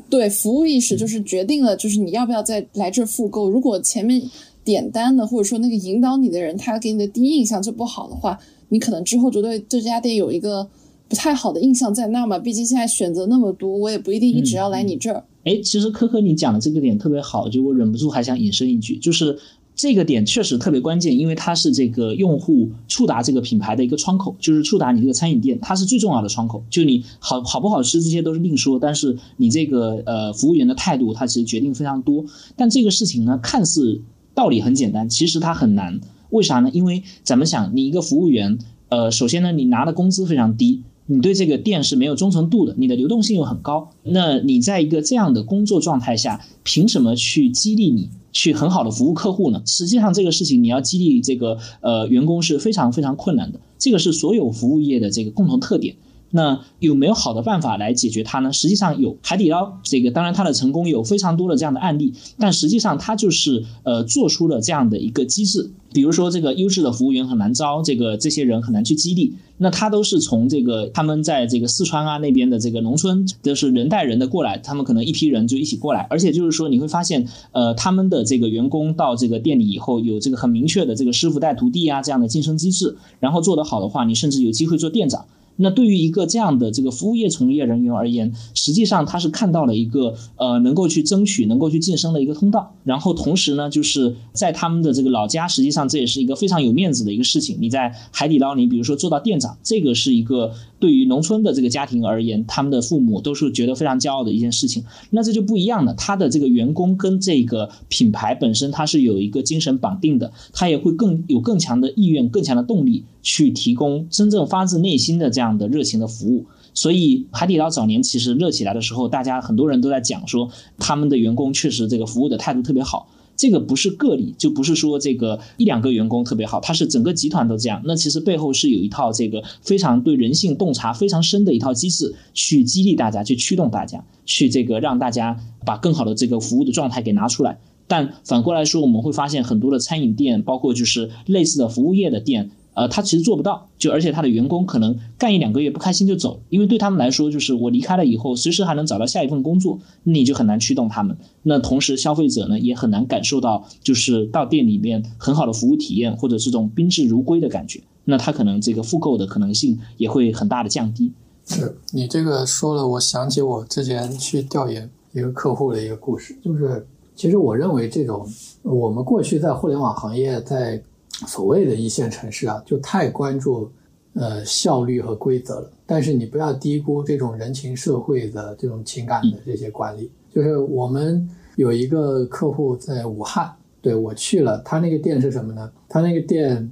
[0.09, 3.51] 对，服务意识就是决定了，就是你要不要再来这儿复购。
[3.51, 4.23] 如果前面
[4.65, 8.39] 点单的或者说那个引导你的人，他给你的第一印象就不好的话，
[8.69, 10.69] 你可能之后就对这家店有一个
[11.09, 12.39] 不太好的印象在那嘛。
[12.39, 15.25] 毕竟现在选择那么多，我也不一定一直要来你这儿。
[15.45, 19.39] 哎，其实科科你讲的这个点特别好，就我忍不住还想引申一句，就是
[19.77, 26.65] 这个点确实特别关键，因为它是这个用户触达这个品牌的一个窗口，就是触达你这个餐饮店，它是最重要的窗口。
[26.69, 32.25] 就你好好不好吃这些都是另说，但是你这个呃服务员的态度，它其实决定非常多。
[32.57, 34.01] 但这个事情呢，看似
[34.35, 36.01] 道理很简单，其实它很难。
[36.31, 36.71] 为啥呢？
[36.73, 38.59] 因为咱们想，你一个服务员，
[38.89, 49.63] 呃，首先呢，你拿的工资非常低，你对这个店是没有忠诚度的，你的流动性又很高，那你在一个这样的工作状态下，凭什么去激励你去很好的服务客户呢？
[49.65, 55.95] 实际上，这个事情你要激励这个呃员工是非常非常困难的，这个是所有服务业的这个共同特点。
[56.31, 58.53] 那有没有好的办法来解决它呢？
[58.53, 85.25] 实际上有，海底捞这个当然它的成功有非常多的这样的案例，但实际上它就是呃做出了这样的一个机制，比如说这个优质的服务员很难招，这个这些人很难去激励，那他都是从这个他们在这个四川啊那边的这个农村，就是人带人的过来，他们可能一批人就一起过来，而且就是说你会发现，呃，他们的这个员工到这个店里以后，有这个很明确的这个师傅带徒弟啊这样的晋升机制，然后做得好的话，你甚至有机会做店长。
[85.57, 92.75] 那对于一个这样的这个服务业从业人员而言，实际上他是看到了一个呃能够去争取、能够去晋升的一个通道。
[92.85, 97.57] 然后同时呢，就是在他们的这个老家，实际上这也是一个非常有面子的一个事情。
[97.61, 104.85] 你在海底捞，你比如说做到店长，这个是一个对于农村的这个家庭而言，他们的父母都是觉得非常骄傲的一件事情。
[105.11, 116.47] 那这就不一样了，他的这个员工跟这个品牌本身，它是有一个精神绑定的，他也会更有更强的意愿、更强的动力去提供真正发自内心的这样的热情的服务。
[116.75, 120.49] 所以海底捞早年其实热起来的时候，大家很多人都在讲说，
[120.79, 123.09] 他们的员工确实这个服务的态度特别好。
[123.37, 127.83] 这个不是个例，就不是说这个一两个员工特别好，它是整个集团都这样。
[127.85, 137.59] 那其实背后是有一套这个非常对人性洞察非常深的一套机制，去激励大家，去驱动大家，去这个让大家把更好的这个服务的状态给拿出来。
[137.89, 151.17] 但反过来说，我们会发现很多的餐饮店，包括就是类似的服务业的店，呃，他其实做不到，就而且他的员工可能干一两个月不开心就走，因为对他们来说，就是我离开了以后，随时还能找到下一份工作，你就很难驱动他们。
[151.45, 161.11] 那同时，消费者呢也很难感受到，就是到店里面很好的服务体验或者这种宾至如归的感觉，那他可能这个复购的可能性也会很大的降低。
[161.47, 168.29] 是你这个说了，我想起我之前去调研一个客户的一个故事，就是其实我认为这种
[168.61, 170.83] 我们过去在互联网行业在。
[171.27, 173.71] 所谓的一线城市啊，就太关注
[174.15, 175.71] 呃效率和规则了。
[175.87, 180.11] 但是你不要低估这种人情社会的这种情感的这些管理。
[180.35, 185.73] 就是我们有一个客户在武汉，对我去了，他那个店是什么呢？
[185.89, 186.71] 他那个店，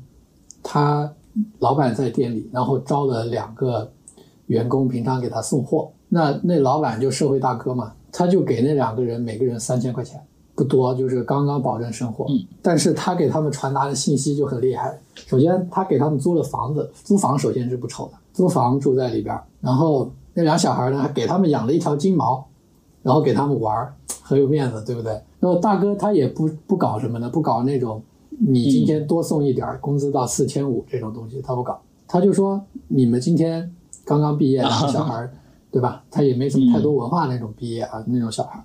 [0.63, 1.11] 他
[1.61, 3.91] 老板在店里，然后招了两个
[4.49, 5.91] 员工，平常给他送货。
[6.09, 10.21] 那那老板就社会大哥嘛，他就给那两个人每个人三千块钱。
[10.55, 12.27] 不多，就是刚刚保证生活。
[12.29, 14.99] 嗯，但是他给他们传达的信息就很厉害。
[15.27, 19.37] 首先，他给他们租了房子，租房首先是不愁的，租房住在里边。
[19.61, 22.45] 然后那俩小孩呢，还给他们养了一条金毛，
[23.03, 25.13] 然后给他们玩，很有面子，对不对？
[25.41, 28.01] 然后大哥他也不不搞什么呢，不搞那种
[28.31, 31.81] 你今天多送一点，工资到四千五这种东西，他不搞。
[32.07, 33.75] 他就说你们今天
[34.05, 35.29] 刚刚毕业的小孩，
[35.73, 36.05] 对吧？
[36.11, 38.63] 他也没什么太多文化那种毕业啊那种小孩。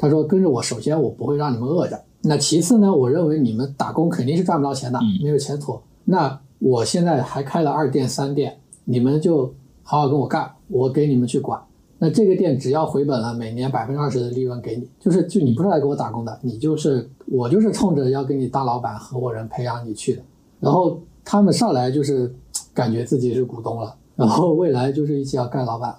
[0.00, 2.00] 他说：“跟着我，首先我不会让你们饿着。
[2.22, 2.90] 那其次呢？
[2.90, 5.78] 我认为你们打工肯定是赚不到钱的，没有前途。
[6.06, 9.52] 那我现在还开了二店、三店，你们就
[9.82, 11.60] 好好跟我干，我给你们去管。
[11.98, 14.88] 那这个店只要回本了，每年百分之二十的利润给你。
[14.98, 20.22] 就是就你不是来给我打工的，你就是我就是冲着要给你当老板、合伙人培养你去的。
[20.60, 22.34] 然后他们上来就是
[22.72, 25.98] 感觉自己是股东了，然后未来就是一起要干老板了。”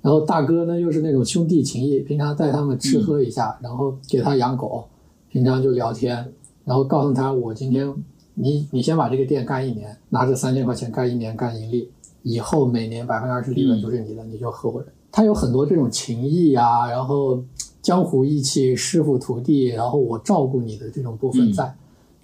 [0.00, 4.84] 然后大哥呢，又是那种兄弟情谊，平常带他们吃喝一下，然后给他养狗，
[5.28, 6.32] 平常就聊天，
[6.64, 7.92] 然后告诉他我今天
[8.34, 11.90] 你你先把这个店干一年，拿着三千块钱干一年干盈利，
[12.22, 14.88] 以后每年百分之二十利润就是你的，你就合伙人。
[15.10, 17.42] 他有很多这种情谊啊，然后
[17.82, 21.74] 江湖义气、师傅徒弟，然后我照顾你的这种部分在，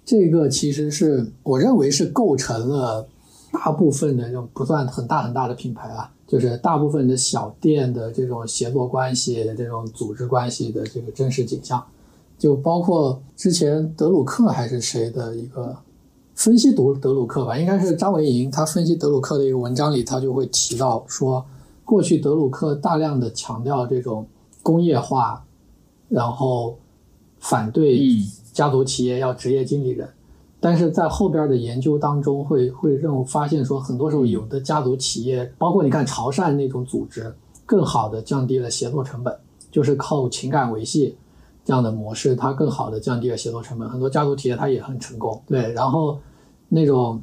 [0.05, 3.05] 这个其实是我认为是构成了
[3.51, 6.09] 大部分的这种不算很大很大的品牌啊。
[6.27, 11.85] 就是大部分的小店的这种协作关系、这种组织关系的这个真实景象，
[12.37, 15.77] 就包括之前德鲁克还是谁的一个
[16.33, 21.45] 分析德德鲁克吧，应该是张维迎，他分析德鲁克的一个文章里，他就会提到说，
[21.83, 24.25] 过去德鲁克大量的强调这种
[24.63, 25.45] 工业化，
[26.09, 26.77] 然后
[27.39, 27.99] 反对
[28.51, 30.09] 家族企业要职业经理人。
[30.65, 37.31] 但是在后边的研究当中，会会认为发现说，很多时候有的家族企业，包括你看潮汕那种组织，
[37.67, 39.31] 更好的降低了协作成本，
[39.69, 41.15] 就是靠情感维系
[41.63, 43.87] 这样的模式，它更好的降低了协作成本。
[43.87, 45.71] 很多家族企业它也很成功，对。
[45.73, 46.17] 然后
[46.67, 47.21] 那种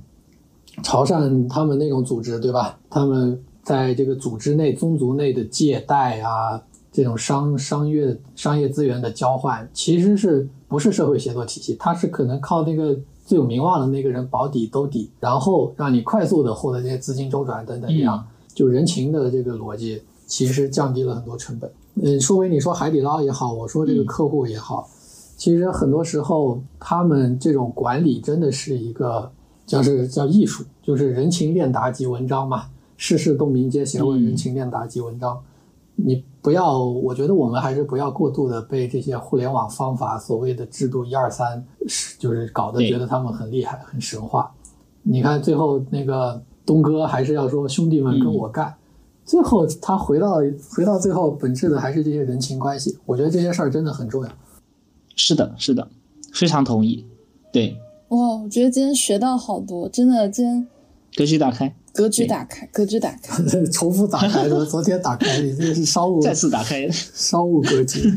[0.85, 2.79] 潮汕他们那种组织，对吧？
[2.89, 6.63] 他们在这个组织内宗族内的借贷啊，
[6.93, 11.77] 这种商商业商业资源的交换，其实是不是社会协作体系？
[11.81, 12.97] 它是可能靠那个。
[13.25, 21.71] 最有名望的那个人保底兜底，然后让你快速的获得这些资金周转等等这样，就人情的这个逻辑，其实降低了很多成本。
[21.95, 24.89] 嗯，说回你说海底捞也好，我说这个客户也好，
[25.37, 29.31] 其实很多时候他们这种管理真的是一个
[29.67, 32.67] 叫是叫艺术，就是人情练达即文章嘛，
[32.97, 35.39] 世事洞明皆学问，人情练达即文章。
[35.95, 41.65] 你不要，我觉得我们还是不要过度的被这些互联网方法所谓的制度一二三，
[42.19, 44.53] 就是搞得觉得他们很厉害、很神话。
[45.05, 48.75] 你看最后那个东哥还是要说兄弟们跟我干，
[49.25, 50.39] 最后他回到
[50.75, 52.99] 回到最后本质的还是这些人情关系。
[53.07, 54.31] 我觉得这些事儿真的很重要。
[55.15, 55.87] 是的，是的，
[56.33, 57.07] 非常同意。
[57.53, 57.77] 对，
[58.09, 60.67] 哇，我觉得今天学到好多，真的今天
[61.17, 61.73] 格局打开。
[61.93, 63.43] 格局打开，格局打开，
[63.73, 64.65] 重复打开的。
[64.67, 68.13] 昨天打开，你这个是商务 再次打开， 商务格局。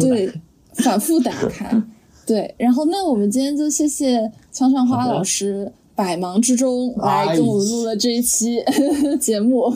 [0.00, 0.32] 对，
[0.74, 1.82] 反复打开。
[2.26, 8.64] 对，然后那我们今天就谢谢枪上花老师百忙之中来跟我们录了这一期
[9.20, 9.70] 节目。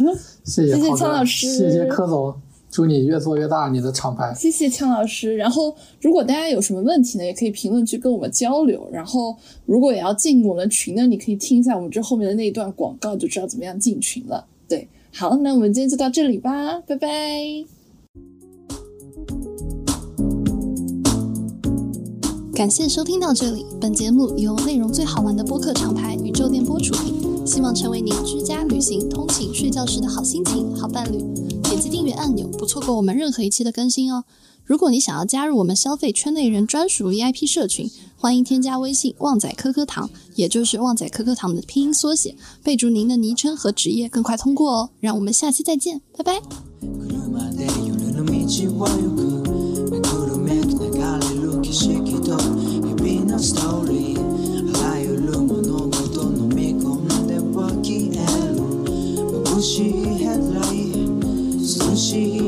[0.44, 2.34] 谢谢，谢谢枪老师，谢谢柯总。
[2.70, 4.32] 祝你越做越大，你的厂牌。
[4.34, 5.34] 谢谢枪老师。
[5.36, 8.86] 然后，如果大家有什么问题呢，也可以评论区跟我们交流。
[8.92, 9.34] 然后，
[9.64, 14.44] 如果也要进我们群呢，你可以听一下我们这后面的那一段广告，就知道怎么样进群了。
[14.68, 17.08] 对，好，那我们今天就到这里吧，拜拜。
[22.54, 31.18] 感谢收听到这里，本节目由内容最好玩的播客厂牌宇宙电波出品，希望成为您居家、旅行、通勤、睡觉时的好心情、好伴侣。
[31.68, 34.24] 点击订阅按钮，不错过我们任何一期的更新哦。
[34.64, 44.90] 如果你想要加入我们消费圈内人专属 VIP 社群，欢迎添加微信“旺仔科科堂”，也就是“旺仔科科堂”的拼音缩写，备注您的昵称和职业，更快通过哦。
[44.98, 46.40] 让我们下期再见，拜拜。
[62.10, 62.47] she